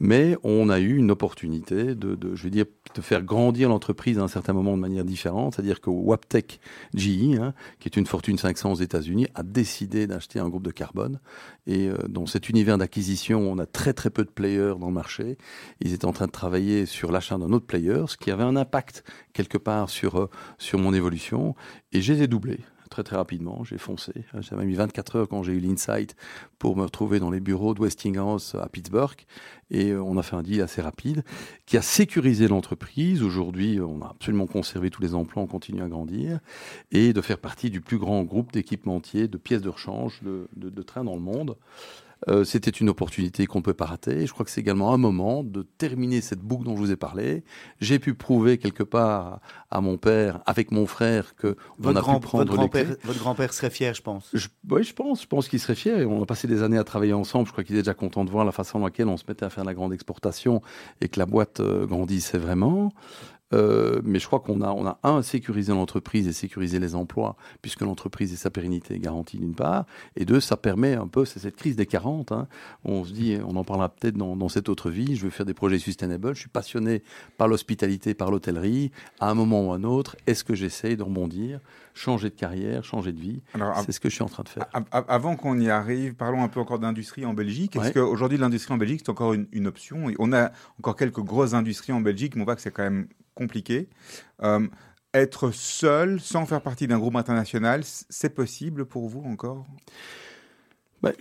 Mais 0.00 0.36
on 0.42 0.68
a 0.70 0.80
eu 0.80 0.96
une 0.96 1.12
opportunité 1.12 1.94
de, 1.94 2.16
de 2.16 2.34
je 2.34 2.42
veux 2.42 2.50
dire, 2.50 2.64
de 2.96 3.00
faire 3.00 3.22
grandir 3.22 3.68
l'entreprise 3.68 4.18
à 4.18 4.22
un 4.22 4.28
certain 4.28 4.52
moment 4.52 4.74
de 4.76 4.80
manière 4.80 5.04
différente. 5.04 5.54
C'est-à-dire 5.54 5.80
que 5.80 5.90
Waptec 5.90 6.58
GE, 6.94 7.38
hein, 7.38 7.54
qui 7.78 7.88
est 7.88 7.96
une 7.96 8.06
fortune 8.06 8.38
500 8.38 8.72
aux 8.72 8.76
États-Unis, 8.76 9.28
a 9.36 9.44
décidé 9.44 10.08
d'acheter 10.08 10.40
un 10.40 10.48
groupe 10.48 10.64
de 10.64 10.72
carbone. 10.72 11.20
Et 11.68 11.88
euh, 11.88 11.96
dans 12.08 12.26
cet 12.26 12.48
univers 12.48 12.76
d'acquisition, 12.76 13.40
on 13.40 13.58
a 13.58 13.66
très 13.66 13.92
très 13.92 14.10
peu 14.10 14.24
de 14.24 14.30
players 14.30 14.74
dans 14.80 14.88
le 14.88 14.94
marché. 14.94 15.38
Ils 15.80 15.92
étaient 15.92 16.06
en 16.06 16.12
train 16.12 16.26
de 16.26 16.32
travailler 16.32 16.86
sur 16.86 17.12
l'achat 17.12 17.38
d'un 17.38 17.52
autre 17.52 17.66
player, 17.66 18.02
ce 18.08 18.16
qui 18.16 18.32
avait 18.32 18.42
un 18.42 18.56
impact 18.56 19.04
quelque 19.32 19.58
part 19.58 19.90
sur, 19.90 20.18
euh, 20.18 20.30
sur 20.58 20.78
mon 20.78 20.94
évolution. 20.94 21.54
Et 21.92 22.00
je 22.00 22.12
les 22.12 22.22
ai 22.22 22.26
doublés 22.26 22.60
très 22.92 23.02
très 23.02 23.16
rapidement. 23.16 23.64
J'ai 23.64 23.78
foncé. 23.78 24.12
Ça 24.42 24.54
m'a 24.54 24.64
mis 24.64 24.74
24 24.74 25.16
heures 25.16 25.28
quand 25.28 25.42
j'ai 25.42 25.54
eu 25.54 25.60
l'insight 25.60 26.14
pour 26.58 26.76
me 26.76 26.82
retrouver 26.82 27.20
dans 27.20 27.30
les 27.30 27.40
bureaux 27.40 27.72
de 27.72 27.80
Westinghouse 27.80 28.54
à 28.60 28.68
Pittsburgh. 28.68 29.18
Et 29.70 29.92
euh, 29.92 30.02
on 30.02 30.18
a 30.18 30.22
fait 30.22 30.36
un 30.36 30.42
deal 30.42 30.60
assez 30.60 30.82
rapide 30.82 31.24
qui 31.64 31.78
a 31.78 31.82
sécurisé 31.82 32.48
l'entreprise. 32.48 33.22
Aujourd'hui, 33.22 33.80
on 33.80 34.02
a 34.02 34.08
absolument 34.08 34.46
conservé 34.46 34.90
tous 34.90 35.00
les 35.00 35.14
emplois, 35.14 35.42
on 35.42 35.46
continue 35.46 35.82
à 35.82 35.88
grandir. 35.88 36.40
Et 36.90 37.14
de 37.14 37.20
faire 37.22 37.38
partie 37.38 37.70
du 37.70 37.80
plus 37.80 37.96
grand 37.96 38.22
groupe 38.24 38.52
d'équipementiers, 38.52 39.26
de 39.26 39.38
pièces 39.38 39.62
de 39.62 39.70
rechange, 39.70 40.20
de, 40.22 40.48
de, 40.56 40.68
de 40.68 40.82
trains 40.82 41.04
dans 41.04 41.14
le 41.14 41.22
monde. 41.22 41.56
Euh, 42.28 42.44
C'était 42.44 42.70
une 42.70 42.88
opportunité 42.88 43.46
qu'on 43.46 43.58
ne 43.58 43.62
peut 43.64 43.74
pas 43.74 43.86
rater. 43.86 44.26
Je 44.26 44.32
crois 44.32 44.44
que 44.44 44.50
c'est 44.50 44.60
également 44.60 44.94
un 44.94 44.96
moment 44.96 45.42
de 45.42 45.62
terminer 45.62 46.20
cette 46.20 46.38
boucle 46.40 46.64
dont 46.64 46.76
je 46.76 46.80
vous 46.80 46.90
ai 46.92 46.96
parlé. 46.96 47.42
J'ai 47.80 47.98
pu 47.98 48.14
prouver 48.14 48.58
quelque 48.58 48.82
part 48.84 49.40
à 49.70 49.80
mon 49.80 49.96
père, 49.96 50.40
avec 50.46 50.70
mon 50.70 50.86
frère, 50.86 51.34
que 51.34 51.56
on 51.78 51.82
Votre 51.82 51.98
a 51.98 52.00
grand- 52.00 52.20
pu 52.20 52.26
prendre 52.26 52.44
votre 52.50 52.62
les 52.62 52.68
clés. 52.68 52.82
grand-père, 52.84 52.96
votre 53.04 53.18
grand-père 53.18 53.52
serait 53.52 53.70
fier, 53.70 53.94
je 53.94 54.02
pense. 54.02 54.30
Je, 54.32 54.48
oui, 54.70 54.84
je 54.84 54.94
pense. 54.94 55.22
Je 55.22 55.26
pense 55.26 55.48
qu'il 55.48 55.58
serait 55.58 55.74
fier. 55.74 55.98
Et 56.00 56.06
on 56.06 56.22
a 56.22 56.26
passé 56.26 56.46
des 56.46 56.62
années 56.62 56.78
à 56.78 56.84
travailler 56.84 57.12
ensemble. 57.12 57.46
Je 57.48 57.52
crois 57.52 57.64
qu'il 57.64 57.74
est 57.76 57.80
déjà 57.80 57.94
content 57.94 58.24
de 58.24 58.30
voir 58.30 58.44
la 58.44 58.52
façon 58.52 58.78
dans 58.78 58.84
laquelle 58.86 59.08
on 59.08 59.16
se 59.16 59.24
mettait 59.26 59.44
à 59.44 59.50
faire 59.50 59.64
la 59.64 59.74
grande 59.74 59.92
exportation 59.92 60.62
et 61.00 61.08
que 61.08 61.18
la 61.18 61.26
boîte 61.26 61.60
euh, 61.60 61.86
grandissait 61.86 62.38
vraiment. 62.38 62.92
Euh, 63.52 64.00
mais 64.04 64.18
je 64.18 64.26
crois 64.26 64.40
qu'on 64.40 64.60
a, 64.62 64.70
on 64.72 64.86
a 64.86 64.98
un 65.02 65.22
sécurisé 65.22 65.72
l'entreprise 65.72 66.26
et 66.28 66.32
sécurisé 66.32 66.78
les 66.78 66.94
emplois, 66.94 67.36
puisque 67.60 67.80
l'entreprise 67.82 68.32
et 68.32 68.36
sa 68.36 68.50
pérennité 68.50 68.94
est 68.94 68.98
garantie 68.98 69.38
d'une 69.38 69.54
part, 69.54 69.84
et 70.16 70.24
deux, 70.24 70.40
ça 70.40 70.56
permet 70.56 70.94
un 70.94 71.06
peu, 71.06 71.24
c'est 71.24 71.38
cette 71.40 71.56
crise 71.56 71.76
des 71.76 71.86
40. 71.86 72.32
hein. 72.32 72.46
On 72.84 73.04
se 73.04 73.12
dit, 73.12 73.36
on 73.46 73.56
en 73.56 73.64
parlera 73.64 73.88
peut-être 73.88 74.16
dans, 74.16 74.36
dans 74.36 74.48
cette 74.48 74.68
autre 74.68 74.90
vie. 74.90 75.16
Je 75.16 75.24
veux 75.24 75.30
faire 75.30 75.46
des 75.46 75.54
projets 75.54 75.78
sustainable. 75.78 76.34
Je 76.34 76.40
suis 76.40 76.48
passionné 76.48 77.02
par 77.36 77.48
l'hospitalité, 77.48 78.14
par 78.14 78.30
l'hôtellerie. 78.30 78.90
À 79.20 79.30
un 79.30 79.34
moment 79.34 79.68
ou 79.68 79.72
à 79.72 79.76
un 79.76 79.84
autre, 79.84 80.16
est-ce 80.26 80.44
que 80.44 80.54
j'essaye 80.54 80.96
de 80.96 81.02
rebondir, 81.02 81.60
changer 81.94 82.30
de 82.30 82.34
carrière, 82.34 82.84
changer 82.84 83.12
de 83.12 83.20
vie? 83.20 83.42
C'est 83.84 83.92
ce 83.92 84.00
que 84.00 84.08
je 84.08 84.14
suis 84.14 84.24
en 84.24 84.28
train 84.28 84.42
de 84.42 84.48
faire. 84.48 84.66
av- 84.72 84.84
av- 84.92 85.04
avant 85.08 85.36
qu'on 85.36 85.58
y 85.58 85.68
arrive, 85.70 86.14
parlons 86.14 86.42
un 86.42 86.48
peu 86.48 86.60
encore 86.60 86.78
d'industrie 86.78 87.24
en 87.26 87.34
Belgique. 87.34 87.76
Est-ce 87.76 87.84
Ouais. 87.86 87.92
qu'aujourd'hui, 87.92 88.38
l'industrie 88.38 88.74
en 88.74 88.78
Belgique, 88.78 89.02
c'est 89.04 89.10
encore 89.10 89.32
une, 89.34 89.46
une 89.52 89.66
option? 89.66 90.08
Et 90.10 90.14
On 90.18 90.32
a 90.32 90.50
encore 90.78 90.96
quelques 90.96 91.20
grosses 91.20 91.54
industries 91.54 91.92
en 91.92 92.00
Belgique, 92.00 92.34
mais 92.36 92.42
on 92.42 92.44
voit 92.44 92.56
que 92.56 92.62
c'est 92.62 92.70
quand 92.70 92.82
même 92.84 93.06
compliqué. 93.34 93.88
Euh, 94.42 94.66
être 95.14 95.50
seul, 95.50 96.20
sans 96.20 96.46
faire 96.46 96.62
partie 96.62 96.86
d'un 96.86 96.98
groupe 96.98 97.16
international, 97.16 97.82
c'est 97.84 98.34
possible 98.34 98.86
pour 98.86 99.08
vous 99.08 99.22
encore? 99.22 99.66
Bah, 101.02 101.12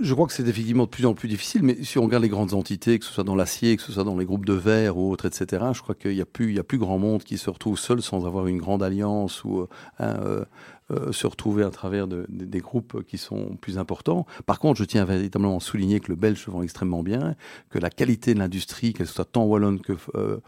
je 0.00 0.14
crois 0.14 0.26
que 0.26 0.32
c'est 0.32 0.46
effectivement 0.46 0.84
de 0.84 0.90
plus 0.90 1.06
en 1.06 1.14
plus 1.14 1.28
difficile, 1.28 1.62
mais 1.62 1.82
si 1.82 1.98
on 1.98 2.04
regarde 2.04 2.22
les 2.22 2.28
grandes 2.28 2.54
entités, 2.54 2.98
que 2.98 3.04
ce 3.04 3.12
soit 3.12 3.24
dans 3.24 3.34
l'acier, 3.34 3.76
que 3.76 3.82
ce 3.82 3.92
soit 3.92 4.04
dans 4.04 4.16
les 4.16 4.26
groupes 4.26 4.44
de 4.44 4.52
verre 4.52 4.96
ou 4.98 5.10
autres, 5.10 5.26
etc., 5.26 5.64
je 5.72 5.80
crois 5.80 5.94
qu'il 5.94 6.12
n'y 6.12 6.20
a 6.20 6.26
plus, 6.26 6.62
plus 6.62 6.78
grand 6.78 6.98
monde 6.98 7.22
qui 7.22 7.38
se 7.38 7.48
retrouve 7.48 7.78
seul 7.78 8.02
sans 8.02 8.26
avoir 8.26 8.46
une 8.46 8.58
grande 8.58 8.82
alliance 8.82 9.42
ou 9.44 9.66
euh, 10.00 10.44
euh, 10.90 11.10
se 11.12 11.26
retrouver 11.26 11.62
à 11.64 11.70
travers 11.70 12.06
de- 12.06 12.26
de- 12.28 12.44
des 12.44 12.60
groupes 12.60 13.02
qui 13.04 13.18
sont 13.18 13.56
plus 13.56 13.78
importants. 13.78 14.26
Par 14.46 14.58
contre, 14.58 14.78
je 14.78 14.84
tiens 14.84 15.04
véritablement 15.04 15.56
à 15.56 15.60
souligner 15.60 16.00
que 16.00 16.08
le 16.08 16.16
belge 16.16 16.46
vend 16.48 16.62
extrêmement 16.62 17.02
bien, 17.02 17.34
que 17.70 17.78
la 17.78 17.90
qualité 17.90 18.34
de 18.34 18.38
l'industrie, 18.38 18.92
qu'elle 18.92 19.06
soit 19.06 19.24
tant 19.24 19.44
wallonne 19.44 19.80
que 19.80 19.94
euh, 20.14 20.38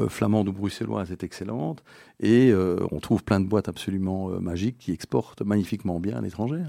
euh, 0.00 0.08
flamande 0.08 0.48
ou 0.48 0.52
bruxelloise, 0.52 1.10
est 1.12 1.24
excellente, 1.24 1.82
et 2.20 2.52
on 2.90 3.00
trouve 3.00 3.22
plein 3.24 3.40
de 3.40 3.46
boîtes 3.46 3.68
absolument 3.68 4.28
magiques 4.40 4.78
qui 4.78 4.92
exportent 4.92 5.42
magnifiquement 5.42 6.00
bien 6.00 6.16
à 6.16 6.20
l'étranger. 6.20 6.62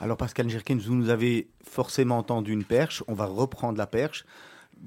Alors 0.00 0.16
Pascal 0.16 0.48
Gerkens, 0.48 0.82
vous 0.86 0.94
nous 0.94 1.08
avez 1.08 1.48
forcément 1.64 2.18
entendu 2.18 2.52
une 2.52 2.64
perche. 2.64 3.02
On 3.08 3.14
va 3.14 3.26
reprendre 3.26 3.78
la 3.78 3.86
perche. 3.86 4.24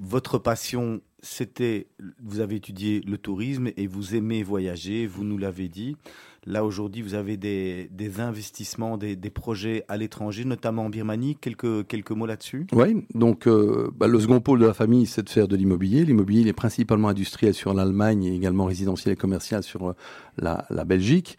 Votre 0.00 0.38
passion, 0.38 1.00
c'était, 1.20 1.88
vous 2.22 2.40
avez 2.40 2.56
étudié 2.56 3.00
le 3.06 3.18
tourisme 3.18 3.70
et 3.76 3.86
vous 3.86 4.14
aimez 4.14 4.42
voyager, 4.42 5.06
vous 5.06 5.24
nous 5.24 5.36
l'avez 5.36 5.68
dit. 5.68 5.96
Là, 6.44 6.64
aujourd'hui, 6.64 7.02
vous 7.02 7.14
avez 7.14 7.36
des, 7.36 7.88
investissements, 8.18 8.98
des, 8.98 9.16
projets 9.30 9.84
à 9.86 9.96
l'étranger, 9.96 10.44
notamment 10.44 10.86
en 10.86 10.90
Birmanie. 10.90 11.36
Quelques, 11.36 12.10
mots 12.10 12.26
là-dessus 12.26 12.66
Oui, 12.72 13.04
donc 13.14 13.46
euh, 13.46 13.92
bah, 13.94 14.08
le 14.08 14.18
second 14.18 14.40
pôle 14.40 14.58
de 14.58 14.66
la 14.66 14.74
famille, 14.74 15.06
c'est 15.06 15.22
de 15.22 15.30
faire 15.30 15.46
de 15.46 15.54
l'immobilier. 15.54 16.04
L'immobilier, 16.04 16.40
il 16.40 16.48
est 16.48 16.52
principalement 16.52 17.08
industriel 17.08 17.54
sur 17.54 17.74
l'Allemagne 17.74 18.24
et 18.24 18.34
également 18.34 18.64
résidentiel 18.64 19.12
et 19.12 19.16
commercial 19.16 19.62
sur 19.62 19.90
euh, 19.90 19.96
la, 20.36 20.66
la 20.68 20.84
Belgique. 20.84 21.38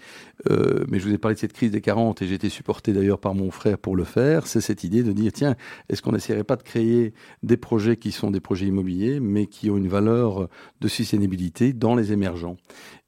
Euh, 0.50 0.86
mais 0.88 1.00
je 1.00 1.08
vous 1.10 1.13
ai 1.13 1.18
parlé 1.18 1.36
de 1.36 1.39
cette 1.39 1.54
crise 1.54 1.72
des 1.72 1.82
40 1.82 2.22
et 2.22 2.28
j'ai 2.28 2.36
été 2.36 2.48
supporté 2.48 2.94
d'ailleurs 2.94 3.20
par 3.20 3.36
mon 3.36 3.52
frère 3.52 3.78
pour 3.78 3.98
le 3.98 4.06
faire. 4.06 4.48
C'est 4.48 4.62
cette 4.62 4.86
idée 4.86 5.04
de 5.04 5.12
dire, 5.12 5.34
tiens, 5.34 5.58
est-ce 5.89 6.02
qu'on 6.02 6.13
n'essaierait 6.13 6.46
pas 6.46 6.56
de 6.56 6.63
créer 6.63 7.13
des 7.44 7.58
projets 7.58 7.98
qui 7.98 8.13
sont 8.13 8.32
des 8.32 8.39
projets 8.39 8.68
immobiliers, 8.68 9.20
mais 9.20 9.48
qui 9.48 9.70
ont 9.70 9.76
une 9.76 9.89
valeur 9.89 10.48
de 10.80 10.88
sustainabilité 10.88 11.74
dans 11.74 11.94
les 11.94 12.13
émergents? 12.13 12.56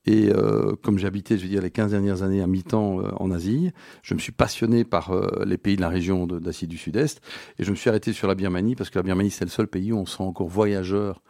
Et 0.05 0.29
euh, 0.29 0.75
comme 0.83 0.99
j'habitais, 0.99 1.37
je 1.37 1.43
veux 1.43 1.49
dire, 1.49 1.61
les 1.61 1.71
15 1.71 1.91
dernières 1.91 2.21
années 2.21 2.41
à 2.41 2.47
mi-temps 2.47 3.01
euh, 3.01 3.09
en 3.17 3.31
Asie, 3.31 3.71
je 4.03 4.13
me 4.13 4.19
suis 4.19 4.31
passionné 4.31 4.83
par 4.83 5.11
euh, 5.11 5.43
les 5.45 5.57
pays 5.57 5.75
de 5.75 5.81
la 5.81 5.89
région 5.89 6.27
d'Asie 6.27 6.67
du 6.67 6.77
Sud-Est. 6.77 7.21
Et 7.57 7.63
je 7.63 7.71
me 7.71 7.75
suis 7.75 7.89
arrêté 7.89 8.13
sur 8.13 8.27
la 8.27 8.35
Birmanie 8.35 8.75
parce 8.75 8.89
que 8.89 8.99
la 8.99 9.03
Birmanie, 9.03 9.31
c'est 9.31 9.45
le 9.45 9.49
seul 9.49 9.67
pays 9.67 9.91
où 9.91 9.97
on 9.97 10.05
se 10.05 10.17
sent 10.17 10.23
encore 10.23 10.47
voyageur 10.47 11.21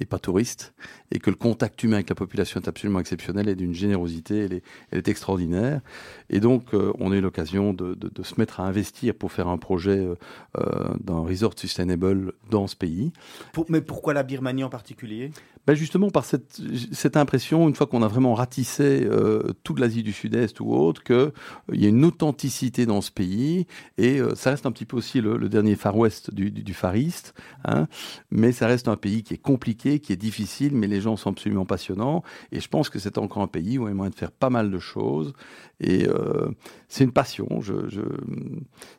et 0.00 0.06
pas 0.06 0.18
touriste, 0.18 0.74
et 1.12 1.20
que 1.20 1.30
le 1.30 1.36
contact 1.36 1.82
humain 1.84 1.96
avec 1.96 2.08
la 2.08 2.16
population 2.16 2.60
est 2.60 2.66
absolument 2.66 2.98
exceptionnel 2.98 3.48
et 3.48 3.54
d'une 3.54 3.74
générosité, 3.74 4.38
elle 4.38 4.52
est, 4.54 4.62
elle 4.90 4.98
est 4.98 5.08
extraordinaire. 5.08 5.80
Et 6.30 6.40
donc, 6.40 6.74
euh, 6.74 6.92
on 6.98 7.12
a 7.12 7.16
eu 7.16 7.20
l'occasion 7.20 7.72
de, 7.72 7.94
de, 7.94 8.08
de 8.08 8.22
se 8.24 8.34
mettre 8.38 8.58
à 8.58 8.64
investir 8.64 9.14
pour 9.14 9.30
faire 9.30 9.46
un 9.46 9.58
projet 9.58 9.98
euh, 9.98 10.16
euh, 10.58 10.94
d'un 10.98 11.20
resort 11.20 11.54
sustainable 11.56 12.32
dans 12.50 12.66
ce 12.66 12.74
pays. 12.74 13.12
Pour- 13.52 13.66
mais 13.68 13.80
pourquoi 13.80 14.14
la 14.14 14.24
Birmanie 14.24 14.64
en 14.64 14.68
particulier? 14.68 15.30
Ben 15.66 15.74
justement, 15.74 16.10
par 16.10 16.24
cette, 16.26 16.60
cette 16.92 17.16
impression, 17.16 17.68
une 17.68 17.74
fois 17.74 17.86
qu'on 17.86 18.02
a 18.02 18.08
vraiment 18.08 18.34
ratissé 18.34 19.04
euh, 19.04 19.52
toute 19.62 19.78
l'Asie 19.78 20.02
du 20.02 20.12
Sud-Est 20.12 20.60
ou 20.60 20.74
autre, 20.74 21.02
qu'il 21.04 21.32
y 21.72 21.86
a 21.86 21.88
une 21.88 22.04
authenticité 22.04 22.84
dans 22.84 23.00
ce 23.00 23.10
pays, 23.10 23.66
et 23.96 24.20
ça 24.34 24.50
reste 24.50 24.66
un 24.66 24.72
petit 24.72 24.84
peu 24.84 24.96
aussi 24.96 25.22
le, 25.22 25.38
le 25.38 25.48
dernier 25.48 25.76
Far 25.76 25.96
West 25.96 26.34
du, 26.34 26.50
du, 26.50 26.62
du 26.62 26.74
Far 26.74 26.96
East, 26.96 27.32
hein, 27.64 27.86
mais 28.30 28.52
ça 28.52 28.66
reste 28.66 28.88
un 28.88 28.96
pays 28.96 29.22
qui 29.22 29.34
est 29.34 29.38
compliqué, 29.38 29.83
qui 29.84 30.12
est 30.12 30.16
difficile, 30.16 30.74
mais 30.74 30.86
les 30.86 31.00
gens 31.00 31.16
sont 31.16 31.30
absolument 31.30 31.66
passionnants, 31.66 32.22
et 32.52 32.60
je 32.60 32.68
pense 32.68 32.88
que 32.88 32.98
c'est 32.98 33.18
encore 33.18 33.42
un 33.42 33.46
pays 33.46 33.78
où 33.78 33.86
il 33.86 33.88
y 33.88 33.90
a 33.90 33.94
moyen 33.94 34.10
de 34.10 34.14
faire 34.14 34.32
pas 34.32 34.50
mal 34.50 34.70
de 34.70 34.78
choses, 34.78 35.34
et 35.80 36.08
euh, 36.08 36.48
c'est 36.88 37.04
une 37.04 37.12
passion, 37.12 37.60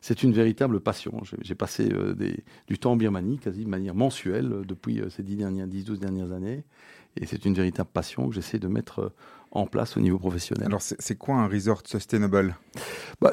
c'est 0.00 0.22
une 0.22 0.32
véritable 0.32 0.80
passion. 0.80 1.20
J'ai 1.40 1.54
passé 1.54 1.88
euh, 1.92 2.14
du 2.68 2.78
temps 2.78 2.92
en 2.92 2.96
Birmanie, 2.96 3.38
quasi 3.38 3.64
de 3.64 3.68
manière 3.68 3.94
mensuelle, 3.94 4.52
euh, 4.52 4.64
depuis 4.64 5.02
ces 5.10 5.22
10 5.22 5.36
dernières, 5.36 5.66
10-12 5.66 5.98
dernières 5.98 6.32
années, 6.32 6.64
et 7.20 7.26
c'est 7.26 7.44
une 7.44 7.54
véritable 7.54 7.90
passion 7.92 8.28
que 8.28 8.34
j'essaie 8.34 8.58
de 8.58 8.68
mettre 8.68 9.12
en 9.52 9.66
place 9.66 9.96
au 9.96 10.00
niveau 10.00 10.18
professionnel. 10.18 10.66
Alors, 10.66 10.82
c'est 10.82 11.16
quoi 11.16 11.36
un 11.36 11.48
resort 11.48 11.82
sustainable? 11.86 12.56
Bah, 13.22 13.32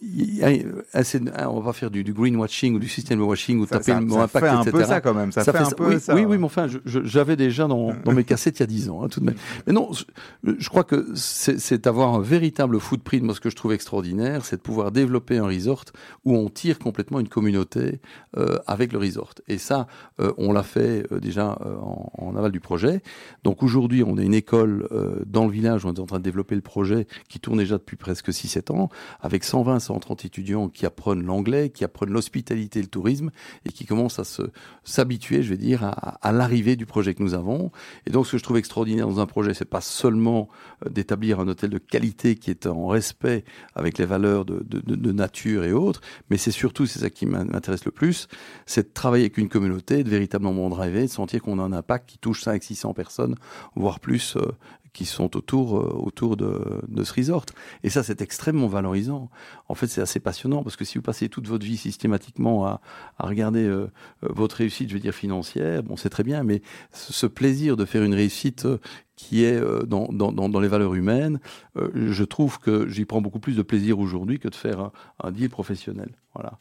y 0.00 0.42
a- 0.42 1.02
ah, 1.34 1.50
on 1.50 1.60
va 1.60 1.72
faire 1.72 1.90
du, 1.90 2.02
du 2.04 2.12
greenwashing 2.14 2.74
ou 2.74 2.78
du 2.78 2.88
system 2.88 3.20
washing 3.20 3.58
ou 3.60 3.66
Ça, 3.66 3.78
taper 3.78 3.92
ça- 3.92 4.00
le 4.00 4.06
mot 4.06 4.14
ça 4.14 4.22
impact, 4.22 4.46
fait 4.46 4.50
un 4.50 4.60
etc. 4.62 4.70
peu 4.72 4.84
ça 4.84 5.00
quand 5.00 5.14
même. 5.14 5.32
Ça, 5.32 5.44
fait 5.44 5.58
un 5.58 5.70
peu 5.70 5.88
oui, 5.94 6.00
ça. 6.00 6.14
oui, 6.14 6.24
oui, 6.24 6.38
mais 6.38 6.44
enfin, 6.44 6.66
j'avais 6.84 7.36
déjà 7.36 7.66
dans, 7.66 7.92
dans 8.04 8.12
mes 8.12 8.24
cassettes 8.24 8.58
il 8.58 8.62
y 8.62 8.64
a 8.64 8.66
10 8.66 8.88
ans, 8.88 9.02
hein, 9.02 9.08
tout 9.08 9.20
de 9.20 9.26
même. 9.26 9.34
Mais 9.66 9.72
non, 9.72 9.90
je, 9.92 10.04
je 10.58 10.68
crois 10.70 10.84
que 10.84 11.06
c'est 11.14 11.86
avoir 11.86 12.14
un 12.14 12.20
véritable 12.20 12.80
footprint. 12.80 13.22
Moi, 13.22 13.34
ce 13.34 13.40
que 13.40 13.50
je 13.50 13.56
trouve 13.56 13.72
extraordinaire, 13.72 14.44
c'est 14.46 14.56
de 14.56 14.62
pouvoir 14.62 14.90
développer 14.92 15.36
un 15.38 15.46
resort 15.46 15.84
où 16.24 16.34
on 16.34 16.48
tire 16.48 16.78
complètement 16.78 17.20
une 17.20 17.28
communauté 17.28 18.00
euh, 18.38 18.58
avec 18.66 18.92
le 18.92 18.98
resort. 18.98 19.34
Et 19.48 19.58
ça, 19.58 19.86
euh, 20.20 20.32
on 20.38 20.52
l'a 20.52 20.62
fait 20.62 21.06
euh, 21.12 21.20
déjà 21.20 21.58
en, 21.82 22.10
en 22.16 22.36
aval 22.36 22.52
du 22.52 22.60
projet. 22.60 23.02
Donc 23.44 23.62
aujourd'hui, 23.62 24.02
on 24.02 24.16
a 24.16 24.22
une 24.22 24.34
école 24.34 24.88
euh, 25.08 25.22
dans 25.26 25.46
le 25.46 25.52
village, 25.52 25.84
on 25.84 25.92
est 25.92 26.00
en 26.00 26.06
train 26.06 26.18
de 26.18 26.24
développer 26.24 26.54
le 26.54 26.60
projet 26.60 27.06
qui 27.28 27.40
tourne 27.40 27.58
déjà 27.58 27.78
depuis 27.78 27.96
presque 27.96 28.28
6-7 28.28 28.72
ans, 28.72 28.88
avec 29.20 29.44
120, 29.44 29.78
130 29.78 30.24
étudiants 30.24 30.68
qui 30.68 30.86
apprennent 30.86 31.24
l'anglais, 31.24 31.70
qui 31.70 31.84
apprennent 31.84 32.10
l'hospitalité 32.10 32.78
et 32.78 32.82
le 32.82 32.88
tourisme, 32.88 33.30
et 33.64 33.72
qui 33.72 33.86
commencent 33.86 34.18
à 34.18 34.24
s'habituer, 34.84 35.42
je 35.42 35.50
vais 35.50 35.56
dire, 35.56 35.84
à, 35.84 36.32
l'arrivée 36.32 36.76
du 36.76 36.86
projet 36.86 37.14
que 37.14 37.22
nous 37.22 37.34
avons. 37.34 37.70
Et 38.06 38.10
donc, 38.10 38.26
ce 38.26 38.32
que 38.32 38.38
je 38.38 38.42
trouve 38.42 38.58
extraordinaire 38.58 39.06
dans 39.06 39.20
un 39.20 39.26
projet, 39.26 39.54
c'est 39.54 39.64
pas 39.64 39.80
seulement 39.80 40.48
euh, 40.84 40.90
d'établir 40.90 41.40
un 41.40 41.48
hôtel 41.48 41.70
de 41.70 41.78
qualité 41.78 42.36
qui 42.36 42.50
est 42.50 42.66
en 42.66 42.86
respect 42.86 43.44
avec 43.74 43.98
les 43.98 44.06
valeurs 44.06 44.44
de, 44.44 45.12
nature 45.12 45.64
et 45.64 45.72
autres, 45.72 46.00
mais 46.30 46.36
c'est 46.36 46.50
surtout, 46.50 46.86
c'est 46.86 47.00
ça 47.00 47.10
qui 47.10 47.26
m'intéresse 47.26 47.84
le 47.84 47.90
plus, 47.90 48.28
c'est 48.66 48.88
de 48.88 48.92
travailler 48.92 49.24
avec 49.24 49.38
une 49.38 49.48
communauté, 49.48 50.04
de 50.04 50.10
véritablement 50.10 50.68
driver, 50.68 51.02
de 51.02 51.10
sentir 51.10 51.42
qu'on 51.42 51.58
a 51.58 51.62
un 51.62 51.72
impact 51.72 52.08
qui 52.08 52.18
touche 52.18 52.42
5 52.42 52.62
600 52.62 52.94
personnes, 52.94 53.36
voire 53.74 54.00
plus, 54.00 54.36
euh, 54.36 54.52
qui 54.98 55.04
sont 55.04 55.36
autour, 55.36 55.78
euh, 55.78 55.94
autour 55.94 56.36
de, 56.36 56.82
de 56.88 57.04
ce 57.04 57.14
resort. 57.14 57.46
Et 57.84 57.88
ça, 57.88 58.02
c'est 58.02 58.20
extrêmement 58.20 58.66
valorisant. 58.66 59.30
En 59.68 59.76
fait, 59.76 59.86
c'est 59.86 60.00
assez 60.00 60.18
passionnant 60.18 60.64
parce 60.64 60.74
que 60.74 60.84
si 60.84 60.98
vous 60.98 61.02
passez 61.02 61.28
toute 61.28 61.46
votre 61.46 61.64
vie 61.64 61.76
systématiquement 61.76 62.66
à, 62.66 62.80
à 63.16 63.28
regarder 63.28 63.62
euh, 63.62 63.92
euh, 64.24 64.28
votre 64.30 64.56
réussite, 64.56 64.88
je 64.88 64.94
veux 64.94 65.00
dire 65.00 65.14
financière, 65.14 65.84
bon, 65.84 65.96
c'est 65.96 66.08
très 66.10 66.24
bien, 66.24 66.42
mais 66.42 66.62
ce 66.90 67.28
plaisir 67.28 67.76
de 67.76 67.84
faire 67.84 68.02
une 68.02 68.12
réussite 68.12 68.66
qui 69.14 69.44
est 69.44 69.60
dans, 69.86 70.08
dans, 70.10 70.32
dans, 70.32 70.60
les 70.60 70.68
valeurs 70.68 70.94
humaines, 70.94 71.40
je 71.94 72.24
trouve 72.24 72.60
que 72.60 72.88
j'y 72.88 73.04
prends 73.04 73.20
beaucoup 73.20 73.40
plus 73.40 73.56
de 73.56 73.62
plaisir 73.62 73.98
aujourd'hui 73.98 74.38
que 74.38 74.48
de 74.48 74.54
faire 74.54 74.78
un, 74.80 74.92
un 75.22 75.32
deal 75.32 75.50
professionnel. 75.50 76.10
Voilà. 76.34 76.58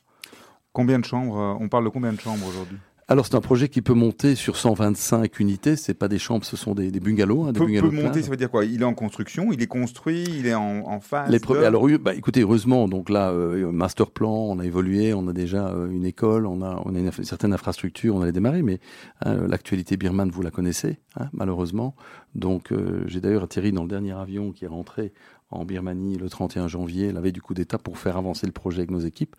Combien 0.74 0.98
de 0.98 1.06
chambres 1.06 1.58
On 1.60 1.70
parle 1.70 1.86
de 1.86 1.90
combien 1.90 2.14
de 2.14 2.20
chambres 2.20 2.48
aujourd'hui? 2.48 2.78
Alors 3.10 3.26
c'est 3.26 3.36
un 3.36 3.42
projet 3.42 3.70
qui 3.70 3.82
peut 3.82 3.94
monter 3.94 4.36
sur 4.36 4.58
125 4.58 5.40
unités. 5.40 5.78
C'est 5.78 5.94
pas 5.94 6.10
des 6.10 6.20
chambres, 6.20 6.44
ce 6.44 6.58
sont 6.58 6.76
des, 6.76 6.92
des 6.92 7.00
bungalows, 7.00 7.46
hein, 7.46 7.54
des 7.54 7.60
peut, 7.60 7.66
bungalows 7.66 7.90
peut 7.90 7.96
monter, 7.96 8.22
ça 8.22 8.30
veut 8.30 8.36
dire 8.36 8.52
quoi? 8.52 8.66
Il 8.66 8.82
est 8.82 8.86
en 8.86 8.94
construction, 8.94 9.54
il 9.54 9.62
est 9.62 9.68
construit, 9.68 10.26
il 10.26 10.46
est 10.46 10.54
en, 10.54 10.86
en 10.86 11.00
phase. 11.00 11.32
Les 11.32 11.40
de- 11.40 11.44
premiers, 11.44 11.64
alors, 11.64 11.84
oui, 11.84 11.98
bah, 11.98 12.14
écoutez, 12.16 12.42
heureusement, 12.42 12.90
donc 12.90 13.10
là, 13.10 13.32
euh, 13.32 13.72
master 13.72 14.12
plan, 14.12 14.34
on 14.34 14.60
a 14.60 14.66
évolué, 14.66 15.14
on 15.14 15.26
a 15.30 15.34
déjà 15.34 15.70
euh, 15.70 15.90
une 15.90 16.04
école, 16.04 16.46
on 16.46 16.62
a, 16.62 16.82
on 16.84 16.96
a 16.96 17.00
une, 17.00 17.10
certaine 17.24 17.54
infrastructure, 17.54 18.14
on 18.14 18.22
allait 18.22 18.34
démarrer, 18.34 18.62
mais 18.62 18.82
hein, 19.24 19.36
l'actualité 19.48 19.96
birmane, 19.96 20.30
vous 20.30 20.42
la 20.42 20.52
connaissez, 20.52 21.00
hein, 21.18 21.30
malheureusement. 21.32 21.96
Donc, 22.36 22.74
euh, 22.74 23.06
j'ai 23.08 23.22
d'ailleurs 23.22 23.44
atterri 23.44 23.72
dans 23.72 23.84
le 23.84 23.90
dernier 23.90 24.18
avion 24.18 24.52
qui 24.52 24.66
est 24.66 24.70
rentré 24.70 25.14
en 25.50 25.64
Birmanie 25.64 26.18
le 26.18 26.30
31 26.30 26.68
janvier, 26.68 27.12
la 27.14 27.22
veille 27.22 27.32
du 27.32 27.42
coup 27.42 27.54
d'État, 27.54 27.78
pour 27.78 27.98
faire 27.98 28.18
avancer 28.18 28.46
le 28.46 28.52
projet 28.52 28.80
avec 28.80 28.92
nos 28.92 29.00
équipes. 29.00 29.36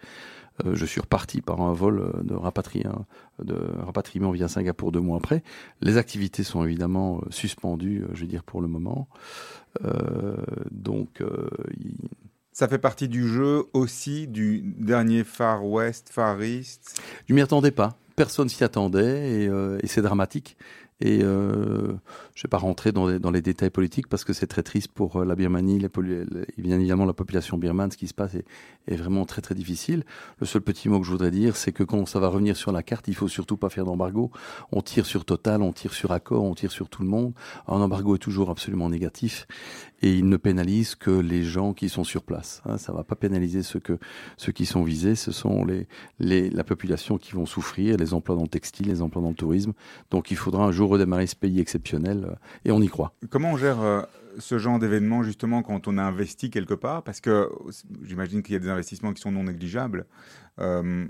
Euh, 0.66 0.74
je 0.74 0.84
suis 0.86 1.00
reparti 1.00 1.40
par 1.40 1.60
un 1.60 1.72
vol 1.72 2.00
euh, 2.00 2.22
de, 2.22 2.34
rapatri- 2.34 2.86
de 3.42 3.56
rapatriement 3.84 4.30
via 4.30 4.48
Singapour 4.48 4.92
deux 4.92 5.00
mois 5.00 5.18
après. 5.18 5.42
Les 5.80 5.96
activités 5.96 6.42
sont 6.42 6.64
évidemment 6.64 7.18
euh, 7.18 7.30
suspendues, 7.30 8.04
je 8.12 8.20
veux 8.22 8.26
dire, 8.26 8.42
pour 8.44 8.60
le 8.60 8.68
moment. 8.68 9.08
Euh, 9.84 10.36
donc, 10.70 11.22
Ça 12.52 12.66
fait 12.66 12.78
partie 12.78 13.08
du 13.08 13.28
jeu 13.28 13.64
aussi 13.72 14.26
du 14.26 14.62
dernier 14.64 15.22
Far 15.22 15.64
West, 15.64 16.08
Far 16.10 16.42
East? 16.42 17.00
Je 17.28 17.34
m'y 17.34 17.40
attendais 17.40 17.70
pas. 17.70 17.96
Personne 18.16 18.48
s'y 18.48 18.64
attendait 18.64 19.42
et, 19.42 19.48
euh, 19.48 19.78
et 19.82 19.86
c'est 19.86 20.02
dramatique. 20.02 20.56
Et 21.00 21.20
euh, 21.22 21.92
je 22.34 22.42
vais 22.42 22.48
pas 22.48 22.58
rentrer 22.58 22.90
dans 22.90 23.06
les, 23.06 23.40
détails 23.40 23.70
politiques 23.70 24.08
parce 24.08 24.24
que 24.24 24.32
c'est 24.32 24.48
très 24.48 24.64
triste 24.64 24.88
pour 24.88 25.16
euh, 25.16 25.24
la 25.24 25.36
Birmanie, 25.36 25.78
les, 25.78 25.88
bien 26.58 26.78
évidemment 26.78 27.04
la 27.04 27.12
population 27.12 27.56
birmane. 27.56 27.92
Ce 27.92 27.96
qui 27.96 28.08
se 28.08 28.14
passe 28.14 28.34
est, 28.34 28.96
vraiment 28.96 29.24
très 29.24 29.40
très 29.40 29.54
difficile. 29.54 30.04
Le 30.40 30.46
seul 30.46 30.62
petit 30.62 30.88
mot 30.88 30.98
que 30.98 31.06
je 31.06 31.12
voudrais 31.12 31.30
dire, 31.30 31.56
c'est 31.56 31.70
que 31.70 31.84
quand 31.84 32.04
ça 32.06 32.18
va 32.18 32.28
revenir 32.28 32.56
sur 32.56 32.72
la 32.72 32.82
carte, 32.82 33.06
il 33.06 33.14
faut 33.14 33.28
surtout 33.28 33.56
pas 33.56 33.68
faire 33.68 33.84
d'embargo. 33.84 34.32
On 34.72 34.82
tire 34.82 35.06
sur 35.06 35.24
Total, 35.24 35.62
on 35.62 35.72
tire 35.72 35.92
sur 35.92 36.10
Accor, 36.10 36.42
on 36.42 36.54
tire 36.54 36.72
sur 36.72 36.88
tout 36.88 37.02
le 37.02 37.08
monde. 37.08 37.32
Un 37.68 37.80
embargo 37.80 38.16
est 38.16 38.18
toujours 38.18 38.50
absolument 38.50 38.88
négatif 38.88 39.46
et 40.00 40.12
il 40.14 40.28
ne 40.28 40.36
pénalise 40.36 40.94
que 40.94 41.10
les 41.10 41.42
gens 41.42 41.74
qui 41.74 41.88
sont 41.88 42.04
sur 42.04 42.22
place. 42.22 42.62
Hein, 42.64 42.78
ça 42.78 42.92
va 42.92 43.04
pas 43.04 43.16
pénaliser 43.16 43.62
ceux 43.62 43.80
qui 44.52 44.66
sont 44.66 44.82
visés. 44.82 45.14
Ce 45.14 45.30
sont 45.30 45.64
les 45.64 45.86
les, 46.18 46.50
la 46.50 46.64
population 46.64 47.18
qui 47.18 47.32
vont 47.32 47.46
souffrir, 47.46 47.96
les 47.96 48.14
emplois 48.14 48.36
dans 48.36 48.42
le 48.42 48.48
textile, 48.48 48.88
les 48.88 49.02
emplois 49.02 49.22
dans 49.22 49.28
le 49.28 49.34
tourisme. 49.34 49.72
Donc 50.10 50.30
il 50.30 50.36
faudra 50.36 50.64
un 50.64 50.72
jour 50.72 50.87
redémarrer 50.88 51.26
ce 51.26 51.36
pays 51.36 51.60
exceptionnel 51.60 52.24
euh, 52.30 52.34
et 52.64 52.70
on 52.70 52.80
y 52.80 52.88
croit. 52.88 53.12
Comment 53.30 53.52
on 53.52 53.56
gère 53.56 53.80
euh, 53.80 54.02
ce 54.38 54.58
genre 54.58 54.78
d'événement 54.78 55.22
justement 55.22 55.62
quand 55.62 55.88
on 55.88 55.98
a 55.98 56.02
investi 56.02 56.50
quelque 56.50 56.74
part? 56.74 57.02
Parce 57.02 57.20
que 57.20 57.48
j'imagine 58.02 58.42
qu'il 58.42 58.52
y 58.54 58.56
a 58.56 58.60
des 58.60 58.68
investissements 58.68 59.12
qui 59.12 59.20
sont 59.22 59.32
non 59.32 59.44
négligeables. 59.44 60.06
Euh, 60.60 61.06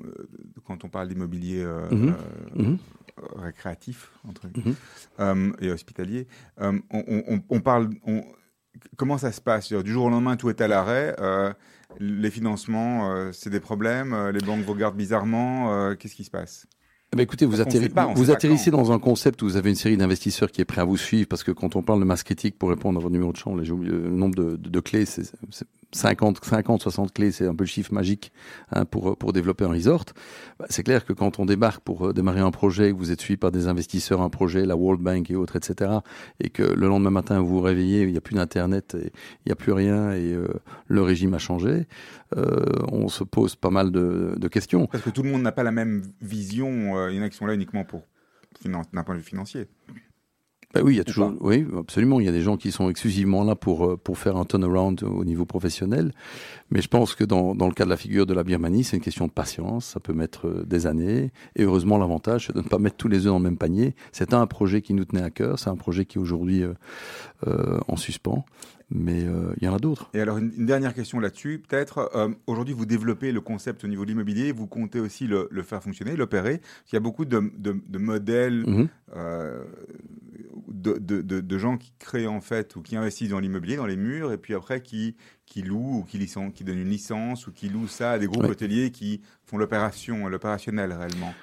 quand 0.67 0.85
on 0.85 0.89
parle 0.89 1.09
d'immobilier 1.09 1.63
euh, 1.63 1.89
Mhm. 1.91 2.09
euh, 2.59 2.63
Mhm. 2.63 2.79
récréatif 3.37 4.11
entre 4.29 4.43
euh, 5.21 5.53
et 5.61 5.71
hospitalier, 5.71 6.27
on, 6.59 6.81
on- 6.91 7.41
on 7.49 7.61
parle. 7.61 7.91
on- 8.07 8.23
comment 8.97 9.19
ça 9.19 9.33
se 9.33 9.41
passe? 9.41 9.73
Du 9.73 9.91
jour 9.91 10.05
au 10.05 10.11
lendemain, 10.11 10.37
tout 10.37 10.51
est 10.51 10.61
à 10.61 10.69
l'arrêt. 10.69 11.17
les 11.99 12.31
financements, 12.31 13.33
c'est 13.33 13.51
des 13.51 13.59
problèmes. 13.61 14.15
les 14.29 14.41
banques 14.41 14.61
vous 14.65 14.73
regardent 14.75 14.97
bizarrement. 14.97 15.95
Qu'est-ce 15.97 16.15
qui 16.15 16.25
se 16.25 16.31
passe? 16.31 16.67
Eh 17.13 17.17
ben, 17.17 17.23
écoutez, 17.23 17.47
vous, 17.47 17.61
atterri- 17.63 17.89
pas, 17.89 18.07
atterrissez 18.31 18.71
dans 18.71 18.93
un 18.93 18.99
concept 18.99 19.41
où 19.43 19.47
vous 19.47 19.57
avez 19.57 19.71
une 19.71 19.77
série 19.77 19.97
d'investisseurs 19.97 20.51
qui 20.51 20.61
est 20.61 20.65
prêt 20.67 20.83
à 20.83 20.85
vous 20.85 20.99
suivre 20.99 21.27
parce 21.27 21.43
que 21.43 21.53
quand 21.53 21.75
on 21.75 21.83
parle 21.83 22.01
de 22.01 22.05
masse 22.05 22.23
critique 22.23 22.59
pour 22.59 22.69
répondre 22.69 22.99
à 22.99 23.03
votre 23.03 23.13
numéro 23.13 23.33
de 23.33 23.37
chambre, 23.39 23.63
j'ai 23.63 23.73
oublié 23.73 23.93
le 23.95 24.11
nombre 24.11 24.35
de, 24.35 24.57
de- 24.57 24.69
de 24.69 24.81
clés, 24.81 25.07
c'est 25.07 25.23
50, 25.93 26.45
50, 26.45 26.83
60 26.83 27.13
clés, 27.15 27.33
c'est 27.33 27.47
un 27.47 27.55
peu 27.55 27.65
le 27.65 27.69
chiffre 27.69 27.95
magique 27.95 28.31
hein, 28.73 28.85
pour, 28.85 29.17
pour 29.17 29.33
développer 29.33 29.65
un 29.65 29.71
resort. 29.71 30.05
Bah, 30.59 30.67
c'est 30.69 30.83
clair 30.83 31.05
que 31.07 31.15
quand 31.15 31.39
on 31.39 31.47
débarque 31.47 31.83
pour 31.83 32.09
euh, 32.09 32.13
démarrer 32.13 32.41
un 32.41 32.51
projet, 32.51 32.93
que 32.93 32.97
vous 32.97 33.11
êtes 33.11 33.21
suivi 33.21 33.39
par 33.39 33.53
des 33.53 33.69
investisseurs, 33.69 34.21
un 34.21 34.29
projet, 34.29 34.67
la 34.67 34.77
World 34.77 35.01
Bank 35.01 35.31
et 35.31 35.37
autres, 35.37 35.57
etc., 35.57 35.91
et 36.41 36.51
que 36.51 36.63
le 36.63 36.89
lendemain 36.89 37.11
matin 37.11 37.41
vous 37.41 37.49
vous 37.49 37.61
réveillez, 37.61 38.03
il 38.03 38.11
n'y 38.11 38.19
a 38.19 38.21
plus 38.21 38.35
d'internet, 38.35 38.97
et 39.01 39.13
il 39.45 39.49
n'y 39.49 39.53
a 39.53 39.57
plus 39.57 39.73
rien 39.73 40.13
et 40.13 40.33
euh, 40.33 40.49
le 40.89 41.03
régime 41.03 41.33
a 41.35 41.39
changé, 41.39 41.87
euh, 42.37 42.65
on 42.93 43.09
se 43.09 43.25
pose 43.25 43.57
pas 43.57 43.71
mal 43.71 43.91
de, 43.91 44.35
de 44.37 44.49
questions. 44.49 44.87
Parce 44.87 45.05
que 45.05 45.11
tout 45.11 45.23
le 45.23 45.31
monde 45.31 45.43
n'a 45.43 45.53
pas 45.53 45.63
la 45.63 45.73
même 45.73 46.03
vision. 46.21 47.09
Il 47.09 47.17
y 47.17 47.21
en 47.21 47.23
a 47.23 47.29
qui 47.31 47.37
sont 47.37 47.47
là 47.47 47.55
uniquement 47.55 47.85
pour 47.85 48.03
d'un 48.65 49.05
point 49.05 49.15
de 49.15 49.21
vue 49.21 49.25
financier. 49.25 49.69
Ben 50.75 50.83
oui, 50.83 50.95
il 50.95 50.97
y 50.97 51.01
a 51.01 51.03
Ou 51.03 51.05
toujours, 51.05 51.33
oui, 51.41 51.67
absolument. 51.79 52.21
Il 52.21 52.27
y 52.27 52.29
a 52.29 52.33
des 52.33 52.43
gens 52.43 52.59
qui 52.59 52.73
sont 52.73 52.91
exclusivement 52.91 53.43
là 53.43 53.55
pour 53.55 53.87
euh, 53.87 53.97
pour 53.97 54.19
faire 54.19 54.37
un 54.37 54.45
turnaround 54.45 55.03
au 55.03 55.25
niveau 55.25 55.47
professionnel. 55.47 56.13
Mais 56.71 56.83
je 56.83 56.89
pense 56.89 57.15
que 57.15 57.25
dans 57.25 57.55
dans 57.55 57.69
le 57.69 57.73
cas 57.73 57.85
de 57.85 57.91
la 57.91 57.97
figure 57.97 58.27
de 58.27 58.35
la 58.35 58.45
Birmanie, 58.45 58.85
c'est 58.85 58.97
une 58.97 59.03
question 59.03 59.27
de 59.27 59.33
patience. 59.33 59.87
Ça 59.87 60.01
peut 60.01 60.13
mettre 60.13 60.47
euh, 60.47 60.65
des 60.67 60.87
années. 60.87 61.33
Et 61.57 61.63
heureusement, 61.63 61.97
l'avantage, 61.97 62.49
c'est 62.49 62.53
de 62.55 62.61
ne 62.61 62.69
pas 62.69 62.79
mettre 62.79 62.97
tous 62.97 63.09
les 63.09 63.21
œufs 63.21 63.33
dans 63.33 63.39
le 63.39 63.45
même 63.45 63.57
panier. 63.57 63.95
C'est 64.13 64.35
un 64.35 64.47
projet 64.47 64.83
qui 64.83 64.93
nous 64.93 65.07
tenait 65.07 65.23
à 65.23 65.31
cœur. 65.31 65.59
C'est 65.59 65.71
un 65.71 65.77
projet 65.77 66.05
qui 66.05 66.19
est 66.19 66.21
aujourd'hui 66.21 66.63
euh, 66.63 66.75
euh, 67.47 67.81
en 67.89 67.97
suspens. 67.97 68.45
Mais 68.91 69.25
euh, 69.25 69.53
il 69.61 69.65
y 69.65 69.69
en 69.69 69.75
a 69.75 69.79
d'autres. 69.79 70.11
Et 70.15 70.21
alors, 70.21 70.39
une, 70.39 70.53
une 70.57 70.67
dernière 70.67 70.95
question 70.95 71.21
là-dessus, 71.21 71.63
peut-être. 71.67 72.11
Euh, 72.15 72.29
Aujourd'hui, 72.47 72.75
vous 72.75 72.87
développez 72.87 73.33
le 73.33 73.41
concept 73.41 73.85
au 73.85 73.89
niveau 73.89 74.05
de 74.05 74.11
l'immobilier, 74.11 74.53
vous 74.53 74.67
comptez 74.67 75.01
aussi 75.01 75.27
le, 75.27 75.49
le 75.51 75.63
faire 75.63 75.83
fonctionner, 75.83 76.17
l'opérer. 76.17 76.61
Il 76.91 76.95
y 76.95 76.97
a 76.97 77.01
beaucoup 77.01 77.25
de, 77.25 77.53
de, 77.59 77.77
de 77.87 77.99
modèles 77.99 78.65
Mhm. 78.67 78.89
euh, 79.17 79.65
de, 80.69 81.59
gens 81.59 81.77
qui 81.77 81.93
créent 81.99 82.27
en 82.27 82.41
fait 82.41 82.77
ou 82.77 82.83
qui 82.83 82.97
investissent 82.97 83.31
dans 83.31 83.41
l'immobilier, 83.41 83.77
dans 83.77 83.87
les 83.87 83.97
murs, 83.97 84.33
et 84.33 84.39
puis 84.39 84.55
après 84.55 84.81
qui, 84.83 85.17
qui 85.47 85.63
louent 85.63 86.01
ou 86.01 86.05
qui, 86.05 86.65
donnent 86.65 86.79
une 86.79 86.89
licence 86.89 87.47
ou 87.47 87.53
qui 87.53 87.69
louent 87.69 87.89
ça 87.89 88.13
à 88.13 88.19
des 88.19 88.27
groupes 88.27 88.45
Ouais. 88.45 88.51
hôteliers 88.51 88.91
qui 88.91 89.21
font 89.45 89.59
l'opération, 89.59 90.29
l'opérationnel 90.29 90.93
réellement. 90.93 91.35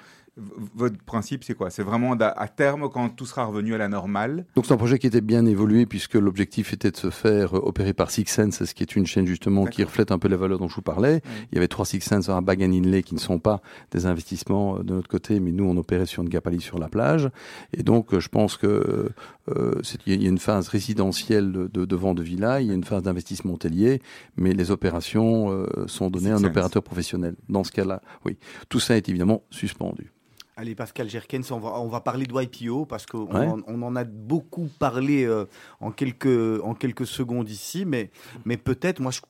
Votre 0.74 0.98
principe, 0.98 1.44
c'est 1.44 1.54
quoi? 1.54 1.70
C'est 1.70 1.82
vraiment 1.82 2.12
à 2.12 2.48
terme, 2.48 2.90
quand 2.90 3.08
tout 3.08 3.24
sera 3.24 3.46
revenu 3.46 3.74
à 3.74 3.78
la 3.78 3.88
normale, 3.88 4.44
Donc 4.54 4.66
c'est 4.66 4.74
un 4.74 4.76
projet 4.76 4.98
qui 4.98 5.06
était 5.06 5.22
bien 5.22 5.46
évolué 5.46 5.86
puisque 5.86 6.14
l'objectif 6.14 6.74
était 6.74 6.90
de 6.90 6.96
se 6.96 7.08
faire 7.08 7.56
euh, 7.56 7.60
opérer 7.62 7.94
par 7.94 8.10
Six 8.10 8.26
Sense, 8.26 8.64
ce 8.64 8.74
qui 8.74 8.82
est 8.82 8.96
une 8.96 9.06
chaîne 9.06 9.26
justement 9.26 9.64
qui 9.64 9.82
reflète 9.82 10.12
un 10.12 10.18
peu 10.18 10.28
les 10.28 10.36
valeurs 10.36 10.58
dont 10.58 10.68
je 10.68 10.74
vous 10.74 10.82
parlais. 10.82 11.22
Il 11.50 11.54
y 11.54 11.58
avait 11.58 11.68
trois 11.68 11.86
Six 11.86 12.02
Sense 12.02 12.28
à 12.28 12.38
Bag 12.42 12.62
Inlay 12.62 13.02
qui 13.02 13.14
ne 13.14 13.18
sont 13.20 13.38
pas 13.38 13.62
des 13.92 14.04
investissements 14.04 14.76
euh, 14.76 14.82
de 14.82 14.92
notre 14.92 15.08
côté, 15.08 15.40
mais 15.40 15.52
nous 15.52 15.64
on 15.64 15.76
opérait 15.78 16.06
sur 16.06 16.22
une 16.22 16.28
Gapali 16.28 16.60
sur 16.60 16.78
la 16.78 16.88
plage. 16.88 17.30
Et 17.72 17.82
donc 17.82 18.12
euh, 18.12 18.20
je 18.20 18.28
pense 18.28 18.58
que 18.58 19.10
euh, 19.48 19.80
il 20.06 20.22
y 20.22 20.26
a 20.26 20.28
une 20.28 20.38
phase 20.38 20.68
résidentielle 20.68 21.50
de, 21.50 21.66
de, 21.66 21.84
de 21.86 21.96
vente 21.96 22.18
de 22.18 22.22
villa, 22.22 22.60
il 22.60 22.68
y 22.68 22.70
a 22.70 22.74
une 22.74 22.84
phase 22.84 23.02
d'investissement 23.02 23.54
hôtelier, 23.54 24.02
mais 24.36 24.52
les 24.52 24.70
opérations 24.70 25.50
euh, 25.50 25.66
sont 25.86 26.10
données 26.10 26.30
à 26.30 26.36
un 26.36 26.44
opérateur 26.44 26.82
professionnel. 26.82 27.36
Dans 27.48 27.64
ce 27.64 27.72
cas-là, 27.72 28.02
oui, 28.26 28.36
tout 28.68 28.80
ça 28.80 28.96
est 28.98 29.08
évidemment 29.08 29.42
suspendu. 29.50 30.12
Allez, 30.58 30.74
Pascal 30.74 31.08
Gerkens, 31.10 31.50
on 31.50 31.58
va, 31.60 31.78
on 31.80 31.88
va 31.88 32.00
parler 32.00 32.24
de 32.26 32.32
YPO 32.34 32.86
parce 32.86 33.04
qu'on 33.04 33.26
Ouais. 33.26 33.62
on 33.66 33.82
en 33.82 33.94
a 33.94 34.04
beaucoup 34.04 34.68
parlé 34.78 35.24
euh, 35.24 35.44
en, 35.80 35.90
quelques, 35.92 36.62
en 36.64 36.74
quelques 36.74 37.06
secondes 37.06 37.50
ici, 37.50 37.84
mais, 37.84 38.10
mais 38.46 38.56
peut-être, 38.56 39.00
moi, 39.00 39.10
je 39.12 39.20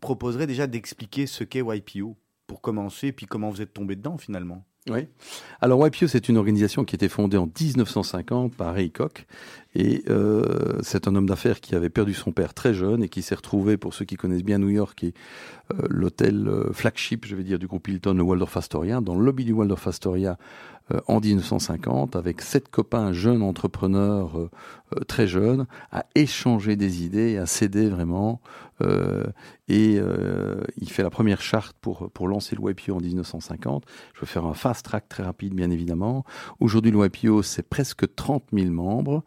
proposerais 0.00 0.46
déjà 0.46 0.66
d'expliquer 0.66 1.26
ce 1.26 1.44
qu'est 1.44 1.60
YPO 1.60 2.16
pour 2.46 2.62
commencer, 2.62 3.08
et 3.08 3.12
puis 3.12 3.26
comment 3.26 3.50
vous 3.50 3.60
êtes 3.60 3.74
tombé 3.74 3.94
dedans 3.94 4.16
finalement. 4.16 4.64
Oui. 4.90 5.06
Alors 5.62 5.86
YPO, 5.86 6.08
c'est 6.08 6.28
une 6.28 6.36
organisation 6.36 6.84
qui 6.84 6.94
a 6.94 6.96
été 6.96 7.08
fondée 7.08 7.38
en 7.38 7.46
1950 7.46 8.54
par 8.54 8.74
Ray 8.74 8.90
Koch. 8.90 9.24
Et 9.74 10.04
euh, 10.10 10.78
c'est 10.82 11.08
un 11.08 11.16
homme 11.16 11.26
d'affaires 11.26 11.60
qui 11.60 11.74
avait 11.74 11.88
perdu 11.88 12.12
son 12.12 12.32
père 12.32 12.52
très 12.52 12.74
jeune 12.74 13.02
et 13.02 13.08
qui 13.08 13.22
s'est 13.22 13.34
retrouvé, 13.34 13.78
pour 13.78 13.94
ceux 13.94 14.04
qui 14.04 14.16
connaissent 14.16 14.44
bien 14.44 14.58
New 14.58 14.68
York, 14.68 15.02
est 15.02 15.14
euh, 15.72 15.86
l'hôtel 15.88 16.46
euh, 16.46 16.70
flagship, 16.72 17.24
je 17.24 17.34
vais 17.34 17.44
dire, 17.44 17.58
du 17.58 17.66
groupe 17.66 17.88
Hilton, 17.88 18.12
le 18.12 18.22
Waldorf 18.22 18.56
Astoria, 18.58 19.00
dans 19.00 19.14
le 19.14 19.24
lobby 19.24 19.46
du 19.46 19.52
Waldorf 19.52 19.86
Astoria 19.86 20.36
en 21.06 21.20
1950, 21.20 22.14
avec 22.14 22.42
sept 22.42 22.68
copains 22.68 23.12
jeunes 23.12 23.42
entrepreneurs 23.42 24.38
euh, 24.38 24.50
euh, 24.94 25.00
très 25.04 25.26
jeunes, 25.26 25.66
à 25.92 26.04
échanger 26.14 26.76
des 26.76 27.04
idées, 27.04 27.38
à 27.38 27.46
s'aider 27.46 27.88
vraiment. 27.88 28.40
Euh, 28.82 29.24
et 29.68 29.96
euh, 29.98 30.62
il 30.76 30.90
fait 30.90 31.02
la 31.02 31.10
première 31.10 31.40
charte 31.40 31.76
pour, 31.80 32.10
pour 32.10 32.28
lancer 32.28 32.56
le 32.56 32.70
YPO 32.70 32.96
en 32.96 33.00
1950. 33.00 33.84
Je 34.14 34.20
vais 34.20 34.26
faire 34.26 34.44
un 34.44 34.54
fast 34.54 34.84
track 34.84 35.08
très 35.08 35.22
rapide, 35.22 35.54
bien 35.54 35.70
évidemment. 35.70 36.24
Aujourd'hui, 36.60 36.90
le 36.90 37.06
YPO, 37.06 37.42
c'est 37.42 37.66
presque 37.66 38.14
30 38.14 38.44
000 38.52 38.70
membres 38.70 39.22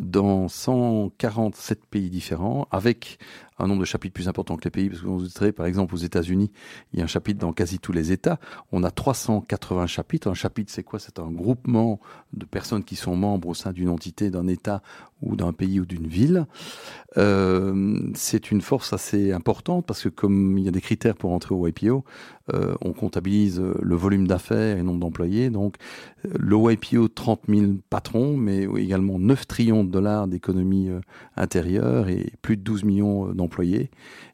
dans 0.00 0.48
147 0.48 1.86
pays 1.86 2.10
différents, 2.10 2.68
avec 2.70 3.18
un 3.60 3.66
nombre 3.66 3.80
de 3.80 3.86
chapitres 3.86 4.14
plus 4.14 4.28
important 4.28 4.56
que 4.56 4.64
les 4.64 4.70
pays, 4.70 4.88
parce 4.88 5.02
que 5.02 5.06
vous 5.06 5.26
direz, 5.26 5.52
par 5.52 5.66
exemple, 5.66 5.94
aux 5.94 5.98
États-Unis, 5.98 6.50
il 6.92 6.98
y 6.98 7.02
a 7.02 7.04
un 7.04 7.08
chapitre 7.08 7.38
dans 7.38 7.52
quasi 7.52 7.78
tous 7.78 7.92
les 7.92 8.12
États. 8.12 8.38
On 8.72 8.82
a 8.82 8.90
380 8.90 9.86
chapitres. 9.86 10.28
Un 10.28 10.34
chapitre, 10.34 10.72
c'est 10.72 10.82
quoi? 10.82 10.98
C'est 10.98 11.18
un 11.18 11.30
groupement 11.30 12.00
de 12.32 12.44
personnes 12.44 12.84
qui 12.84 12.96
sont 12.96 13.16
membres 13.16 13.48
au 13.48 13.54
sein 13.54 13.72
d'une 13.72 13.88
entité, 13.88 14.30
d'un 14.30 14.46
État 14.46 14.82
ou 15.22 15.36
d'un 15.36 15.52
pays 15.52 15.80
ou 15.80 15.86
d'une 15.86 16.06
ville. 16.06 16.46
Euh, 17.18 17.98
c'est 18.14 18.50
une 18.50 18.60
force 18.60 18.92
assez 18.92 19.32
importante 19.32 19.84
parce 19.86 20.02
que 20.04 20.08
comme 20.08 20.56
il 20.58 20.64
y 20.64 20.68
a 20.68 20.70
des 20.70 20.80
critères 20.80 21.16
pour 21.16 21.32
entrer 21.32 21.54
au 21.54 21.66
YPO, 21.66 22.04
euh, 22.54 22.74
on 22.80 22.92
comptabilise 22.92 23.60
euh, 23.60 23.74
le 23.80 23.94
volume 23.94 24.26
d'affaires 24.26 24.78
et 24.78 24.82
nombre 24.82 25.00
d'employés. 25.00 25.50
Donc 25.50 25.76
le 26.24 26.56
YPO, 26.72 27.08
30 27.08 27.42
000 27.48 27.72
patrons, 27.88 28.36
mais 28.36 28.66
également 28.76 29.18
9 29.18 29.46
trillions 29.46 29.84
de 29.84 29.90
dollars 29.90 30.28
d'économie 30.28 30.88
euh, 30.88 31.00
intérieure 31.36 32.08
et 32.08 32.32
plus 32.42 32.56
de 32.56 32.62
12 32.62 32.84
millions 32.84 33.28
euh, 33.28 33.32
d'employés. 33.32 33.90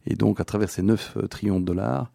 Et 0.06 0.14
donc 0.14 0.40
à 0.40 0.44
travers 0.44 0.70
ces 0.70 0.82
9 0.82 1.16
euh, 1.16 1.26
trillions 1.26 1.60
de 1.60 1.64
dollars, 1.64 2.10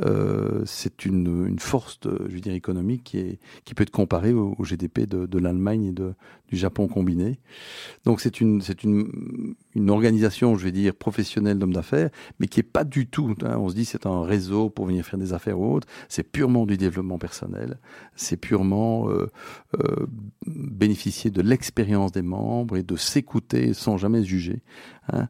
euh, 0.00 0.62
c'est 0.66 1.06
une, 1.06 1.56
force 1.60 2.00
je 2.04 2.34
veux 2.34 2.40
dire, 2.40 2.54
économique 2.54 3.04
qui, 3.04 3.74
peut 3.74 3.82
être 3.82 3.90
comparée 3.90 4.32
au, 4.32 4.56
au 4.58 4.64
GDP 4.64 5.00
de, 5.06 5.38
l'Allemagne 5.38 5.84
et 5.84 5.92
du 5.92 6.56
Japon 6.56 6.88
combiné. 6.88 7.38
Donc 8.04 8.20
c'est 8.20 8.40
une, 8.40 8.60
organisation, 9.88 10.56
je 10.56 10.64
vais 10.64 10.72
dire, 10.72 10.94
professionnelle 10.94 11.58
d'hommes 11.58 11.72
d'affaires, 11.72 12.10
mais 12.40 12.48
qui 12.48 12.60
est 12.60 12.64
pas 12.64 12.84
du 12.84 13.06
tout, 13.06 13.34
hein, 13.42 13.56
on 13.58 13.68
se 13.68 13.74
dit 13.74 13.84
c'est 13.84 14.06
un 14.06 14.24
réseau 14.24 14.68
pour 14.68 14.86
venir 14.86 15.04
faire 15.04 15.18
des 15.18 15.32
affaires 15.32 15.60
ou 15.60 15.74
autre, 15.74 15.86
c'est 16.08 16.24
purement 16.24 16.66
du 16.66 16.76
développement 16.76 17.18
personnel, 17.18 17.78
c'est 18.16 18.36
purement 18.36 19.08
euh, 19.10 19.28
bénéficier 20.46 21.30
de 21.30 21.40
l'expérience 21.40 22.10
des 22.10 22.22
membres 22.22 22.76
et 22.76 22.82
de 22.82 22.96
s'écouter 22.96 23.74
sans 23.74 23.96
jamais 23.96 24.24
juger. 24.24 24.62
hein. 25.12 25.28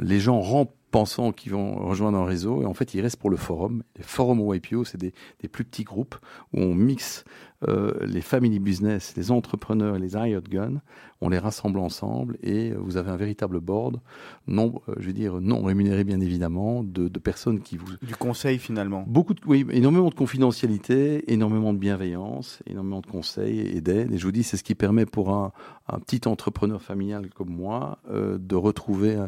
Les 0.00 0.20
gens 0.20 0.40
rentrent 0.40 0.72
pensant 0.90 1.32
qu'ils 1.32 1.52
vont 1.52 1.86
rejoindre 1.86 2.18
un 2.18 2.24
réseau 2.24 2.62
et 2.62 2.66
en 2.66 2.74
fait 2.74 2.94
ils 2.94 3.00
restent 3.00 3.18
pour 3.18 3.30
le 3.30 3.36
forum. 3.36 3.82
Les 3.96 4.02
forums 4.02 4.40
au 4.40 4.52
YPO, 4.54 4.84
c'est 4.84 4.98
des, 4.98 5.12
des 5.40 5.48
plus 5.48 5.64
petits 5.64 5.84
groupes 5.84 6.16
où 6.52 6.60
on 6.60 6.74
mixe 6.74 7.24
euh, 7.68 7.92
les 8.06 8.20
family 8.20 8.58
business, 8.58 9.14
les 9.16 9.30
entrepreneurs 9.30 9.96
et 9.96 9.98
les 9.98 10.14
hired 10.16 10.48
guns, 10.48 10.80
on 11.20 11.28
les 11.28 11.38
rassemble 11.38 11.78
ensemble 11.78 12.38
et 12.42 12.72
vous 12.72 12.96
avez 12.96 13.10
un 13.10 13.16
véritable 13.16 13.60
board, 13.60 14.00
non, 14.46 14.80
euh, 14.88 14.94
je 14.98 15.08
veux 15.08 15.12
dire 15.12 15.40
non 15.40 15.62
rémunéré 15.62 16.04
bien 16.04 16.20
évidemment, 16.20 16.82
de, 16.82 17.08
de 17.08 17.18
personnes 17.18 17.60
qui 17.60 17.76
vous 17.76 17.86
Du 18.02 18.16
conseil 18.16 18.58
finalement. 18.58 19.04
Beaucoup 19.06 19.34
de, 19.34 19.40
oui, 19.46 19.66
énormément 19.70 20.08
de 20.08 20.14
confidentialité, 20.14 21.30
énormément 21.30 21.72
de 21.74 21.78
bienveillance, 21.78 22.60
énormément 22.66 23.00
de 23.00 23.06
conseils 23.06 23.60
et 23.60 23.80
d'aide. 23.80 24.12
Et 24.12 24.18
je 24.18 24.24
vous 24.24 24.32
dis, 24.32 24.42
c'est 24.42 24.56
ce 24.56 24.64
qui 24.64 24.74
permet 24.74 25.04
pour 25.04 25.30
un, 25.30 25.52
un 25.88 25.98
petit 25.98 26.26
entrepreneur 26.26 26.80
familial 26.80 27.28
comme 27.30 27.50
moi 27.50 27.98
euh, 28.10 28.38
de 28.38 28.56
retrouver 28.56 29.18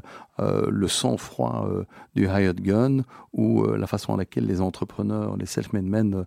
euh, 0.41 0.67
le 0.71 0.89
sang-froid 0.89 1.69
euh, 1.69 1.85
du 2.15 2.25
hired 2.25 2.61
gun 2.61 3.05
ou 3.33 3.65
euh, 3.65 3.77
la 3.77 3.87
façon 3.87 4.15
à 4.15 4.17
laquelle 4.17 4.47
les 4.47 4.61
entrepreneurs, 4.61 5.37
les 5.37 5.47
self-made 5.47 5.85
men 5.85 6.15
euh, 6.15 6.25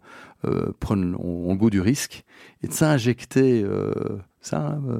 prennent, 0.80 1.16
ont, 1.20 1.52
le 1.52 1.58
goût 1.58 1.70
du 1.70 1.82
risque 1.82 2.24
et 2.64 2.68
de 2.68 2.74
s'injecter 2.74 3.64
euh, 3.64 4.18
ça 4.42 4.60
hein, 4.60 4.82
euh, 4.90 5.00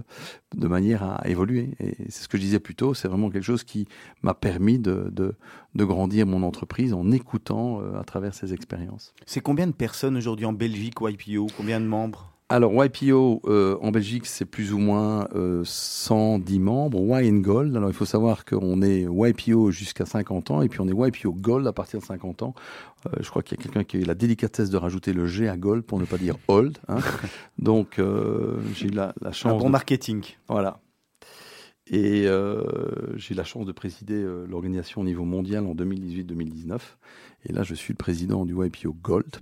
de 0.56 0.68
manière 0.68 1.04
à 1.04 1.28
évoluer. 1.28 1.70
Et 1.80 1.96
c'est 2.10 2.24
ce 2.24 2.28
que 2.28 2.38
je 2.38 2.44
disais 2.44 2.60
plus 2.60 2.76
tôt, 2.76 2.94
c'est 2.94 3.08
vraiment 3.08 3.30
quelque 3.30 3.44
chose 3.44 3.64
qui 3.64 3.88
m'a 4.22 4.34
permis 4.34 4.80
de, 4.80 5.10
de, 5.12 5.36
de 5.76 5.86
grandir 5.86 6.26
mon 6.26 6.44
entreprise 6.44 6.94
en 6.94 7.12
écoutant 7.12 7.82
euh, 7.82 8.00
à 8.00 8.04
travers 8.04 8.34
ces 8.34 8.54
expériences. 8.54 9.14
C'est 9.26 9.42
combien 9.42 9.68
de 9.68 9.74
personnes 9.74 10.18
aujourd'hui 10.18 10.46
en 10.46 10.54
Belgique 10.54 10.96
YPO 11.02 11.48
Combien 11.58 11.80
de 11.80 11.86
membres? 11.86 12.36
Alors, 12.48 12.72
YPO 12.86 13.42
euh, 13.48 13.76
en 13.82 13.90
Belgique, 13.90 14.28
c'est 14.28 14.46
plus 14.46 14.72
ou 14.72 14.78
moins 14.78 15.28
euh, 15.34 15.64
110 15.66 16.60
membres. 16.60 17.00
Y 17.02 17.28
and 17.28 17.38
Gold, 17.38 17.76
alors 17.76 17.90
il 17.90 17.96
faut 17.96 18.06
savoir 18.06 18.46
qu'on 18.46 18.84
est 18.84 19.08
YPO 19.10 19.72
jusqu'à 19.72 20.06
50 20.06 20.52
ans 20.52 20.62
et 20.62 20.70
puis 20.70 20.80
on 20.80 20.88
est 20.88 20.92
YPO 20.92 21.34
Gold 21.34 21.66
à 21.66 21.74
partir 21.74 22.00
de 22.00 22.06
50 22.06 22.44
ans. 22.44 22.54
Euh, 23.08 23.18
je 23.22 23.30
crois 23.30 23.42
qu'il 23.44 23.58
y 23.58 23.62
a 23.62 23.64
quelqu'un 23.64 23.84
qui 23.84 23.98
a 23.98 24.00
eu 24.00 24.04
la 24.04 24.16
délicatesse 24.16 24.70
de 24.70 24.78
rajouter 24.78 25.14
le 25.14 25.28
G 25.28 25.48
à 25.48 25.58
Gold 25.58 25.84
pour 25.84 26.00
ne 26.00 26.06
pas 26.06 26.18
dire 26.18 26.36
Old. 26.48 26.78
Hein. 26.88 26.98
Donc, 27.60 28.00
euh, 28.00 28.58
j'ai 28.74 28.88
eu 28.88 28.92
la, 28.92 29.14
la 29.22 29.30
Un 29.30 29.32
chance. 29.32 29.60
bon 29.60 29.68
de- 29.68 29.72
marketing. 29.72 30.24
Voilà. 30.48 30.80
Et 31.88 32.24
euh, 32.26 32.64
j'ai 33.16 33.36
eu 33.36 33.38
la 33.38 33.44
chance 33.44 33.66
de 33.68 33.72
présider 33.72 34.16
euh, 34.16 34.48
l'organisation 34.50 35.02
au 35.02 35.04
niveau 35.04 35.24
mondial 35.24 35.68
en 35.68 35.76
2018-2019. 35.76 36.80
Et 37.48 37.54
là, 37.54 37.62
je 37.62 37.76
suis 37.76 37.94
le 37.94 37.98
président 37.98 38.44
du 38.44 38.56
YPO 38.56 38.92
Gold. 39.04 39.36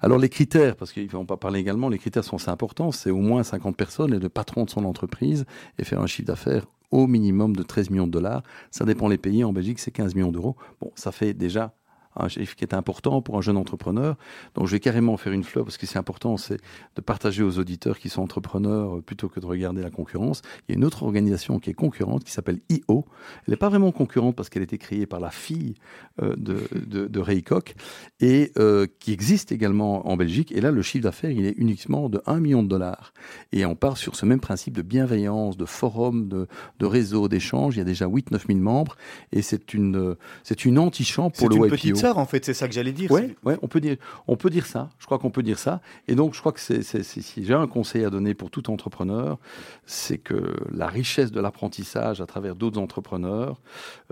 Alors 0.00 0.16
les 0.18 0.30
critères, 0.30 0.74
parce 0.76 0.90
qu'ils 0.90 1.04
ne 1.04 1.10
vont 1.10 1.26
pas 1.26 1.36
parler 1.36 1.60
également, 1.60 1.90
les 1.90 1.98
critères 1.98 2.24
sont 2.24 2.36
assez 2.36 2.48
importants. 2.48 2.92
C'est 2.92 3.10
au 3.10 3.18
moins 3.18 3.42
50 3.42 3.76
personnes 3.76 4.14
et 4.14 4.18
le 4.18 4.30
patron 4.30 4.64
de 4.64 4.70
son 4.70 4.86
entreprise 4.86 5.44
et 5.78 5.84
faire 5.84 6.00
un 6.00 6.06
chiffre 6.06 6.26
d'affaires 6.28 6.64
au 6.90 7.06
minimum 7.06 7.54
de 7.54 7.62
13 7.62 7.90
millions 7.90 8.06
de 8.06 8.12
dollars. 8.12 8.42
Ça 8.70 8.86
dépend 8.86 9.08
les 9.08 9.18
pays. 9.18 9.44
En 9.44 9.52
Belgique, 9.52 9.78
c'est 9.78 9.90
15 9.90 10.14
millions 10.14 10.32
d'euros. 10.32 10.56
Bon, 10.80 10.92
ça 10.94 11.12
fait 11.12 11.34
déjà 11.34 11.74
un 12.16 12.28
chiffre 12.28 12.54
qui 12.54 12.64
est 12.64 12.74
important 12.74 13.22
pour 13.22 13.36
un 13.38 13.40
jeune 13.40 13.56
entrepreneur. 13.56 14.16
Donc 14.54 14.66
je 14.66 14.72
vais 14.72 14.80
carrément 14.80 15.16
faire 15.16 15.32
une 15.32 15.44
fleur 15.44 15.64
parce 15.64 15.76
que 15.76 15.86
c'est 15.86 15.98
important, 15.98 16.36
c'est 16.36 16.58
de 16.96 17.00
partager 17.00 17.42
aux 17.42 17.58
auditeurs 17.58 17.98
qui 17.98 18.08
sont 18.08 18.22
entrepreneurs 18.22 18.98
euh, 18.98 19.02
plutôt 19.02 19.28
que 19.28 19.40
de 19.40 19.46
regarder 19.46 19.82
la 19.82 19.90
concurrence. 19.90 20.42
Il 20.68 20.72
y 20.72 20.74
a 20.74 20.78
une 20.78 20.84
autre 20.84 21.02
organisation 21.02 21.58
qui 21.58 21.70
est 21.70 21.74
concurrente 21.74 22.24
qui 22.24 22.32
s'appelle 22.32 22.60
IO. 22.68 23.04
Elle 23.46 23.52
n'est 23.52 23.56
pas 23.56 23.68
vraiment 23.68 23.92
concurrente 23.92 24.36
parce 24.36 24.48
qu'elle 24.48 24.62
a 24.62 24.64
été 24.64 24.78
créée 24.78 25.06
par 25.06 25.20
la 25.20 25.30
fille 25.30 25.74
euh, 26.22 26.34
de, 26.36 26.68
de, 26.74 27.06
de 27.06 27.20
Ray 27.20 27.42
Koch 27.42 27.74
et 28.20 28.52
euh, 28.58 28.86
qui 28.98 29.12
existe 29.12 29.52
également 29.52 30.08
en 30.08 30.16
Belgique. 30.16 30.52
Et 30.52 30.60
là, 30.60 30.70
le 30.70 30.82
chiffre 30.82 31.04
d'affaires, 31.04 31.30
il 31.30 31.46
est 31.46 31.54
uniquement 31.56 32.08
de 32.08 32.20
1 32.26 32.40
million 32.40 32.62
de 32.62 32.68
dollars. 32.68 33.12
Et 33.52 33.64
on 33.64 33.74
part 33.74 33.96
sur 33.96 34.16
ce 34.16 34.26
même 34.26 34.40
principe 34.40 34.74
de 34.74 34.82
bienveillance, 34.82 35.56
de 35.56 35.64
forum, 35.64 36.28
de, 36.28 36.46
de 36.78 36.86
réseau, 36.86 37.28
d'échange. 37.28 37.76
Il 37.76 37.78
y 37.78 37.82
a 37.82 37.84
déjà 37.84 38.06
8-9 38.06 38.46
000 38.46 38.58
membres 38.58 38.96
et 39.32 39.42
c'est 39.42 39.74
une, 39.74 40.16
c'est 40.42 40.64
une 40.64 40.78
antichambre 40.78 41.32
pour 41.32 41.48
le 41.48 41.56
YPO. 41.56 42.01
En 42.10 42.26
fait, 42.26 42.44
c'est 42.44 42.54
ça 42.54 42.68
que 42.68 42.74
j'allais 42.74 42.92
dire. 42.92 43.10
Ouais, 43.44 43.58
on 43.62 43.68
peut 43.68 43.80
dire, 43.80 43.96
on 44.26 44.36
peut 44.36 44.50
dire 44.50 44.66
ça. 44.66 44.90
Je 44.98 45.06
crois 45.06 45.18
qu'on 45.18 45.30
peut 45.30 45.42
dire 45.42 45.58
ça. 45.58 45.80
Et 46.08 46.14
donc, 46.14 46.34
je 46.34 46.40
crois 46.40 46.52
que 46.52 46.60
c'est- 46.60 46.82
si 46.82 47.44
j'ai 47.44 47.54
un 47.54 47.66
conseil 47.66 48.04
à 48.04 48.10
donner 48.10 48.34
pour 48.34 48.50
tout 48.50 48.70
entrepreneur, 48.70 49.38
c'est 49.86 50.18
que 50.18 50.54
la 50.72 50.86
richesse 50.88 51.32
de 51.32 51.40
l'apprentissage 51.40 52.20
à 52.20 52.26
travers 52.26 52.54
d'autres 52.56 52.80
entrepreneurs, 52.80 53.60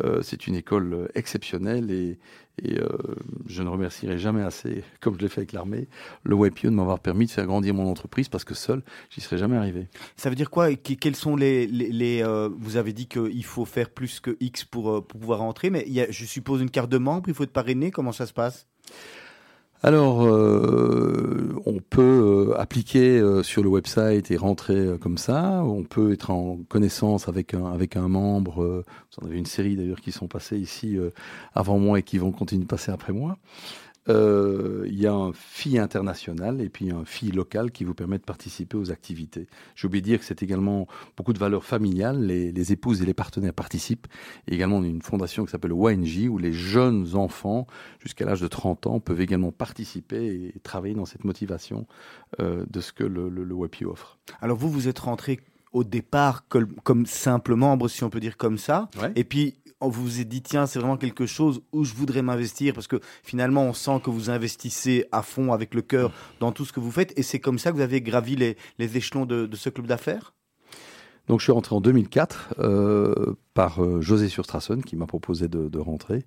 euh, 0.05 0.21
c'est 0.23 0.47
une 0.47 0.55
école 0.55 0.95
euh, 0.95 1.09
exceptionnelle 1.15 1.91
et, 1.91 2.19
et, 2.63 2.79
euh, 2.79 2.89
je 3.47 3.63
ne 3.63 3.69
remercierai 3.69 4.19
jamais 4.19 4.43
assez, 4.43 4.85
comme 5.01 5.15
je 5.17 5.21
l'ai 5.21 5.29
fait 5.29 5.41
avec 5.41 5.53
l'armée, 5.53 5.89
le 6.25 6.37
YPO 6.37 6.69
de 6.69 6.75
m'avoir 6.75 7.01
permis 7.01 7.27
de 7.27 7.31
faire 7.31 7.47
grandir 7.47 7.75
mon 7.75 7.89
entreprise 7.89 8.29
parce 8.29 8.45
que 8.45 8.55
seul, 8.55 8.83
j'y 9.11 9.21
serais 9.21 9.39
jamais 9.39 9.57
arrivé. 9.57 9.89
Ça 10.17 10.31
veut 10.31 10.37
dire 10.37 10.51
quoi? 10.51 10.75
Quels 10.75 11.17
sont 11.17 11.37
les, 11.37 12.23
euh, 12.23 12.49
Vous 12.59 12.77
avez 12.77 12.93
dit 12.93 13.07
qu'il 13.07 13.45
faut 13.45 13.65
faire 13.65 13.91
plus 13.91 14.21
que 14.21 14.37
X 14.41 14.65
pour, 14.65 14.91
euh, 14.91 15.01
pour 15.01 15.21
pouvoir 15.21 15.43
entrer, 15.43 15.71
mais 15.71 15.87
je 16.11 16.25
suppose, 16.25 16.61
une 16.61 16.71
carte 16.71 16.91
de 16.91 16.99
membre, 16.99 17.29
il 17.29 17.35
faut 17.35 17.45
être 17.45 17.53
parrainé, 17.53 17.91
comment 17.91 18.13
ça 18.13 18.27
se 18.27 18.33
passe? 18.33 18.67
Alors, 19.83 20.27
euh, 20.27 21.55
on 21.65 21.79
peut 21.79 22.51
euh, 22.53 22.61
appliquer 22.61 23.19
euh, 23.19 23.43
sur 23.43 23.63
le 23.63 23.71
website 23.71 24.31
et 24.31 24.37
rentrer 24.37 24.99
comme 25.01 25.17
ça. 25.17 25.63
On 25.65 25.85
peut 25.85 26.13
être 26.13 26.31
en 26.31 26.59
connaissance 26.69 27.29
avec 27.29 27.55
un, 27.55 27.65
avec 27.65 27.97
un 27.97 28.09
membre. 28.09 28.85
vous 28.85 29.25
en 29.25 29.27
avez 29.27 29.39
une 29.39 29.47
série 29.47 29.77
d'ailleurs 29.77 30.03
qui 30.03 30.13
sont 30.13 30.29
passés 30.29 30.59
ici 30.59 30.99
avant 31.55 31.79
moi 31.79 31.99
et 31.99 32.03
qui 32.03 32.19
vont 32.19 32.31
continuer 32.31 32.65
de 32.65 32.69
passer 32.69 32.93
après 32.93 33.15
moi. 33.15 33.39
Euh, 34.09 34.85
Il 34.89 34.99
y 34.99 35.07
a 35.07 35.13
un 35.13 35.33
FI 35.33 35.79
international 35.79 36.61
et 36.61 36.69
puis 36.69 36.91
un 36.91 37.05
FI 37.05 37.31
local 37.33 37.71
qui 37.71 37.85
vous 37.85 37.95
permet 37.95 38.19
de 38.19 38.25
participer 38.25 38.77
aux 38.77 38.91
activités. 38.91 39.47
J'ai 39.77 39.87
oublié 39.87 40.01
de 40.01 40.07
dire 40.07 40.19
que 40.19 40.25
c'est 40.25 40.43
également 40.43 40.87
beaucoup 41.17 41.33
de 41.33 41.39
valeurs 41.39 41.65
familiales. 41.65 42.25
Les, 42.25 42.51
les 42.51 42.73
épouses 42.73 43.03
et 43.03 43.07
les 43.07 43.15
partenaires 43.15 43.53
participent. 43.55 44.07
Et 44.49 44.55
également, 44.55 44.79
on 44.79 44.83
a 44.83 44.87
une 44.87 45.03
fondation 45.03 45.45
qui 45.45 45.51
s'appelle 45.51 45.73
ONG 45.73 46.29
où 46.29 46.39
les 46.39 46.53
jeunes 46.53 47.15
enfants 47.15 47.67
jusqu'à 48.01 48.25
l'âge 48.25 48.41
de 48.41 48.49
30 48.49 48.87
ans 48.87 49.01
peuvent 49.01 49.21
également 49.21 49.53
participer 49.53 50.53
et 50.55 50.61
travailler 50.63 50.95
dans 50.95 51.07
cette 51.07 51.25
motivation 51.25 51.87
euh, 52.41 52.65
de 52.71 52.81
ce 52.81 52.93
que 52.93 53.05
le, 53.05 53.29
le, 53.29 53.45
le 53.45 53.55
WEPI 53.55 53.85
offre. 53.85 54.19
Alors 54.41 54.57
vous, 54.57 54.71
vous 54.71 54.89
êtes 54.89 54.99
rentré 54.99 55.41
au 55.73 55.85
départ 55.85 56.49
comme, 56.49 56.75
comme 56.83 57.07
simple 57.07 57.55
membre, 57.55 57.87
si 57.87 58.03
on 58.03 58.11
peut 58.11 58.19
dire 58.19 58.37
comme 58.37 58.59
ça, 58.59 58.89
Ouais. 59.01 59.13
et 59.15 59.23
puis 59.23 59.55
vous 59.89 60.03
vous 60.03 60.21
êtes 60.21 60.29
dit, 60.29 60.43
tiens, 60.43 60.67
c'est 60.67 60.79
vraiment 60.79 60.97
quelque 60.97 61.27
chose 61.27 61.63
où 61.73 61.85
je 61.85 61.95
voudrais 61.95 62.23
m'investir, 62.23 62.75
parce 62.75 62.87
que 62.87 63.01
finalement, 63.23 63.65
on 63.65 63.73
sent 63.73 64.01
que 64.05 64.11
vous 64.11 64.31
investissez 64.31 65.07
à 65.13 65.23
fond 65.23 65.53
avec 65.53 65.75
le 65.75 65.83
cœur 65.83 66.13
dans 66.39 66.53
tout 66.53 66.65
ce 66.65 66.73
que 66.73 66.81
vous 66.81 66.91
faites, 66.91 67.19
et 67.19 67.23
c'est 67.23 67.41
comme 67.41 67.59
ça 67.59 67.71
que 67.71 67.77
vous 67.77 67.83
avez 67.83 68.03
gravi 68.03 68.37
les, 68.37 68.57
échelons 68.97 69.25
de, 69.25 69.49
ce 69.55 69.71
club 69.71 69.87
d'affaires? 69.87 70.35
Donc 71.29 71.39
je 71.39 71.45
suis 71.45 71.53
rentré 71.53 71.77
en 71.77 71.81
2004 71.81 72.55
euh, 72.59 73.35
par 73.61 73.85
euh, 73.85 74.01
José 74.01 74.29
Surstrassen 74.31 74.83
qui 74.83 74.97
m'a 74.97 75.05
proposé 75.05 75.47
de, 75.47 75.79
rentrer. 75.79 76.25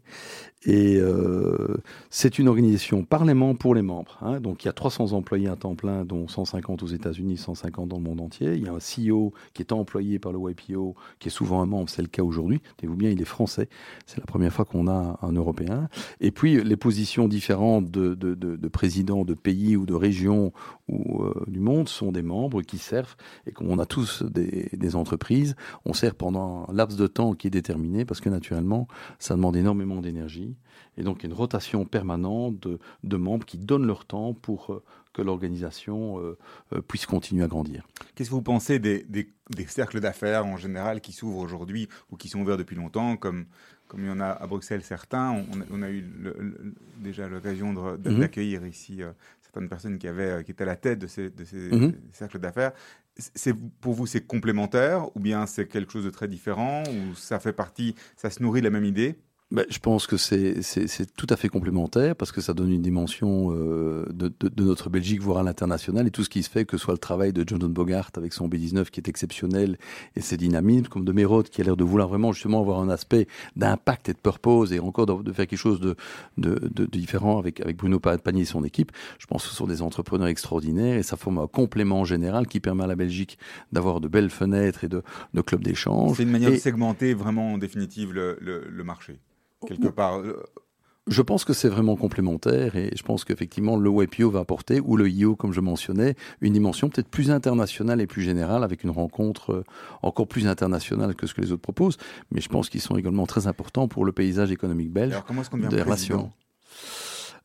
Et 0.65 0.97
euh, 0.97 1.77
c'est 2.11 2.37
une 2.37 2.47
organisation 2.47 3.03
par 3.03 3.25
les 3.25 3.33
membres 3.33 3.57
pour 3.57 3.73
les 3.73 3.81
membres. 3.81 4.19
hein. 4.21 4.39
Donc 4.39 4.63
il 4.63 4.67
y 4.67 4.69
a 4.69 4.73
300 4.73 5.13
employés 5.13 5.47
à 5.47 5.55
temps 5.55 5.73
plein, 5.73 6.05
dont 6.05 6.27
150 6.27 6.83
aux 6.83 6.87
États-Unis, 6.87 7.37
150 7.37 7.89
dans 7.89 7.97
le 7.97 8.03
monde 8.03 8.21
entier. 8.21 8.53
Il 8.53 8.63
y 8.63 8.67
a 8.67 8.71
un 8.71 8.77
CEO 8.77 9.33
qui 9.55 9.63
est 9.63 9.71
employé 9.71 10.19
par 10.19 10.31
le 10.31 10.39
YPO, 10.51 10.95
qui 11.17 11.29
est 11.29 11.31
souvent 11.31 11.63
un 11.63 11.65
membre, 11.65 11.89
c'est 11.89 12.03
le 12.03 12.07
cas 12.07 12.21
aujourd'hui. 12.21 12.61
Tenez-vous 12.77 12.97
bien, 12.97 13.09
il 13.09 13.19
est 13.19 13.25
français. 13.25 13.67
C'est 14.05 14.19
la 14.19 14.27
première 14.27 14.53
fois 14.53 14.65
qu'on 14.65 14.87
a 14.87 15.17
un 15.23 15.31
Européen. 15.31 15.89
Et 16.21 16.29
puis 16.29 16.63
les 16.63 16.77
positions 16.77 17.27
différentes 17.27 17.89
de, 17.89 18.13
de, 18.13 18.35
de, 18.35 18.55
de 18.55 18.67
présidents 18.67 19.25
de 19.25 19.33
pays 19.33 19.75
ou 19.75 19.87
de 19.87 19.95
régions 19.95 20.53
ou 20.87 21.23
euh, 21.23 21.33
du 21.47 21.59
monde 21.59 21.89
sont 21.89 22.11
des 22.11 22.21
membres 22.21 22.61
qui 22.61 22.77
servent. 22.77 23.15
Et 23.47 23.51
comme 23.51 23.71
on 23.71 23.79
a 23.79 23.87
tous 23.87 24.21
des, 24.21 24.69
des 24.71 24.95
entreprises, 24.95 25.55
on 25.85 25.93
sert 25.93 26.13
pendant 26.13 26.67
un 26.69 26.73
laps 26.73 26.95
de 26.95 27.07
temps 27.07 27.22
qui 27.31 27.47
est 27.47 27.49
déterminé 27.49 28.03
parce 28.05 28.19
que 28.19 28.29
naturellement, 28.29 28.87
ça 29.19 29.35
demande 29.35 29.55
énormément 29.55 30.01
d'énergie. 30.01 30.55
Et 30.97 31.03
donc, 31.03 31.19
il 31.19 31.23
y 31.23 31.25
a 31.27 31.29
une 31.29 31.37
rotation 31.37 31.85
permanente 31.85 32.59
de, 32.59 32.77
de 33.03 33.17
membres 33.17 33.45
qui 33.45 33.57
donnent 33.57 33.87
leur 33.87 34.05
temps 34.05 34.33
pour 34.33 34.71
euh, 34.73 34.83
que 35.13 35.21
l'organisation 35.21 36.19
euh, 36.19 36.37
euh, 36.73 36.81
puisse 36.81 37.05
continuer 37.05 37.43
à 37.43 37.47
grandir. 37.47 37.87
Qu'est-ce 38.15 38.29
que 38.29 38.35
vous 38.35 38.41
pensez 38.41 38.79
des, 38.79 39.03
des, 39.03 39.29
des 39.55 39.65
cercles 39.65 39.99
d'affaires 39.99 40.45
en 40.45 40.57
général 40.57 41.01
qui 41.01 41.11
s'ouvrent 41.11 41.39
aujourd'hui 41.39 41.87
ou 42.11 42.17
qui 42.17 42.27
sont 42.29 42.41
ouverts 42.41 42.57
depuis 42.57 42.75
longtemps, 42.75 43.15
comme, 43.17 43.45
comme 43.87 44.01
il 44.01 44.07
y 44.07 44.11
en 44.11 44.19
a 44.19 44.27
à 44.27 44.45
Bruxelles 44.47 44.83
certains? 44.83 45.31
On, 45.31 45.61
a- 45.61 45.65
on 45.71 45.81
a 45.81 45.89
eu 45.89 46.01
le- 46.19 46.35
le- 46.39 46.73
déjà 46.97 47.27
l'occasion 47.27 47.73
de- 47.73 48.09
Mhm. 48.09 48.19
d'accueillir 48.19 48.65
ici 48.67 49.01
euh, 49.01 49.11
certaines 49.41 49.69
personnes 49.69 49.97
qui, 49.97 50.07
avaient, 50.07 50.43
qui 50.43 50.51
étaient 50.51 50.63
à 50.63 50.67
la 50.67 50.75
tête 50.75 50.99
de 50.99 51.07
ces, 51.07 51.29
de 51.29 51.43
ces 51.43 51.69
Mhm. 51.71 51.93
cercles 52.11 52.39
d'affaires. 52.39 52.71
C'est, 53.17 53.53
pour 53.53 53.93
vous, 53.93 54.07
c'est 54.07 54.25
complémentaire 54.25 55.15
ou 55.15 55.19
bien 55.19 55.45
c'est 55.45 55.67
quelque 55.67 55.91
chose 55.91 56.05
de 56.05 56.09
très 56.09 56.27
différent 56.27 56.83
ou 56.89 57.15
ça 57.15 57.39
fait 57.39 57.53
partie, 57.53 57.95
ça 58.15 58.29
se 58.31 58.41
nourrit 58.41 58.61
de 58.61 58.65
la 58.65 58.71
même 58.71 58.85
idée? 58.85 59.19
Ben, 59.53 59.65
je 59.69 59.77
pense 59.77 60.07
que 60.07 60.17
c'est 60.17 60.55
tout 61.15 61.27
à 61.29 61.35
fait 61.37 61.47
complémentaire 61.47 62.15
parce 62.15 62.31
que 62.31 62.41
ça 62.41 62.55
donne 62.55 62.71
une 62.71 62.81
dimension 62.81 63.51
euh, 63.51 64.03
de, 64.11 64.33
de- 64.39 64.49
de 64.49 64.63
notre 64.63 64.89
Belgique, 64.89 65.21
voire 65.21 65.37
à 65.37 65.43
l'international, 65.43 66.07
et 66.07 66.11
tout 66.11 66.23
ce 66.23 66.29
qui 66.29 66.41
se 66.41 66.49
fait, 66.49 66.65
que 66.65 66.75
ce 66.75 66.83
soit 66.83 66.95
le 66.95 66.97
travail 66.97 67.33
de 67.33 67.47
Jonathan 67.47 67.69
Bogart 67.69 68.09
avec 68.17 68.33
son 68.33 68.47
B19 68.49 68.85
qui 68.89 68.99
est 68.99 69.07
exceptionnel 69.07 69.77
et 70.15 70.21
ses 70.21 70.37
dynamismes, 70.37 70.87
comme 70.87 71.05
de 71.05 71.11
Mérode 71.11 71.49
qui 71.49 71.61
a 71.61 71.63
l'air 71.65 71.77
de 71.77 71.83
vouloir 71.83 72.07
vraiment 72.09 72.31
justement 72.33 72.59
avoir 72.61 72.79
un 72.79 72.89
aspect 72.89 73.27
d'impact 73.55 74.09
et 74.09 74.13
de 74.13 74.17
purpose 74.17 74.73
et 74.73 74.79
encore 74.79 75.05
de, 75.05 75.21
de 75.21 75.31
faire 75.31 75.45
quelque 75.45 75.59
chose 75.59 75.79
de, 75.79 75.95
différent 76.91 77.37
avec, 77.37 77.59
avec 77.61 77.77
Bruno 77.77 77.99
Pagny 77.99 78.41
et 78.41 78.45
son 78.45 78.63
équipe. 78.63 78.91
Je 79.19 79.27
pense 79.27 79.43
que 79.43 79.49
ce 79.49 79.55
sont 79.55 79.67
des 79.67 79.81
entrepreneurs 79.83 80.27
extraordinaires 80.29 80.97
et 80.97 81.03
ça 81.03 81.15
forme 81.15 81.37
un 81.37 81.47
complément 81.47 82.05
général 82.05 82.47
qui 82.47 82.59
permet 82.59 82.85
à 82.85 82.87
la 82.87 82.95
Belgique 82.95 83.37
d'avoir 83.71 84.01
de 84.01 84.07
belles 84.07 84.29
fenêtres 84.31 84.83
et 84.83 84.87
de, 84.89 85.03
de 85.33 85.41
clubs 85.41 85.63
d'échange. 85.63 86.17
C'est 86.17 86.23
une 86.23 86.31
manière 86.31 86.49
Et- 86.49 86.53
de 86.53 86.59
segmenter 86.59 87.13
vraiment 87.13 87.53
en 87.53 87.57
définitive 87.59 88.13
le, 88.13 88.37
le- 88.41 88.67
le 88.67 88.83
marché. 88.83 89.19
Quelque 89.67 89.87
part, 89.87 90.19
euh, 90.19 90.43
Je 91.07 91.21
pense 91.21 91.43
que 91.43 91.53
c'est 91.53 91.67
vraiment 91.67 91.95
complémentaire 91.95 92.75
et 92.75 92.91
je 92.95 93.03
pense 93.03 93.25
qu'effectivement 93.25 93.75
le 93.75 93.89
WebIO 93.89 94.31
va 94.31 94.39
apporter, 94.39 94.79
ou 94.79 94.95
le 94.95 95.09
IO 95.09 95.35
comme 95.35 95.51
je 95.51 95.59
mentionnais, 95.59 96.15
une 96.41 96.53
dimension 96.53 96.89
peut-être 96.89 97.09
plus 97.09 97.29
internationale 97.29 97.99
et 97.99 98.07
plus 98.07 98.21
générale 98.21 98.63
avec 98.63 98.83
une 98.83 98.91
rencontre 98.91 99.51
euh, 99.51 99.63
encore 100.01 100.27
plus 100.27 100.47
internationale 100.47 101.15
que 101.15 101.27
ce 101.27 101.33
que 101.33 101.41
les 101.41 101.51
autres 101.51 101.61
proposent. 101.61 101.97
Mais 102.31 102.41
je 102.41 102.49
pense 102.49 102.69
qu'ils 102.69 102.81
sont 102.81 102.97
également 102.97 103.25
très 103.25 103.47
importants 103.47 103.87
pour 103.87 104.05
le 104.05 104.11
paysage 104.11 104.51
économique 104.51 104.91
belge 104.91 105.11
alors 105.11 105.25
comment 105.25 105.41
est-ce 105.41 105.49
qu'on 105.49 105.57
devient 105.57 105.69
des 105.69 105.81
relations. 105.81 106.31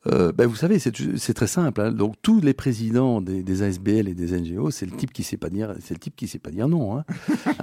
Euh, 0.06 0.30
ben 0.32 0.46
vous 0.46 0.54
savez, 0.54 0.78
c'est 0.78 1.34
très 1.34 1.46
simple. 1.48 1.80
hein. 1.80 1.90
Donc 1.90 2.14
tous 2.22 2.40
les 2.40 2.54
présidents 2.54 3.20
des, 3.20 3.42
des 3.42 3.62
ASBL 3.62 4.06
et 4.08 4.14
des 4.14 4.40
NGO, 4.40 4.70
c'est 4.70 4.86
le 4.86 4.92
type 4.92 5.12
qui 5.12 5.24
sait 5.24 5.36
pas 5.36 5.50
dire, 5.50 5.74
c'est 5.80 5.92
le 5.92 5.98
type 5.98 6.14
qui 6.14 6.28
sait 6.28 6.38
pas 6.38 6.50
dire 6.50 6.68
non. 6.68 6.96
Hein. 6.98 7.04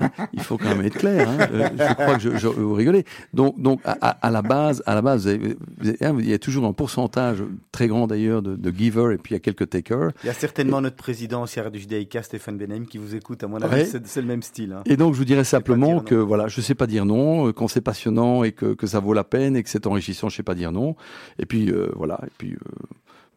Hein, 0.02 0.10
Il 0.34 0.42
faut 0.42 0.58
quand 0.58 0.66
même 0.76 0.82
être 0.86 0.98
clair. 0.98 1.30
Hein. 1.30 1.38
Euh, 1.54 1.70
je 1.78 1.94
crois 1.94 2.16
que 2.16 2.22
je, 2.22 2.36
je- 2.38 2.48
vous 2.48 2.74
rigolez. 2.74 3.06
Donc, 3.34 3.60
donc 3.62 3.80
à, 3.86 4.30
la 4.32 4.42
base, 4.42 4.84
à 4.86 4.94
la 4.96 5.02
base, 5.02 5.22
vous 5.24 5.28
avez- 5.30 5.58
vous 5.80 5.90
avez- 6.02 6.24
il 6.24 6.30
y 6.30 6.34
a 6.34 6.38
toujours 6.40 6.66
un 6.66 6.74
pourcentage 6.74 7.42
très 7.72 7.88
grand 7.88 8.08
d'ailleurs 8.08 8.42
de, 8.42 8.56
de 8.58 8.72
givers 8.72 9.12
et 9.12 9.18
puis 9.18 9.32
il 9.32 9.36
y 9.36 9.38
a 9.38 9.40
quelques 9.40 9.70
takers. 9.70 10.12
Il 10.24 10.28
y 10.28 10.30
a 10.30 10.34
certainement 10.34 10.82
notre 10.82 10.98
président 10.98 11.44
aussi 11.44 11.60
à 11.62 11.70
du 11.70 11.80
Judaïka, 11.80 12.22
Stéphane 12.24 12.58
Benheim, 12.58 12.86
qui 12.86 12.98
vous 12.98 13.16
écoute. 13.16 13.44
À 13.44 13.48
mon 13.48 13.58
avis, 13.62 13.74
Ouais. 13.84 14.02
c'est 14.04 14.22
le 14.22 14.28
même 14.28 14.44
style. 14.44 14.76
Et 14.86 14.98
donc, 14.98 15.14
je 15.14 15.20
vous 15.20 15.26
dirais 15.26 15.44
simplement 15.46 16.02
que 16.02 16.16
voilà, 16.16 16.48
je 16.48 16.60
sais 16.62 16.76
pas 16.76 16.88
dire 16.88 17.06
non, 17.06 17.48
euh, 17.48 17.54
quand 17.54 17.68
c'est 17.70 17.82
passionnant 17.82 18.44
et 18.44 18.52
que, 18.52 18.74
que 18.74 18.86
ça 18.88 19.00
vaut 19.00 19.14
la 19.14 19.24
peine 19.24 19.56
et 19.56 19.64
que 19.64 19.70
c'est 19.70 19.88
enrichissant, 19.88 20.28
je 20.30 20.36
sais 20.36 20.44
pas 20.44 20.56
dire 20.56 20.72
non. 20.74 20.96
Et 21.40 21.46
puis 21.46 21.72
euh, 21.72 21.90
voilà, 21.96 22.20
et 22.26 22.32
puis 22.38 22.54
euh, 22.54 22.58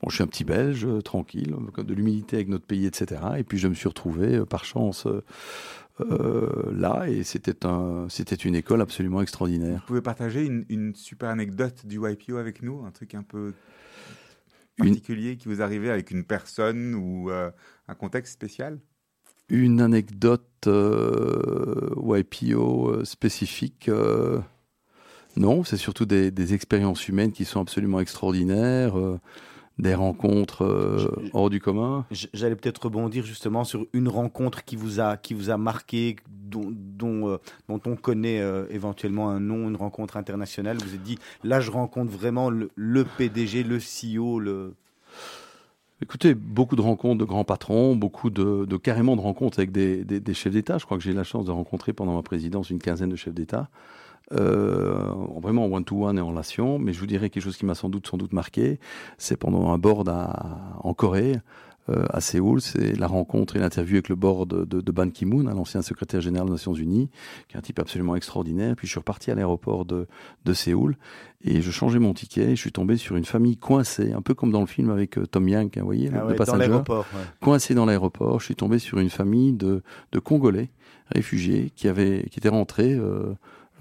bon, 0.03 0.09
je 0.09 0.15
suis 0.15 0.25
un 0.25 0.27
petit 0.27 0.45
Belge, 0.45 0.85
euh, 0.87 1.01
tranquille, 1.01 1.55
de 1.77 1.95
l'humilité 1.95 2.37
avec 2.37 2.49
notre 2.49 2.67
pays, 2.67 2.87
etc. 2.87 3.21
Et 3.39 3.45
puis 3.45 3.59
je 3.59 3.69
me 3.69 3.75
suis 3.75 3.89
retrouvé 3.89 4.37
euh, 4.37 4.45
par 4.45 4.65
chance 4.65 5.07
euh, 6.01 6.73
là, 6.73 7.09
et 7.09 7.25
c'était 7.25 7.67
un, 7.67 8.07
c'était 8.09 8.37
une 8.37 8.55
école 8.55 8.81
absolument 8.81 9.21
extraordinaire. 9.21 9.81
Vous 9.81 9.87
pouvez 9.87 10.03
partager 10.03 10.45
une, 10.47 10.65
une 10.69 10.95
super 10.95 11.29
anecdote 11.29 11.87
du 11.87 11.99
YPO 12.01 12.37
avec 12.37 12.63
nous, 12.63 12.85
un 12.85 12.91
truc 12.91 13.15
un 13.15 13.23
peu 13.25 13.53
Une- 14.79 14.87
particulier 14.87 15.37
qui 15.37 15.49
vous 15.49 15.61
arrivait 15.61 15.91
avec 15.91 16.11
une 16.13 16.25
personne 16.25 16.95
ou 16.95 17.31
euh, 17.31 17.51
un 17.89 17.95
contexte 17.95 18.33
spécial? 18.35 18.79
Une 19.49 19.81
anecdote 19.81 20.45
euh, 20.67 21.91
YPO 21.97 23.05
spécifique. 23.05 23.89
Non, 25.37 25.65
c'est 25.65 25.77
surtout 25.77 26.07
des, 26.07 26.31
des 26.31 26.55
expériences 26.55 27.07
humaines 27.09 27.33
qui 27.33 27.45
sont 27.45 27.61
absolument 27.61 28.01
extraordinaires, 28.01 28.99
euh, 28.99 29.19
des 29.79 29.95
rencontres 29.95 30.65
euh, 30.65 30.99
Je- 30.99 31.31
hors 31.33 31.51
du 31.51 31.61
commun. 31.61 32.05
J'allais 32.11 32.57
peut-être 32.57 32.85
rebondir 32.87 33.25
justement 33.25 33.63
sur 33.65 33.87
une 33.93 34.09
rencontre 34.09 34.65
qui 34.65 34.75
vous 34.75 34.99
a, 35.01 35.17
qui 35.17 35.35
vous 35.35 35.51
a 35.51 35.57
marqué, 35.57 36.17
dont, 36.29 36.73
dont, 36.73 37.29
euh, 37.29 37.37
dont 37.69 37.81
on 37.87 37.95
connaît 37.95 38.43
éventuellement 38.71 39.31
un 39.31 39.39
nom, 39.39 39.69
une 39.69 39.77
rencontre 39.77 40.17
internationale. 40.17 40.79
Vous 40.79 40.89
vous 40.89 40.95
êtes 40.97 41.03
dit, 41.03 41.19
là, 41.45 41.61
je 41.61 41.71
rencontre 41.71 42.11
vraiment 42.11 42.51
le, 42.51 42.71
le 42.75 43.05
PDG, 43.05 43.63
le 43.63 43.79
CEO, 43.79 44.41
le. 44.41 44.75
Écoutez, 46.01 46.35
beaucoup 46.35 46.77
de 46.77 46.81
rencontres 46.81 47.19
de 47.19 47.25
grands 47.25 47.43
patrons, 47.45 47.97
beaucoup 47.97 48.31
de, 48.31 48.65
de 48.67 48.77
carrément 48.77 49.17
de 49.17 49.21
rencontres 49.21 49.59
avec 49.59 49.73
des, 49.73 50.05
des- 50.05 50.21
des 50.21 50.35
chefs 50.35 50.53
d'État. 50.53 50.79
Je 50.79 50.85
crois 50.85 50.97
que 50.97 51.03
j'ai 51.03 51.11
eu 51.11 51.15
la 51.15 51.25
chance 51.25 51.45
de 51.45 51.51
rencontrer 51.51 51.93
pendant 51.93 52.15
ma 52.15 52.23
présidence 52.23 52.71
une 52.71 52.79
quinzaine 52.79 53.09
de 53.11 53.17
chefs 53.17 53.35
d'État, 53.35 53.69
euh, 54.33 54.99
vraiment 55.41 55.65
en 55.67 55.73
one-to-one 55.73 56.19
et 56.19 56.21
en 56.21 56.29
relation. 56.29 56.79
Mais 56.79 56.93
je 56.93 57.01
vous 57.01 57.07
dirais 57.07 57.31
quelque 57.31 57.43
chose 57.43 57.57
qui 57.57 57.67
m'a 57.67 57.75
sans 57.75 57.89
doute, 57.89 58.07
sans 58.07 58.17
doute 58.19 58.33
marqué, 58.33 58.79
c'est 59.17 59.37
pendant 59.37 59.71
un 59.73 59.79
board 59.79 60.09
à- 60.09 60.77
en 60.83 60.95
Corée. 60.95 61.37
euh, 61.91 62.05
à 62.11 62.21
Séoul, 62.21 62.61
c'est 62.61 62.99
la 62.99 63.07
rencontre 63.07 63.57
et 63.57 63.59
l'interview 63.61 63.95
avec 63.95 64.11
le 64.11 64.15
board 64.15 64.47
de, 64.47 64.65
de, 64.67 64.83
de 64.83 64.93
Ban 64.93 65.09
Ki-moon, 65.09 65.47
hein, 65.47 65.55
l'ancien 65.55 65.81
secrétaire 65.81 66.21
général 66.21 66.47
des 66.49 66.53
Nations 66.53 66.75
Unies, 66.75 67.09
qui 67.49 67.55
est 67.55 67.59
un 67.59 67.63
type 67.63 67.79
absolument 67.79 68.15
extraordinaire. 68.15 68.77
Puis 68.77 68.87
je 68.87 68.91
suis 68.91 68.99
reparti 68.99 69.31
à 69.31 69.35
l'aéroport 69.35 69.87
de, 69.87 70.07
de 70.45 70.53
Séoul 70.53 70.99
et 71.43 71.63
je 71.63 71.71
changeais 71.71 71.99
mon 71.99 72.13
ticket. 72.13 72.43
Et 72.51 72.57
je 72.57 72.61
suis 72.61 72.73
tombé 72.73 72.99
sur 72.99 73.17
une 73.17 73.25
famille 73.25 73.57
coincée, 73.57 74.13
un 74.13 74.21
peu 74.21 74.35
comme 74.35 74.51
dans 74.53 74.61
le 74.61 74.67
film 74.67 74.91
avec 74.91 75.17
euh, 75.17 75.25
Tom 75.25 75.49
Yank, 75.49 75.79
hein, 75.79 75.81
vous 75.81 75.87
voyez, 75.87 76.11
Ah 76.13 76.17
le, 76.19 76.23
ouais, 76.25 76.33
dans 76.33 76.37
passager 76.37 76.59
l'aéroport. 76.59 77.07
ouais. 77.15 77.23
coincé 77.41 77.73
dans 77.75 77.87
l'aéroport. 77.87 78.39
Je 78.39 78.45
suis 78.45 78.55
tombé 78.57 78.79
sur 78.79 78.99
une 78.99 79.09
famille 79.09 79.55
de, 79.55 79.83
de 80.13 80.19
Congolais 80.19 80.69
réfugiés 81.15 81.73
qui, 81.75 81.89
avaient, 81.89 82.27
qui 82.31 82.39
étaient 82.39 82.51
rentrés 82.51 82.93
euh, 82.93 83.33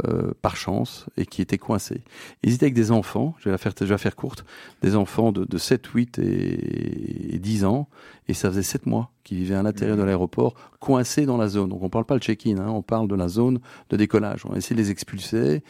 euh, 0.05 0.31
par 0.41 0.55
chance 0.55 1.07
et 1.17 1.25
qui 1.25 1.41
étaient 1.41 1.57
coincés. 1.57 2.03
Ils 2.43 2.53
étaient 2.53 2.65
avec 2.65 2.75
des 2.75 2.91
enfants, 2.91 3.35
je 3.39 3.45
vais 3.45 3.51
la 3.51 3.57
faire, 3.57 3.73
je 3.79 3.85
vais 3.85 3.91
la 3.91 3.97
faire 3.97 4.15
courte, 4.15 4.45
des 4.81 4.95
enfants 4.95 5.31
de, 5.31 5.45
de 5.45 5.57
7, 5.57 5.85
8 5.87 6.19
et, 6.19 7.35
et 7.35 7.39
10 7.39 7.65
ans, 7.65 7.87
et 8.27 8.33
ça 8.33 8.49
faisait 8.49 8.63
7 8.63 8.85
mois 8.85 9.11
qu'ils 9.23 9.37
vivaient 9.37 9.55
à 9.55 9.63
l'intérieur 9.63 9.97
de 9.97 10.03
l'aéroport, 10.03 10.53
coincés 10.79 11.25
dans 11.25 11.37
la 11.37 11.47
zone. 11.47 11.69
Donc 11.69 11.83
on 11.83 11.89
parle 11.89 12.05
pas 12.05 12.15
de 12.15 12.23
check-in, 12.23 12.57
hein, 12.59 12.69
on 12.69 12.81
parle 12.81 13.07
de 13.07 13.15
la 13.15 13.27
zone 13.27 13.59
de 13.89 13.97
décollage. 13.97 14.45
On 14.45 14.53
a 14.53 14.57
essayé 14.57 14.75
de 14.75 14.81
les 14.81 14.91
expulser, 14.91 15.63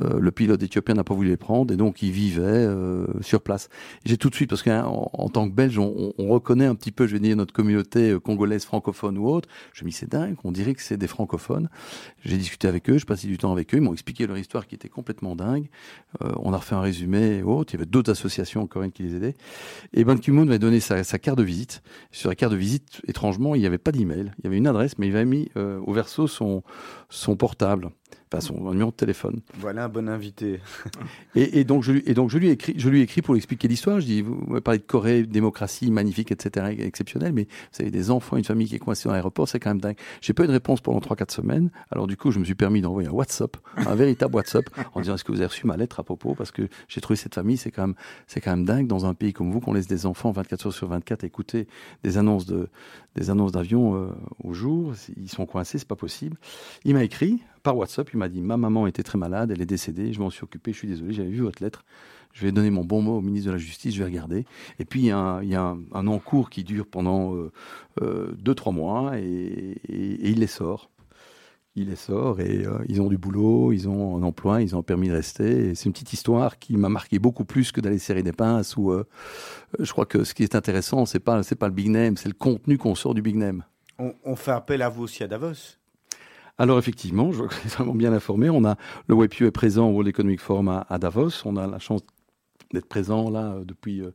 euh, 0.00 0.18
le 0.18 0.30
pilote 0.30 0.62
éthiopien 0.62 0.94
n'a 0.94 1.04
pas 1.04 1.14
voulu 1.14 1.28
les 1.28 1.36
prendre, 1.36 1.72
et 1.72 1.76
donc 1.76 2.02
ils 2.02 2.10
vivaient 2.10 2.42
euh, 2.42 3.06
sur 3.20 3.42
place. 3.42 3.68
J'ai 4.04 4.16
tout 4.16 4.30
de 4.30 4.34
suite, 4.34 4.50
parce 4.50 4.62
qu'en 4.62 5.10
en 5.12 5.28
tant 5.28 5.48
que 5.48 5.54
Belge, 5.54 5.78
on, 5.78 6.12
on 6.18 6.28
reconnaît 6.28 6.66
un 6.66 6.74
petit 6.74 6.92
peu, 6.92 7.06
je 7.06 7.12
vais 7.12 7.20
dire, 7.20 7.36
notre 7.36 7.52
communauté 7.52 8.10
euh, 8.10 8.20
congolaise 8.20 8.64
francophone 8.64 9.18
ou 9.18 9.28
autre. 9.28 9.48
Je 9.72 9.84
me 9.84 9.90
dis, 9.90 9.96
c'est 9.96 10.10
dingue, 10.10 10.36
on 10.44 10.52
dirait 10.52 10.74
que 10.74 10.82
c'est 10.82 10.96
des 10.96 11.06
francophones. 11.06 11.68
J'ai 12.24 12.36
discuté 12.36 12.68
avec 12.68 12.88
eux, 12.90 12.98
je 12.98 13.06
passais 13.06 13.26
du 13.26 13.38
temps 13.38 13.52
avec 13.52 13.74
eux, 13.74 13.78
ils 13.78 13.82
m'ont 13.82 13.92
expliqué 13.92 14.26
leur 14.26 14.38
histoire 14.38 14.66
qui 14.66 14.74
était 14.74 14.88
complètement 14.88 15.36
dingue. 15.36 15.68
Euh, 16.22 16.32
on 16.36 16.52
a 16.52 16.56
refait 16.56 16.74
un 16.74 16.80
résumé 16.80 17.38
et 17.38 17.42
autres. 17.42 17.74
Il 17.74 17.76
y 17.76 17.80
avait 17.80 17.90
d'autres 17.90 18.10
associations 18.10 18.66
coréennes 18.66 18.92
qui 18.92 19.02
les 19.02 19.14
aidaient. 19.16 19.34
Et 19.92 20.04
Ban 20.04 20.16
Ki-moon 20.16 20.44
m'avait 20.44 20.58
donné 20.58 20.80
sa, 20.80 21.04
carte 21.18 21.38
de 21.38 21.44
visite. 21.44 21.82
Sur 22.10 22.28
la 22.28 22.34
carte 22.34 22.52
de 22.52 22.56
visite, 22.56 23.02
étrangement, 23.06 23.54
il 23.54 23.60
n'y 23.60 23.66
avait 23.66 23.78
pas 23.78 23.92
d'email. 23.92 24.32
Il 24.38 24.44
y 24.44 24.46
avait 24.46 24.56
une 24.56 24.66
adresse, 24.66 24.98
mais 24.98 25.08
il 25.08 25.16
avait 25.16 25.24
mis 25.24 25.50
au 25.56 25.92
verso 25.92 26.26
son 26.26 27.36
portable, 27.36 27.90
enfin 28.34 28.40
son 28.40 28.70
numéro 28.70 28.90
de 28.90 28.96
téléphone. 28.96 29.40
Voilà 29.58 29.84
un 29.84 29.88
bon 29.88 30.08
invité. 30.08 30.60
Et, 31.34 31.60
et 31.60 31.64
donc 31.64 31.82
je 31.82 31.92
lui, 31.92 32.02
et 32.06 32.14
donc 32.14 32.30
je 32.30 32.38
lui 32.38 32.56
lui 32.56 33.06
pour 33.22 33.34
lui 33.34 33.38
expliquer 33.38 33.66
l'histoire. 33.66 34.00
Je 34.00 34.06
dis, 34.06 34.22
vous 34.22 34.40
m'avez 34.46 34.60
parlé 34.60 34.78
de 34.78 34.84
Corée, 34.84 35.24
démocratie 35.24 35.90
magnifique, 35.90 36.30
etc., 36.30 36.76
exceptionnel, 36.78 37.32
mais 37.32 37.48
vous 37.72 37.82
avez 37.82 37.90
des 37.90 38.10
enfants, 38.10 38.36
une 38.36 38.44
famille 38.44 38.68
qui 38.68 38.76
est 38.76 38.78
coincée 38.78 39.08
dans 39.08 39.12
l'aéroport, 39.12 39.48
c'est 39.48 39.58
quand 39.58 39.70
même 39.70 39.80
dingue. 39.80 39.96
J'ai 40.20 40.32
pas 40.32 40.44
eu 40.44 40.46
de 40.46 40.52
réponse 40.52 40.80
pendant 40.80 41.00
3-4 41.00 41.32
semaines. 41.32 41.70
Alors 41.90 42.06
du 42.06 42.16
coup, 42.16 42.30
je 42.30 42.38
me 42.38 42.44
suis 42.44 42.54
permis 42.54 42.80
d'envoyer 42.80 43.08
un 43.08 43.12
WhatsApp, 43.12 43.56
un 43.76 43.94
véritable 43.94 44.36
WhatsApp, 44.36 44.64
en 44.94 45.00
disant 45.00 45.14
est-ce 45.14 45.24
que 45.24 45.32
vous 45.32 45.38
avez 45.38 45.46
reçu 45.46 45.66
ma 45.66 45.76
lettre 45.76 46.00
à 46.00 46.04
propos? 46.04 46.34
Parce 46.34 46.52
que 46.52 46.68
j'ai 46.88 47.00
trouvé 47.00 47.16
cette 47.16 47.34
famille, 47.34 47.56
c'est 47.56 47.70
quand 47.70 47.88
même, 47.88 47.96
c'est 48.26 48.40
quand 48.40 48.52
même 48.52 48.64
dingue 48.64 48.86
dans 48.86 49.06
un 49.06 49.14
pays 49.14 49.32
comme 49.32 49.50
vous 49.50 49.60
qu'on 49.60 49.72
laisse 49.72 49.88
des 49.88 50.06
enfants 50.06 50.30
24 50.30 50.66
heures 50.66 50.72
sur 50.72 50.88
24 50.88 51.24
écouter 51.24 51.66
des 52.04 52.18
annonces 52.18 52.46
de, 52.46 52.68
des 53.16 53.30
annonces 53.30 53.52
d'avion 53.52 53.96
euh, 53.96 54.08
au 54.42 54.52
jour. 54.52 54.92
Ils 55.16 55.30
sont 55.30 55.46
coincés, 55.46 55.78
c'est 55.78 55.88
pas 55.88 55.96
possible. 55.96 56.36
Il 56.84 56.94
m'a 56.94 57.04
écrit 57.04 57.42
par 57.64 57.76
WhatsApp, 57.76 58.10
il 58.12 58.18
m'a 58.18 58.28
dit 58.28 58.42
ma 58.42 58.56
maman 58.56 58.86
était 58.86 59.02
très 59.02 59.18
malade, 59.18 59.50
elle 59.50 59.60
est 59.60 59.66
décédée, 59.66 60.12
je 60.12 60.20
m'en 60.20 60.30
suis 60.30 60.44
occupé, 60.44 60.72
je 60.72 60.78
suis 60.78 60.88
désolé, 60.88 61.12
j'avais 61.12 61.30
vu 61.30 61.40
votre 61.40 61.60
lettre. 61.64 61.84
Je 62.32 62.44
vais 62.44 62.52
donner 62.52 62.70
mon 62.70 62.84
bon 62.84 63.00
mot 63.00 63.18
au 63.18 63.20
ministre 63.20 63.48
de 63.48 63.52
la 63.52 63.58
Justice, 63.58 63.94
je 63.94 64.00
vais 64.00 64.04
regarder. 64.04 64.44
Et 64.78 64.84
puis 64.84 65.00
il 65.00 65.06
y 65.06 65.10
a 65.10 65.18
un, 65.18 65.42
y 65.42 65.54
a 65.54 65.76
un, 65.92 66.06
encours 66.06 66.50
qui 66.50 66.62
dure 66.62 66.86
pendant 66.86 67.34
euh, 67.34 67.52
euh, 68.02 68.34
deux 68.38 68.54
trois 68.54 68.72
mois 68.72 69.18
et, 69.18 69.80
il 69.88 70.40
les 70.40 70.46
sort. 70.46 70.90
Il 71.76 71.88
les 71.88 71.96
sort 71.96 72.40
et 72.40 72.66
euh, 72.66 72.84
ils 72.88 73.00
ont 73.00 73.08
du 73.08 73.18
boulot, 73.18 73.72
ils 73.72 73.88
ont 73.88 74.16
un 74.16 74.22
emploi, 74.22 74.62
ils 74.62 74.76
ont 74.76 74.80
un 74.80 74.82
permis 74.82 75.08
de 75.08 75.14
rester. 75.14 75.74
C'est 75.74 75.86
une 75.86 75.92
petite 75.92 76.12
histoire 76.12 76.58
qui 76.58 76.76
m'a 76.76 76.88
marqué 76.88 77.18
beaucoup 77.18 77.44
plus 77.44 77.72
que 77.72 77.80
d'aller 77.80 77.98
serrer 77.98 78.22
des 78.22 78.32
pinces. 78.32 78.76
Ou 78.76 78.90
euh, 78.90 79.04
je 79.78 79.90
crois 79.90 80.06
que 80.06 80.22
ce 80.24 80.34
qui 80.34 80.42
est 80.42 80.54
intéressant, 80.54 81.06
c'est 81.06 81.20
pas 81.20 81.42
c'est 81.42 81.56
pas 81.56 81.68
le 81.68 81.74
big 81.74 81.88
name, 81.88 82.16
c'est 82.16 82.28
le 82.28 82.34
contenu 82.34 82.78
qu'on 82.78 82.94
sort 82.94 83.14
du 83.14 83.22
big 83.22 83.36
name. 83.36 83.64
On, 83.98 84.12
on 84.24 84.36
fait 84.36 84.52
appel 84.52 84.82
à 84.82 84.88
vous 84.88 85.04
aussi 85.04 85.22
à 85.22 85.28
Davos? 85.28 85.78
Alors 86.58 86.78
effectivement, 86.78 87.32
je 87.32 87.44
êtes 87.44 87.72
vraiment 87.76 87.94
bien 87.94 88.12
informé. 88.12 88.50
On 88.50 88.64
a 88.64 88.76
le 89.08 89.14
WebU 89.14 89.46
est 89.46 89.50
présent 89.50 89.88
au 89.88 89.92
World 89.92 90.08
Economic 90.08 90.40
Forum 90.40 90.68
à, 90.68 90.86
à 90.88 90.98
Davos. 90.98 91.44
On 91.44 91.56
a 91.56 91.66
la 91.66 91.78
chance 91.78 92.02
d'être 92.72 92.88
présent 92.88 93.30
là 93.30 93.54
euh, 93.54 93.64
depuis 93.64 94.00
euh, 94.00 94.10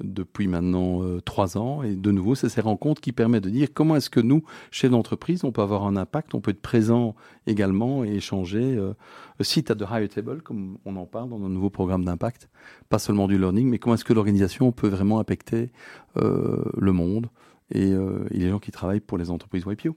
depuis 0.00 0.48
maintenant 0.48 1.02
euh, 1.02 1.20
trois 1.20 1.56
ans. 1.56 1.82
Et 1.82 1.94
de 1.94 2.10
nouveau, 2.10 2.34
c'est 2.34 2.48
ces 2.48 2.60
rencontres 2.60 3.00
qui 3.00 3.12
permettent 3.12 3.44
de 3.44 3.50
dire 3.50 3.68
comment 3.72 3.96
est-ce 3.96 4.10
que 4.10 4.20
nous, 4.20 4.42
chefs 4.70 4.90
d'entreprise, 4.90 5.44
on 5.44 5.52
peut 5.52 5.62
avoir 5.62 5.84
un 5.84 5.96
impact, 5.96 6.34
on 6.34 6.40
peut 6.40 6.50
être 6.50 6.62
présent 6.62 7.14
également 7.46 8.04
et 8.04 8.14
échanger. 8.14 8.76
Euh, 8.76 8.94
site 9.40 9.70
at 9.70 9.76
the 9.76 9.84
higher 9.90 10.08
table, 10.08 10.42
comme 10.42 10.78
on 10.84 10.96
en 10.96 11.06
parle 11.06 11.30
dans 11.30 11.38
nos 11.38 11.48
nouveaux 11.48 11.70
programmes 11.70 12.04
d'impact, 12.04 12.48
pas 12.88 12.98
seulement 12.98 13.28
du 13.28 13.38
learning, 13.38 13.68
mais 13.68 13.78
comment 13.78 13.94
est-ce 13.94 14.04
que 14.04 14.12
l'organisation 14.12 14.72
peut 14.72 14.88
vraiment 14.88 15.18
impacter 15.18 15.70
le 16.14 16.92
monde 16.92 17.28
et, 17.74 17.92
les 18.30 18.50
gens 18.50 18.60
qui 18.60 18.70
travaillent 18.70 19.00
pour 19.00 19.18
les 19.18 19.30
entreprises 19.30 19.64
YPO. 19.66 19.96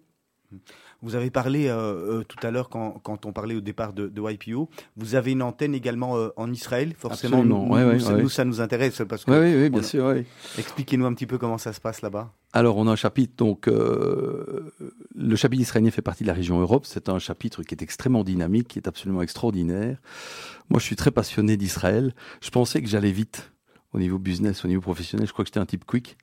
Vous 1.06 1.14
avez 1.14 1.30
parlé 1.30 1.68
euh, 1.68 1.76
euh, 2.20 2.24
tout 2.28 2.46
à 2.46 2.50
l'heure 2.50 2.68
quand, 2.68 3.00
quand 3.04 3.28
on 3.28 3.32
parlait 3.32 3.54
au 3.54 3.62
départ 3.62 3.94
de, 3.94 4.08
de 4.08 4.22
YPO. 4.32 4.68
Vous 4.98 5.14
avez 5.14 5.34
une 5.34 5.44
antenne 5.44 5.76
également 5.76 6.18
euh, 6.18 6.30
en 6.36 6.52
Israël, 6.52 6.94
forcément. 6.98 7.38
Absolument, 7.38 7.66
Nous, 7.68 7.74
ouais, 7.76 7.84
nous, 7.84 7.90
ouais, 7.92 8.00
ça, 8.00 8.14
ouais. 8.16 8.22
nous, 8.24 8.30
ça 8.30 8.44
nous 8.44 8.60
intéresse 8.60 9.02
parce 9.08 9.24
que. 9.24 9.30
Oui, 9.30 9.70
bien 9.70 9.80
a- 9.82 9.84
sûr. 9.84 10.16
Expliquez-nous 10.58 11.06
un 11.06 11.14
petit 11.14 11.28
peu 11.28 11.38
comment 11.38 11.60
ça 11.60 11.74
se 11.74 11.80
passe 11.80 12.02
là-bas. 12.02 12.34
Alors, 12.54 12.78
on 12.78 12.88
a 12.88 12.92
un 12.92 12.96
chapitre, 12.96 13.34
donc, 13.38 13.68
euh, 13.68 14.72
le 15.14 15.36
chapitre 15.36 15.62
israélien 15.62 15.92
fait 15.92 16.02
partie 16.02 16.24
de 16.24 16.28
la 16.28 16.34
région 16.34 16.60
Europe. 16.60 16.86
C'est 16.88 17.08
un 17.08 17.20
chapitre 17.20 17.62
qui 17.62 17.76
est 17.76 17.84
extrêmement 17.84 18.24
dynamique, 18.24 18.68
qui 18.70 18.80
est 18.80 18.88
absolument 18.88 19.22
extraordinaire. 19.22 19.98
Moi, 20.70 20.80
je 20.80 20.86
suis 20.86 20.96
très 20.96 21.12
passionné 21.12 21.56
d'Israël. 21.56 22.16
Je 22.42 22.50
pensais 22.50 22.82
que 22.82 22.88
j'allais 22.88 23.12
vite 23.12 23.52
au 23.94 24.00
niveau 24.00 24.18
business, 24.18 24.66
au 24.66 24.68
niveau 24.68 24.82
professionnel. 24.82 25.28
Je 25.28 25.34
crois 25.34 25.46
que 25.46 25.50
j'étais 25.50 25.60
un 25.60 25.68
type 25.68 25.86
quick. 25.86 26.18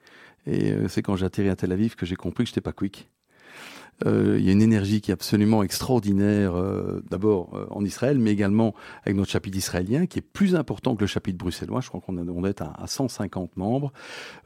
Et 0.44 0.74
c'est 0.88 1.02
quand 1.02 1.14
j'ai 1.14 1.24
atterri 1.26 1.50
à 1.50 1.54
Tel 1.56 1.70
Aviv 1.70 1.94
que 1.94 2.04
j'ai 2.04 2.16
compris 2.16 2.42
que 2.42 2.48
je 2.48 2.52
n'étais 2.52 2.60
pas 2.60 2.72
quick. 2.72 3.08
Euh, 4.04 4.36
Il 4.38 4.44
y 4.44 4.48
a 4.48 4.52
une 4.52 4.62
énergie 4.62 5.00
qui 5.00 5.10
est 5.10 5.14
absolument 5.14 5.62
extraordinaire, 5.62 6.54
euh, 6.56 7.02
d'abord 7.10 7.50
euh, 7.54 7.66
en 7.70 7.84
Israël, 7.84 8.18
mais 8.18 8.30
également 8.32 8.74
avec 9.04 9.16
notre 9.16 9.30
chapitre 9.30 9.56
israélien, 9.56 10.06
qui 10.06 10.18
est 10.18 10.22
plus 10.22 10.54
important 10.56 10.96
que 10.96 11.00
le 11.02 11.06
chapitre 11.06 11.38
bruxellois. 11.38 11.80
Je 11.80 11.88
crois 11.88 12.00
qu'on 12.00 12.16
être 12.48 12.62
à, 12.62 12.72
à 12.82 12.86
150 12.86 13.56
membres. 13.56 13.92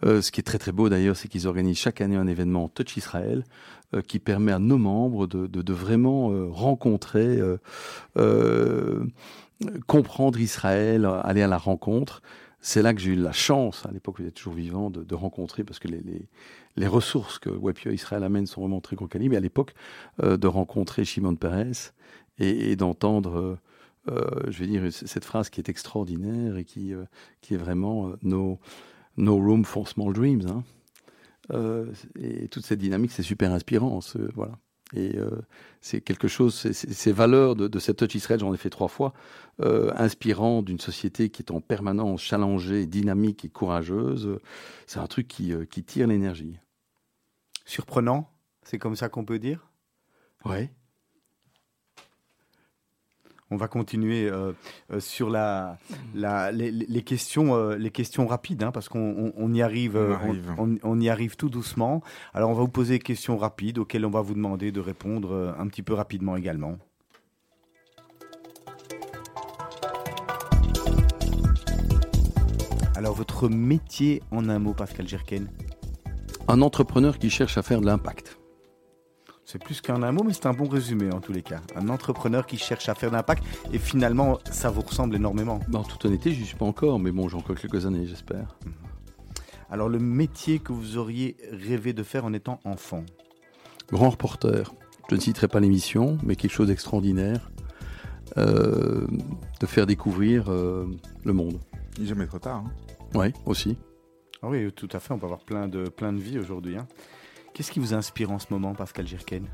Euh, 0.04 0.20
ce 0.20 0.30
qui 0.30 0.40
est 0.40 0.44
très 0.44 0.58
très 0.58 0.72
beau 0.72 0.88
d'ailleurs, 0.88 1.16
c'est 1.16 1.28
qu'ils 1.28 1.46
organisent 1.46 1.78
chaque 1.78 2.00
année 2.00 2.16
un 2.16 2.26
événement 2.26 2.68
Touch 2.68 2.96
Israël 2.96 3.44
euh, 3.94 4.02
qui 4.02 4.18
permet 4.18 4.52
à 4.52 4.58
nos 4.58 4.78
membres 4.78 5.26
de, 5.26 5.46
de- 5.46 5.62
de 5.62 5.72
vraiment 5.72 6.30
euh, 6.32 6.48
rencontrer, 6.50 7.38
comprendre 9.86 10.38
Israël, 10.40 11.08
aller 11.22 11.42
à 11.42 11.46
la 11.48 11.58
rencontre. 11.58 12.22
C'est 12.60 12.82
là 12.82 12.94
que 12.94 13.00
j'ai 13.00 13.12
eu 13.12 13.16
la 13.16 13.32
chance, 13.32 13.86
à 13.86 13.92
l'époque 13.92 14.18
où 14.18 14.22
j'étais 14.22 14.32
toujours 14.32 14.54
vivant, 14.54 14.90
de, 14.90 15.14
rencontrer, 15.14 15.62
parce 15.62 15.78
que 15.78 15.88
les, 15.88 16.00
les, 16.00 16.28
les 16.76 16.86
ressources 16.86 17.38
que 17.38 17.50
WebPio 17.50 17.92
Israël 17.92 18.24
amène 18.24 18.46
sont 18.46 18.60
vraiment 18.62 18.80
très 18.80 18.96
gros 18.96 19.06
calibre, 19.06 19.36
à 19.36 19.40
l'époque, 19.40 19.74
euh, 20.22 20.36
de 20.36 20.46
rencontrer 20.48 21.04
Shimon 21.04 21.36
Peres 21.36 21.92
et, 22.38 22.74
d'entendre, 22.76 23.36
euh, 23.38 23.58
euh, 24.10 24.50
je 24.50 24.58
vais 24.58 24.66
dire, 24.66 24.82
cette 24.92 25.24
phrase 25.24 25.48
qui 25.50 25.60
est 25.60 25.68
extraordinaire 25.68 26.56
et 26.56 26.64
qui, 26.64 26.92
qui 27.40 27.54
est 27.54 27.58
vraiment 27.58 28.12
no, 28.22 28.58
no 29.16 29.36
room 29.36 29.64
for 29.64 29.88
small 29.88 30.12
dreams. 30.12 30.46
hein. 30.48 30.64
Et 32.18 32.48
toute 32.48 32.64
cette 32.66 32.80
dynamique, 32.80 33.12
c'est 33.12 33.22
super 33.22 33.52
inspirant. 33.52 34.00
ce- 34.00 34.30
voilà. 34.34 34.58
Et 34.94 35.16
euh, 35.18 35.30
c'est 35.80 36.00
quelque 36.00 36.28
chose, 36.28 36.54
ces 36.72 37.12
valeurs 37.12 37.56
de, 37.56 37.66
de 37.66 37.78
cette 37.80 37.96
Touch 37.96 38.14
Israël, 38.14 38.38
j'en 38.38 38.54
ai 38.54 38.56
fait 38.56 38.70
trois 38.70 38.88
fois, 38.88 39.12
euh, 39.60 39.92
inspirant 39.96 40.62
d'une 40.62 40.78
société 40.78 41.28
qui 41.28 41.42
est 41.42 41.50
en 41.50 41.60
permanence 41.60 42.22
challengée, 42.22 42.86
dynamique 42.86 43.44
et 43.44 43.48
courageuse. 43.48 44.38
C'est 44.86 45.00
un 45.00 45.06
truc 45.08 45.26
qui, 45.26 45.52
euh, 45.52 45.64
qui 45.64 45.82
tire 45.82 46.06
l'énergie. 46.06 46.60
Surprenant, 47.64 48.30
c'est 48.62 48.78
comme 48.78 48.94
ça 48.94 49.08
qu'on 49.08 49.24
peut 49.24 49.40
dire? 49.40 49.68
Ouais. 50.44 50.70
On 53.50 53.56
va 53.56 53.68
continuer 53.68 54.28
euh, 54.28 54.52
euh, 54.92 54.98
sur 54.98 55.30
la, 55.30 55.78
la- 56.14 56.50
les, 56.50 56.70
les- 56.72 56.86
les 56.88 57.02
questions, 57.02 57.54
euh, 57.54 57.76
les 57.76 57.90
questions 57.90 58.26
rapides, 58.26 58.62
hein, 58.64 58.72
parce 58.72 58.88
qu'on 58.88 58.98
on- 59.16 59.32
on 59.36 59.54
y 59.54 59.62
arrive, 59.62 59.96
On 59.96 60.12
arrive. 60.12 60.54
on, 60.58 60.72
on- 60.74 60.78
on 60.82 61.00
y 61.00 61.08
arrive 61.08 61.36
tout 61.36 61.48
doucement. 61.48 62.02
Alors, 62.34 62.50
on 62.50 62.54
va 62.54 62.62
vous 62.62 62.68
poser 62.68 62.94
des 62.94 63.04
questions 63.04 63.36
rapides 63.36 63.78
auxquelles 63.78 64.04
on 64.04 64.10
va 64.10 64.20
vous 64.20 64.34
demander 64.34 64.72
de 64.72 64.80
répondre 64.80 65.32
euh, 65.32 65.52
un 65.58 65.68
petit 65.68 65.82
peu 65.82 65.94
rapidement 65.94 66.36
également. 66.36 66.76
Alors, 72.96 73.14
votre 73.14 73.48
métier 73.48 74.22
en 74.30 74.48
un 74.48 74.58
mot, 74.58 74.72
Pascal 74.72 75.06
Gerken 75.06 75.48
Un 76.48 76.62
entrepreneur 76.62 77.18
qui 77.18 77.30
cherche 77.30 77.58
à 77.58 77.62
faire 77.62 77.80
de 77.80 77.86
l'impact. 77.86 78.38
C'est 79.48 79.62
plus 79.62 79.80
qu'un 79.80 80.02
un 80.02 80.10
mot, 80.10 80.24
mais 80.24 80.32
c'est 80.32 80.46
un 80.46 80.52
bon 80.52 80.68
résumé 80.68 81.12
en 81.12 81.20
tous 81.20 81.32
les 81.32 81.42
cas. 81.42 81.60
Un 81.76 81.88
entrepreneur 81.88 82.44
qui 82.46 82.56
cherche 82.58 82.88
à 82.88 82.96
faire 82.96 83.10
de 83.10 83.14
l'impact 83.14 83.44
et 83.72 83.78
finalement, 83.78 84.40
ça 84.50 84.70
vous 84.70 84.80
ressemble 84.80 85.14
énormément. 85.14 85.60
En 85.72 85.84
toute 85.84 86.04
honnêteté, 86.04 86.32
je 86.32 86.40
n'y 86.40 86.46
suis 86.46 86.56
pas 86.56 86.64
encore, 86.64 86.98
mais 86.98 87.12
bon, 87.12 87.28
j'ai 87.28 87.36
encore 87.36 87.54
quelques 87.56 87.86
années, 87.86 88.06
j'espère. 88.06 88.56
Alors, 89.70 89.88
le 89.88 90.00
métier 90.00 90.58
que 90.58 90.72
vous 90.72 90.96
auriez 90.96 91.36
rêvé 91.52 91.92
de 91.92 92.02
faire 92.02 92.24
en 92.24 92.32
étant 92.32 92.58
enfant? 92.64 93.04
Grand 93.92 94.10
reporter. 94.10 94.74
Je 95.08 95.14
ne 95.14 95.20
citerai 95.20 95.46
pas 95.46 95.60
l'émission, 95.60 96.18
mais 96.24 96.34
quelque 96.34 96.52
chose 96.52 96.66
d'extraordinaire. 96.66 97.50
euh, 98.38 99.06
de 99.60 99.66
faire 99.66 99.86
découvrir 99.86 100.46
euh, 100.50 100.86
le 101.24 101.32
monde. 101.32 101.58
Il 101.96 102.02
n'est 102.02 102.08
jamais 102.08 102.26
trop 102.26 102.40
tard. 102.40 102.64
hein. 102.66 102.70
Oui, 103.14 103.32
aussi. 103.46 103.78
Ah 104.42 104.48
oui, 104.48 104.70
tout 104.72 104.88
à 104.92 104.98
fait. 104.98 105.14
On 105.14 105.18
peut 105.18 105.26
avoir 105.26 105.40
plein 105.44 105.68
de, 105.68 105.84
plein 105.88 106.12
de 106.12 106.18
vies 106.18 106.38
aujourd'hui. 106.40 106.76
hein. 106.76 106.86
Qu'est-ce 107.56 107.72
qui 107.72 107.78
vous 107.80 107.94
inspire 107.94 108.30
en 108.32 108.38
ce 108.38 108.48
moment, 108.50 108.74
Pascal 108.74 109.06
Girken? 109.06 109.46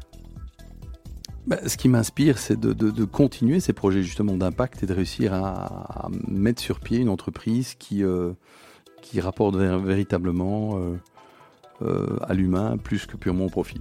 Bah, 1.47 1.59
ce 1.69 1.77
qui 1.77 1.89
m'inspire, 1.89 2.37
c'est 2.37 2.59
de, 2.59 2.73
de- 2.73 2.91
de 2.91 3.05
continuer 3.05 3.61
ces 3.61 3.73
projets 3.73 4.03
justement 4.03 4.37
d'impact 4.37 4.83
et 4.83 4.87
de 4.87 4.93
réussir 4.93 5.33
à, 5.33 6.07
à 6.07 6.09
mettre 6.27 6.61
sur 6.61 6.81
pied 6.81 6.99
une 6.99 7.09
entreprise 7.09 7.77
qui, 7.77 8.03
euh, 8.03 8.33
qui 9.03 9.21
rapporte 9.21 9.55
véritablement 9.55 10.79
euh, 10.79 10.97
euh, 11.83 12.17
à 12.23 12.35
l'humain 12.35 12.77
plus 12.77 13.07
que 13.07 13.17
purement 13.17 13.45
au 13.45 13.51
profit. 13.51 13.81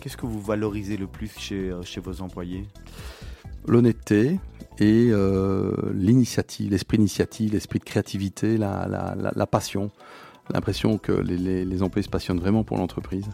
Qu'est-ce 0.00 0.16
que 0.16 0.24
vous 0.24 0.40
valorisez 0.40 0.96
le 0.96 1.06
plus 1.06 1.30
chez, 1.38 1.70
chez 1.82 2.00
vos 2.00 2.22
employés? 2.22 2.66
L'honnêteté 3.68 4.40
et 4.78 5.12
l'initiative, 5.92 6.70
l'esprit 6.70 6.96
d'initiative, 6.96 7.52
l'esprit 7.52 7.78
de 7.78 7.84
créativité, 7.84 8.56
la, 8.56 8.88
la- 8.88 9.14
la- 9.14 9.32
la 9.36 9.46
passion. 9.46 9.90
L'impression 10.52 10.98
que 10.98 11.12
les, 11.12 11.36
les- 11.36 11.64
les 11.64 11.82
employés 11.82 12.04
se 12.04 12.08
passionnent 12.10 12.40
vraiment 12.40 12.64
pour 12.64 12.76
l'entreprise. 12.78 13.26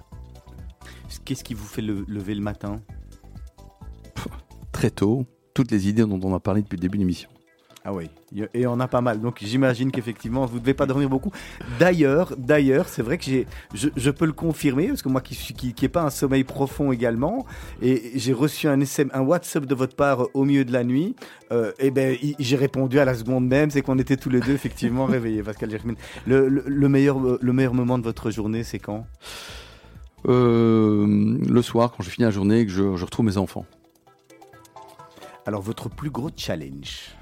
Qu'est-ce 1.24 1.42
qui 1.44 1.54
vous 1.54 1.64
fait 1.66 1.82
le- 1.82 2.04
lever 2.08 2.34
le 2.34 2.42
matin? 2.42 2.80
Très 4.72 4.90
tôt, 4.90 5.24
toutes 5.54 5.70
les 5.70 5.88
idées 5.88 6.02
dont 6.04 6.20
on 6.22 6.34
a 6.34 6.40
parlé 6.40 6.60
depuis 6.62 6.76
le 6.76 6.82
début 6.82 6.98
de 6.98 7.02
l'émission. 7.02 7.30
Ah 7.88 7.92
oui, 7.92 8.10
et 8.52 8.66
on 8.66 8.80
a 8.80 8.88
pas 8.88 9.00
mal. 9.00 9.20
Donc 9.20 9.38
j'imagine 9.40 9.92
qu'effectivement, 9.92 10.44
vous 10.44 10.56
ne 10.56 10.60
devez 10.60 10.74
pas 10.74 10.86
dormir 10.86 11.08
beaucoup. 11.08 11.30
D'ailleurs, 11.78 12.34
d'ailleurs, 12.36 12.88
c'est 12.88 13.00
vrai 13.00 13.16
que 13.16 13.22
j'ai, 13.22 13.46
je, 13.74 13.90
je 13.94 14.10
peux 14.10 14.26
le 14.26 14.32
confirmer 14.32 14.88
parce 14.88 15.02
que 15.02 15.08
moi 15.08 15.20
qui 15.20 15.36
suis 15.36 15.54
qui, 15.54 15.72
qui 15.72 15.86
pas 15.86 16.02
un 16.02 16.10
sommeil 16.10 16.42
profond 16.42 16.90
également, 16.90 17.46
et 17.80 18.10
j'ai 18.16 18.32
reçu 18.32 18.66
un 18.66 18.80
SM, 18.80 19.08
un 19.14 19.20
WhatsApp 19.20 19.66
de 19.66 19.74
votre 19.76 19.94
part 19.94 20.26
au 20.34 20.44
milieu 20.44 20.64
de 20.64 20.72
la 20.72 20.82
nuit. 20.82 21.14
Euh, 21.52 21.70
et 21.78 21.92
ben, 21.92 22.16
j'ai 22.40 22.56
répondu 22.56 22.98
à 22.98 23.04
la 23.04 23.14
seconde 23.14 23.46
même, 23.46 23.70
c'est 23.70 23.82
qu'on 23.82 24.00
était 24.00 24.16
tous 24.16 24.30
les 24.30 24.40
deux 24.40 24.54
effectivement 24.54 25.04
réveillés. 25.16 25.44
Pascal 25.44 25.70
Germain. 25.70 25.94
Le, 26.26 26.48
le, 26.48 26.64
le 26.66 26.88
meilleur, 26.88 27.20
le 27.40 27.52
meilleur 27.52 27.74
moment 27.74 27.98
de 27.98 28.02
votre 28.02 28.32
journée, 28.32 28.64
c'est 28.64 28.80
quand? 28.80 29.06
Euh, 30.26 31.38
le 31.48 31.62
soir, 31.62 31.92
quand 31.96 32.02
je 32.02 32.10
finis 32.10 32.24
la 32.24 32.32
journée 32.32 32.58
et 32.58 32.66
que 32.66 32.72
je, 32.72 32.96
je 32.96 33.04
retrouve 33.04 33.26
mes 33.26 33.36
enfants. 33.36 33.64
Alors 35.46 35.62
votre 35.62 35.88
plus 35.88 36.10
gros 36.10 36.30
challenge? 36.36 37.14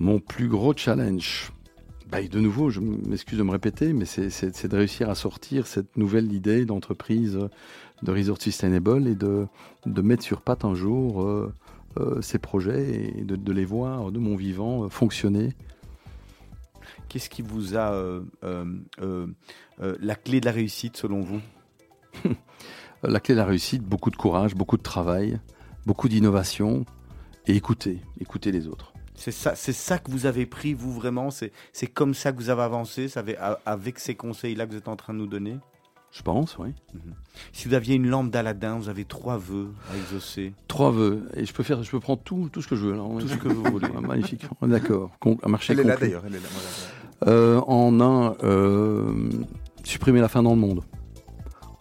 Mon 0.00 0.20
plus 0.20 0.46
gros 0.46 0.72
challenge, 0.76 1.50
bah, 2.08 2.20
et 2.20 2.28
de 2.28 2.38
nouveau, 2.38 2.70
je 2.70 2.78
m'excuse 2.78 3.36
de 3.36 3.42
me 3.42 3.50
répéter, 3.50 3.92
mais 3.92 4.04
c'est- 4.04 4.66
de 4.68 4.76
réussir 4.76 5.10
à 5.10 5.16
sortir 5.16 5.66
cette 5.66 5.96
nouvelle 5.96 6.32
idée 6.32 6.64
d'entreprise 6.64 7.36
de 8.04 8.12
Resort 8.12 8.40
Sustainable 8.40 9.08
et 9.08 9.16
de, 9.16 9.48
de 9.86 10.02
mettre 10.02 10.22
sur 10.22 10.40
patte 10.42 10.64
un 10.64 10.76
jour 10.76 11.22
euh, 11.24 11.52
euh, 11.98 12.22
ces 12.22 12.38
projets 12.38 13.12
et 13.18 13.24
de, 13.24 13.34
de 13.34 13.52
les 13.52 13.64
voir 13.64 14.12
de 14.12 14.20
mon 14.20 14.36
vivant 14.36 14.84
euh, 14.84 14.88
fonctionner. 14.88 15.52
Qu'est-ce 17.08 17.28
qui 17.28 17.42
vous 17.42 17.76
a 17.76 17.92
euh, 17.92 18.20
euh, 18.44 18.64
euh, 19.00 19.26
euh, 19.80 19.96
la 20.00 20.14
clé 20.14 20.38
de 20.38 20.46
la 20.46 20.52
réussite 20.52 20.96
selon 20.96 21.22
vous? 21.22 21.40
Euh, 22.24 22.34
La 23.02 23.18
clé 23.20 23.34
de 23.34 23.40
la 23.40 23.46
réussite, 23.46 23.82
beaucoup 23.82 24.10
de 24.10 24.16
courage, 24.16 24.54
beaucoup 24.54 24.76
de 24.76 24.82
travail, 24.82 25.38
beaucoup 25.86 26.08
d'innovation 26.08 26.84
et 27.46 27.54
écouter, 27.56 28.00
écouter 28.20 28.50
les 28.52 28.66
autres. 28.68 28.92
C'est 29.20 29.32
ça, 29.32 29.54
c'est 29.56 29.72
ça 29.72 29.98
que 29.98 30.10
vous 30.12 30.26
avez 30.26 30.46
pris, 30.46 30.74
vous 30.74 30.92
vraiment? 30.92 31.30
C'est 31.32 31.50
c'est 31.72 31.88
comme 31.88 32.14
ça 32.14 32.30
que 32.30 32.36
vous 32.38 32.50
avez 32.50 32.62
avancé, 32.62 33.08
ça 33.08 33.20
avait- 33.20 33.36
a- 33.36 33.58
avec 33.66 33.98
ces 33.98 34.14
conseils-là 34.14 34.64
que 34.66 34.70
vous 34.72 34.78
êtes 34.78 34.86
en 34.88 34.94
train 34.94 35.12
de 35.12 35.18
nous 35.18 35.26
donner? 35.26 35.56
Je 36.12 36.22
pense, 36.22 36.56
oui. 36.58 36.68
Si 37.52 37.66
vous 37.68 37.74
aviez 37.74 37.96
une 37.96 38.08
lampe 38.08 38.30
d'Aladin, 38.30 38.76
vous 38.78 38.88
avez 38.88 39.04
trois 39.04 39.36
vœux 39.36 39.68
à 39.92 39.96
exaucer. 39.96 40.54
Trois 40.68 40.90
vœux. 40.90 41.28
Et 41.34 41.44
je 41.44 41.52
peux 41.52 41.62
faire, 41.64 41.82
je 41.82 41.90
peux 41.90 42.00
prendre 42.00 42.22
tout, 42.22 42.48
tout 42.50 42.62
ce 42.62 42.68
que 42.68 42.76
je 42.76 42.86
veux. 42.86 42.92
Là. 42.94 43.02
Tout 43.20 43.28
ce 43.28 43.34
que 43.36 43.48
vous 43.48 43.62
voulez. 43.64 43.88
Ah, 43.94 44.00
Magnifique. 44.00 44.46
D'accord. 44.62 45.10
Com- 45.20 45.36
Un 45.42 45.48
marché 45.48 45.72
Elle 45.74 45.80
est 45.80 45.84
là 45.84 45.96
d'ailleurs. 45.96 46.22
Elle 46.26 46.36
est 46.36 46.40
là. 46.40 46.48
voilà. 47.20 47.34
Euh, 47.34 47.60
en 47.66 48.00
un, 48.00 48.36
euh, 48.44 49.28
supprimer 49.84 50.20
la 50.20 50.28
faim 50.28 50.42
dans 50.44 50.54
le 50.54 50.60
monde. 50.60 50.82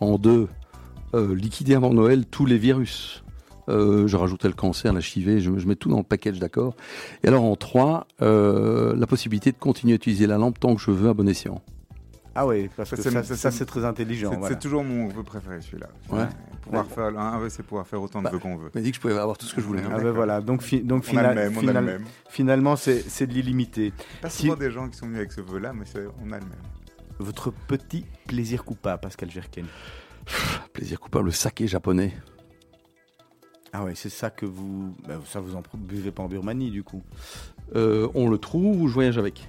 En 0.01 0.17
deux, 0.17 0.47
euh, 1.13 1.33
liquider 1.35 1.75
avant 1.75 1.93
Noël 1.93 2.25
tous 2.25 2.45
les 2.45 2.57
virus. 2.57 3.23
Euh, 3.70 4.07
je 4.07 4.15
rajoutais 4.15 4.47
le 4.47 4.53
cancer, 4.53 4.93
la 4.93 4.99
HIV, 5.01 5.39
je, 5.39 5.57
je 5.57 5.68
mets 5.68 5.76
tout 5.76 5.89
dans 5.89 5.97
le 5.97 6.03
package, 6.03 6.39
d'accord. 6.39 6.76
Et 7.24 7.28
alors 7.28 7.43
en 7.43 7.55
trois, 7.55 8.07
euh, 8.22 8.95
la 8.95 9.07
possibilité 9.07 9.51
de 9.51 9.57
continuer 9.57 9.93
à 9.93 9.95
utiliser 9.97 10.26
la 10.28 10.38
lampe 10.38 10.59
tant 10.59 10.74
que 10.76 10.82
je 10.82 10.91
veux 10.91 11.09
à 11.09 11.13
bon 11.13 11.28
escient. 11.28 11.61
Ah 12.39 12.45
oui, 12.45 12.70
parce 12.78 12.91
Ça, 12.91 12.95
que 12.95 13.01
c'est- 13.01 13.09
ça, 13.09 13.24
ça, 13.24 13.36
ça, 13.36 13.49
c'est- 13.51 13.65
très 13.65 13.84
intelligent. 13.84 14.30
C'est 14.32 14.38
voilà. 14.38 14.55
toujours 14.57 14.84
mon 14.84 15.07
vœu 15.07 15.24
préféré 15.24 15.59
celui-là. 15.59 15.88
Ouais. 16.11 16.28
Pouvoir 16.61 16.86
Ouais. 16.88 16.93
faire 16.93 17.20
un 17.20 17.39
vœu, 17.39 17.49
c'est 17.49 17.63
pouvoir 17.63 17.88
faire 17.88 17.99
autant 18.01 18.20
de 18.20 18.26
Bah, 18.26 18.30
vœux 18.32 18.38
qu'on 18.39 18.57
veut. 18.57 18.70
On 18.74 18.78
m'a 18.78 18.84
dit 18.84 18.91
que 18.91 18.95
je 18.97 19.01
pouvais 19.01 19.18
avoir 19.18 19.38
tout 19.39 19.47
ce 19.47 19.55
que 19.55 19.61
je 19.61 19.65
voulais. 19.65 19.82
hein. 19.82 19.89
Ah 19.91 19.97
ben 19.99 20.11
voilà, 20.11 20.39
donc, 20.41 20.61
fi- 20.61 20.82
donc 20.82 21.01
On 21.03 21.07
a 21.07 21.09
final- 21.09 21.36
le 21.36 21.41
même. 21.41 21.53
On 21.55 21.57
a 21.57 21.61
final- 21.61 21.86
le 21.86 21.91
même. 21.93 22.03
finalement 22.30 22.76
c'est 22.76 23.26
de 23.26 23.34
l'illimité. 23.34 23.91
Pas 24.22 24.30
Si- 24.30 24.43
souvent 24.43 24.55
des 24.55 24.70
gens 24.70 24.88
qui 24.88 24.95
sont 24.97 25.07
venus 25.07 25.18
avec 25.18 25.32
ce 25.32 25.41
vœu-là, 25.41 25.74
mais 25.74 25.86
c'est- 25.91 26.05
on 26.24 26.32
a 26.32 26.38
le 26.38 26.45
même. 26.45 26.53
Votre 27.20 27.51
petit 27.51 28.05
plaisir 28.28 28.63
coupable, 28.63 29.01
Pascal 29.01 29.32
Gerken. 29.32 29.65
Plaisir 30.74 30.99
coupable, 30.99 31.26
le 31.26 31.32
saké 31.32 31.68
japonais. 31.68 32.13
Ah 33.80 33.84
ouais, 33.84 33.93
c'est 33.93 34.09
ça 34.09 34.32
que 34.32 34.47
vous... 34.47 34.95
ben, 35.07 35.21
ça 35.28 35.39
vous 35.39 35.55
en 35.55 35.61
buvez 35.75 36.09
pas 36.09 36.23
en 36.23 36.28
Birmanie 36.28 36.71
du 36.71 36.82
coup. 36.84 37.03
Euh, 37.75 38.09
on 38.15 38.28
le 38.28 38.39
trouve 38.39 38.82
ou 38.82 38.88
je 38.88 38.93
voyage 38.95 39.19
avec 39.19 39.47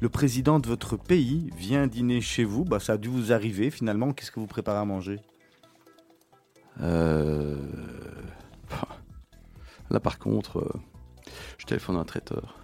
Le 0.00 0.10
président 0.10 0.58
de 0.58 0.66
votre 0.66 0.98
pays 0.98 1.48
vient 1.56 1.86
dîner 1.86 2.20
chez 2.20 2.44
vous, 2.44 2.66
bah, 2.66 2.78
ça 2.78 2.92
a 2.92 2.96
dû 2.98 3.08
vous 3.08 3.32
arriver 3.32 3.70
finalement. 3.70 4.12
Qu'est-ce 4.12 4.30
que 4.30 4.38
vous 4.38 4.46
préparez 4.46 4.80
à 4.80 4.84
manger? 4.84 5.18
Euh, 6.82 7.56
Là, 9.88 9.98
par 9.98 10.18
contre, 10.18 10.58
euh, 10.58 10.80
je 11.56 11.64
téléphone 11.64 11.96
à 11.96 12.00
un 12.00 12.04
traiteur. 12.04 12.58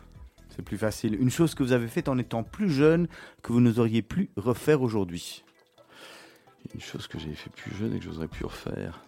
C'est 0.51 0.61
plus 0.63 0.77
facile. 0.77 1.15
Une 1.19 1.31
chose 1.31 1.55
que 1.55 1.63
vous 1.63 1.73
avez 1.73 1.89
faite 1.89 2.11
en 2.11 2.19
étant 2.19 2.43
plus 2.43 2.69
jeune 2.69 3.09
que 3.43 3.55
vous 3.55 3.63
n'oseriez 3.63 4.03
plus 4.03 4.29
refaire 4.37 4.83
aujourd'hui. 4.83 5.45
Une 6.75 6.81
chose 6.83 7.07
que 7.07 7.19
j'ai 7.19 7.33
fait 7.35 7.49
plus 7.49 7.75
jeune 7.75 7.95
et 7.95 7.99
que 7.99 8.05
j'oserais 8.05 8.29
plus 8.29 8.45
refaire. 8.45 9.08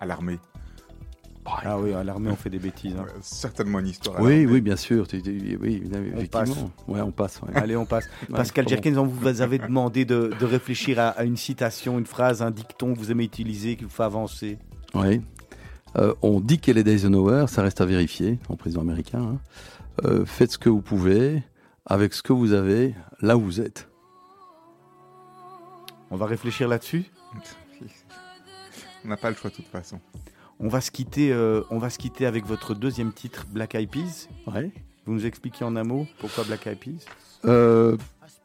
À 0.00 0.06
l'armée. 0.06 0.38
Ah 1.64 1.78
oui, 1.78 1.92
à 1.92 2.02
l'armée 2.02 2.28
on 2.30 2.34
fait 2.36 2.50
des 2.50 2.58
bêtises. 2.58 2.96
hein. 2.98 3.06
Certainement 3.20 3.78
une 3.78 3.86
histoire. 3.86 4.18
à 4.18 4.22
Oui, 4.22 4.46
oui, 4.46 4.60
bien 4.60 4.74
sûr. 4.74 5.06
Oui, 5.12 5.82
On 5.92 6.18
effectivement. 6.18 6.70
Ouais, 6.88 7.00
on 7.00 7.12
passe. 7.12 7.40
ouais. 7.42 7.54
Allez, 7.54 7.76
on 7.76 7.86
passe. 7.86 8.06
Ouais, 8.28 8.34
Pascal. 8.36 8.66
Jerkins, 8.68 8.96
on 8.96 9.04
vous 9.06 9.40
avait 9.40 9.58
demandé 9.58 10.04
de, 10.04 10.32
de 10.38 10.44
réfléchir 10.44 10.98
à, 10.98 11.08
à 11.10 11.22
une 11.22 11.36
citation, 11.36 11.98
une 12.00 12.06
phrase, 12.06 12.42
un 12.42 12.50
dicton 12.50 12.94
que 12.94 12.98
vous 12.98 13.12
aimez 13.12 13.22
utiliser, 13.24 13.76
qui 13.76 13.84
vous 13.84 13.90
fait 13.90 14.02
avancer. 14.02 14.58
Oui. 14.94 15.22
Euh, 15.96 16.14
on 16.20 16.40
dit 16.40 16.58
qu'elle 16.58 16.78
est 16.78 16.84
d'Eisenhower, 16.84 17.46
ça 17.46 17.62
reste 17.62 17.80
à 17.80 17.86
vérifier, 17.86 18.38
en 18.48 18.56
président 18.56 18.80
américain. 18.82 19.20
hein. 19.22 19.38
Euh, 20.04 20.26
faites 20.26 20.50
ce 20.50 20.58
que 20.58 20.68
vous 20.68 20.82
pouvez, 20.82 21.42
avec 21.86 22.12
ce 22.12 22.22
que 22.24 22.32
vous 22.32 22.52
avez, 22.54 22.94
là 23.22 23.36
où 23.36 23.40
vous 23.40 23.60
êtes. 23.60 23.88
On 26.10 26.16
va 26.16 26.26
réfléchir 26.26 26.66
là-dessus. 26.68 27.04
On 29.06 29.08
n'a 29.08 29.16
pas 29.16 29.30
le 29.30 29.36
choix 29.36 29.50
de 29.50 29.54
toute 29.54 29.68
façon. 29.68 30.00
On 30.58 30.66
va 30.66 30.80
se 30.80 30.90
quitter. 30.90 31.32
euh, 31.32 31.62
on 31.70 31.78
va 31.78 31.90
se 31.90 31.98
quitter 31.98 32.26
avec 32.26 32.44
votre 32.44 32.74
deuxième 32.74 33.12
titre, 33.12 33.46
Black 33.48 33.76
Eyed 33.76 33.88
Peas. 33.88 34.28
Ouais. 34.48 34.72
Vous 35.04 35.12
nous 35.12 35.26
expliquez 35.26 35.64
en 35.64 35.76
un 35.76 35.84
mot 35.84 36.08
pourquoi 36.18 36.42
Black 36.42 36.66
Eyed 36.66 36.78
Peas? 36.80 37.04
Euh, 37.44 37.96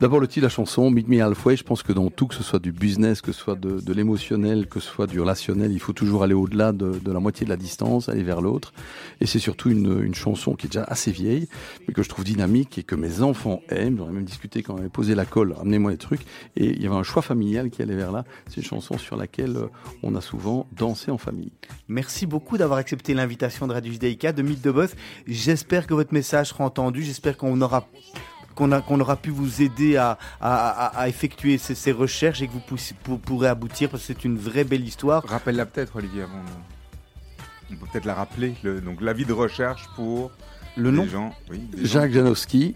D'abord 0.02 0.20
le 0.20 0.28
titre 0.28 0.42
de 0.42 0.46
la 0.48 0.50
chanson, 0.50 0.90
Meet 0.90 1.08
Me 1.10 1.22
Halfway, 1.22 1.58
je 1.58 1.64
pense 1.64 1.84
que 1.84 1.94
dans 1.94 2.10
tout, 2.10 2.26
que 2.26 2.34
ce 2.34 2.42
soit 2.42 2.58
du 2.58 2.72
business, 2.72 3.22
que 3.22 3.32
ce 3.32 3.40
soit 3.40 3.56
de, 3.56 3.94
l'émotionnel, 3.94 4.66
que 4.66 4.80
ce 4.80 4.90
soit 4.90 5.06
du 5.06 5.20
relationnel, 5.20 5.72
il 5.72 5.80
faut 5.80 5.94
toujours 5.94 6.24
aller 6.24 6.34
au-delà 6.34 6.72
de, 6.72 7.00
la 7.06 7.20
moitié 7.20 7.46
de 7.46 7.52
la 7.52 7.56
distance, 7.56 8.10
aller 8.10 8.24
vers 8.24 8.42
l'autre. 8.42 8.74
Et 9.20 9.28
c'est 9.28 9.38
surtout 9.38 9.70
une, 9.70 10.16
chanson 10.16 10.56
qui 10.56 10.66
est 10.66 10.70
déjà 10.70 10.86
assez 10.86 11.12
vieille, 11.12 11.48
mais 11.88 11.94
que 11.94 12.02
je 12.02 12.10
trouve 12.10 12.26
dynamique 12.26 12.80
et 12.80 12.84
que 12.84 12.96
mes 12.96 13.22
enfants 13.22 13.62
aiment. 13.70 14.04
Ai 14.10 14.12
même 14.12 14.24
discuté 14.24 14.64
quand 14.64 14.74
on 14.74 14.78
avait 14.78 14.90
posé 14.90 15.14
la 15.14 15.26
colle, 15.26 15.54
amenez-moi 15.62 15.92
les 15.92 15.98
trucs. 15.98 16.22
Et 16.56 16.66
il 16.66 16.82
y 16.82 16.88
avait 16.88 16.96
un 16.96 17.04
choix 17.04 17.22
familial 17.22 17.70
qui 17.70 17.84
allait 17.84 17.96
vers 17.96 18.12
là. 18.12 18.26
C'est 18.48 18.58
une 18.58 18.64
chanson 18.64 18.98
sur 18.98 19.18
laquelle 19.18 19.56
euh, 19.56 19.68
on 20.02 20.16
a 20.16 20.22
souvent 20.22 20.66
dansé 20.76 21.12
en 21.12 21.20
famille. 21.20 21.52
Merci 21.90 22.26
beaucoup 22.26 22.58
d'avoir 22.58 22.80
accepté 22.80 23.14
l'invitation 23.14 23.68
de 23.68 23.74
Radio 23.74 23.94
Judaïka, 23.94 24.34
de 24.34 24.42
Mythe 24.42 24.64
de 24.64 24.72
Boss. 24.72 24.96
J'espère 25.28 25.86
que 25.86 25.94
votre 25.94 26.12
message 26.12 26.48
sera 26.48 26.64
entendu. 26.64 27.04
J'espère 27.04 27.38
qu'on 27.38 27.62
aura 27.62 27.88
qu'on 28.56 29.00
aura 29.00 29.16
pu 29.16 29.30
vous 29.30 29.62
aider 29.62 29.98
à, 29.98 30.18
à- 30.40 30.70
à- 30.70 31.00
à 31.02 31.08
effectuer 31.10 31.58
ces, 31.58 31.76
ces 31.76 31.92
recherches 31.92 32.42
et 32.42 32.48
que 32.48 32.54
vous 32.54 32.62
pour- 33.04 33.20
pourrez 33.20 33.48
aboutir 33.48 33.90
parce 33.90 34.04
que 34.04 34.08
c'est 34.14 34.26
une 34.26 34.38
vraie 34.38 34.64
belle 34.64 34.86
histoire. 34.88 35.24
Rappelle-la 35.28 35.66
peut-être, 35.66 35.96
Olivier, 35.96 36.24
avant. 36.24 36.42
On 37.72 37.76
peut 37.76 37.86
peut-être 37.92 38.06
la 38.06 38.16
rappeler. 38.16 38.54
Le, 38.64 38.82
donc, 38.82 39.02
l'avis 39.02 39.26
de 39.26 39.34
recherche 39.34 39.88
pour 39.96 40.32
Le 40.76 40.92
nom 40.92 41.04
des 41.04 41.10
gens. 41.10 41.34
Oui, 41.50 41.60
des 41.60 41.86
gens, 41.86 42.02
Jacques 42.02 42.12
Janowski, 42.12 42.76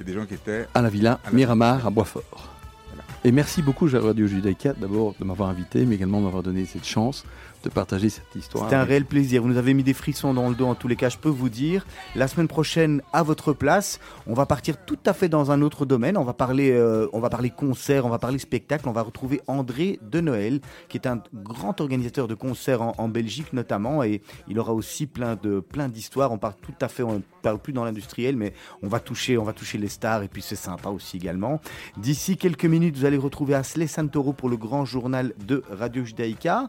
et 0.00 0.04
des 0.04 0.12
gens 0.12 0.26
qui 0.26 0.34
étaient. 0.34 0.66
à 0.74 0.82
la 0.82 0.88
Villa 0.90 1.20
À 1.24 1.30
la- 1.30 1.36
Miramar 1.36 1.86
à 1.86 1.90
Boisfort. 1.90 2.48
Voilà. 2.88 3.04
Et 3.24 3.30
merci 3.32 3.62
beaucoup 3.62 3.88
Radio 3.92 4.26
Judaïka 4.26 4.72
d'abord 4.74 5.14
de 5.20 5.24
m'avoir 5.24 5.48
invité, 5.50 5.84
mais 5.86 5.94
également 5.96 6.18
de 6.18 6.24
m'avoir 6.24 6.42
donné 6.42 6.64
cette 6.64 6.86
chance 6.86 7.24
de 7.62 7.68
partager 7.68 8.08
cette 8.08 8.34
histoire. 8.34 8.64
C'était 8.64 8.76
un 8.76 8.84
réel 8.84 9.04
plaisir. 9.04 9.42
Vous 9.42 9.48
nous 9.48 9.56
avez 9.56 9.74
mis 9.74 9.82
des 9.82 9.94
frissons 9.94 10.34
dans 10.34 10.48
le 10.48 10.54
dos 10.54 10.66
en 10.66 10.74
tous 10.74 10.88
les 10.88 10.96
cas, 10.96 11.08
je 11.08 11.18
peux 11.18 11.28
vous 11.28 11.48
dire. 11.48 11.86
La 12.14 12.28
semaine 12.28 12.48
prochaine, 12.48 13.02
à 13.12 13.22
votre 13.22 13.52
place, 13.52 14.00
on 14.26 14.34
va 14.34 14.46
partir 14.46 14.76
tout 14.84 14.98
à 15.06 15.12
fait 15.12 15.28
dans 15.28 15.50
un 15.50 15.62
autre 15.62 15.86
domaine. 15.86 16.16
On 16.16 16.24
va 16.24 16.32
parler, 16.32 16.70
euh, 16.70 17.08
on 17.12 17.20
va 17.20 17.30
parler 17.30 17.50
concert, 17.50 18.06
on 18.06 18.10
va 18.10 18.18
parler 18.18 18.38
spectacle. 18.38 18.88
On 18.88 18.92
va 18.92 19.02
retrouver 19.02 19.40
André 19.46 19.98
de 20.02 20.20
Noël, 20.20 20.60
qui 20.88 20.96
est 20.96 21.06
un 21.06 21.22
grand 21.34 21.80
organisateur 21.80 22.28
de 22.28 22.34
concerts 22.34 22.82
en, 22.82 22.94
en 22.98 23.08
Belgique 23.08 23.52
notamment, 23.52 24.02
et 24.02 24.22
il 24.48 24.58
aura 24.58 24.72
aussi 24.72 25.06
plein 25.06 25.36
de 25.36 25.60
plein 25.60 25.88
d'histoires. 25.88 26.32
On 26.32 26.38
parle 26.38 26.54
tout 26.62 26.74
à 26.80 26.88
fait, 26.88 27.02
on 27.02 27.22
parle 27.42 27.58
plus 27.58 27.72
dans 27.72 27.84
l'industriel, 27.84 28.36
mais 28.36 28.52
on 28.82 28.88
va 28.88 29.00
toucher, 29.00 29.38
on 29.38 29.44
va 29.44 29.52
toucher 29.52 29.78
les 29.78 29.88
stars, 29.88 30.22
et 30.22 30.28
puis 30.28 30.42
c'est 30.42 30.56
sympa 30.56 30.90
aussi 30.90 31.16
également. 31.16 31.60
D'ici 31.96 32.36
quelques 32.36 32.64
minutes, 32.64 32.96
vous 32.96 33.04
allez 33.04 33.16
retrouver 33.16 33.54
Asley 33.54 33.86
Santoro 33.86 34.32
pour 34.32 34.48
le 34.48 34.56
grand 34.56 34.84
journal 34.84 35.34
de 35.46 35.62
Radio 35.70 36.04
Judaïka. 36.04 36.68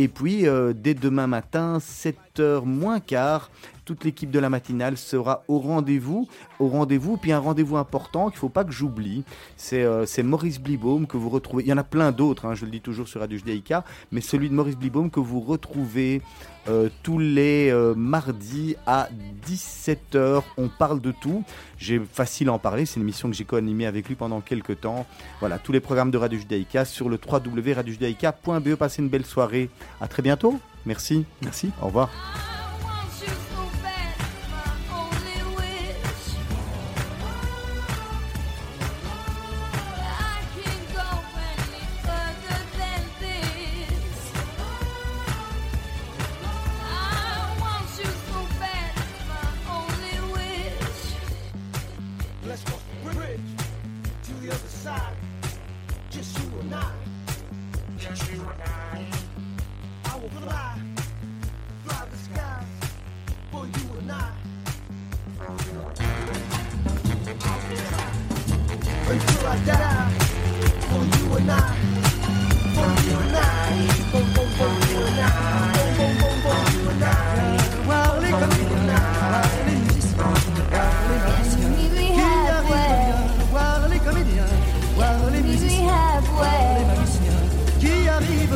Et 0.00 0.06
puis, 0.06 0.46
euh, 0.46 0.72
dès 0.72 0.94
demain 0.94 1.26
matin, 1.26 1.78
7h 1.80 2.64
moins 2.64 3.00
quart, 3.00 3.50
toute 3.88 4.04
l'équipe 4.04 4.30
de 4.30 4.38
la 4.38 4.50
matinale 4.50 4.98
sera 4.98 5.44
au 5.48 5.58
rendez-vous. 5.60 6.28
Au 6.58 6.68
rendez-vous, 6.68 7.16
puis 7.16 7.32
un 7.32 7.38
rendez-vous 7.38 7.78
important 7.78 8.26
qu'il 8.26 8.36
ne 8.36 8.40
faut 8.40 8.50
pas 8.50 8.62
que 8.62 8.70
j'oublie. 8.70 9.24
C'est 9.56 9.82
euh, 9.82 10.04
Maurice 10.22 10.60
Blibaum 10.60 11.06
que 11.06 11.16
vous 11.16 11.30
retrouvez. 11.30 11.62
Il 11.62 11.70
y 11.70 11.72
en 11.72 11.78
a 11.78 11.84
plein 11.84 12.12
d'autres, 12.12 12.44
hein, 12.44 12.54
je 12.54 12.66
le 12.66 12.70
dis 12.70 12.82
toujours 12.82 13.08
sur 13.08 13.20
Radio 13.20 13.38
Judaïka, 13.38 13.84
mais 14.12 14.20
celui 14.20 14.50
de 14.50 14.54
Maurice 14.54 14.76
Blibaum 14.76 15.10
que 15.10 15.20
vous 15.20 15.40
retrouvez 15.40 16.20
euh, 16.68 16.90
tous 17.02 17.18
les 17.18 17.70
euh, 17.70 17.94
mardis 17.96 18.76
à 18.86 19.08
17h. 19.46 20.42
On 20.58 20.68
parle 20.68 21.00
de 21.00 21.12
tout. 21.12 21.42
J'ai 21.78 21.98
facile 21.98 22.50
à 22.50 22.52
en 22.52 22.58
parler. 22.58 22.84
C'est 22.84 22.96
une 22.96 23.04
émission 23.04 23.30
que 23.30 23.36
j'ai 23.36 23.44
co-animée 23.44 23.86
avec 23.86 24.06
lui 24.06 24.16
pendant 24.16 24.42
quelques 24.42 24.82
temps. 24.82 25.06
Voilà, 25.40 25.58
tous 25.58 25.72
les 25.72 25.80
programmes 25.80 26.10
de 26.10 26.18
Radio 26.18 26.38
Judaïka 26.38 26.84
sur 26.84 27.08
le 27.08 27.18
www.radiojudaïka.be. 27.26 28.74
Passez 28.74 29.00
une 29.00 29.08
belle 29.08 29.24
soirée. 29.24 29.70
À 29.98 30.08
très 30.08 30.22
bientôt. 30.22 30.60
Merci. 30.84 31.24
Merci. 31.40 31.70
Au 31.80 31.86
revoir. 31.86 32.10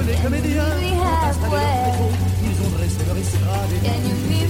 les 0.07 0.15
comédiens. 0.23 0.65
Ils 2.43 2.59
ont 2.63 2.71
dressé 2.77 2.99
leur 3.07 3.17
estrade 3.17 3.73
et 3.85 4.22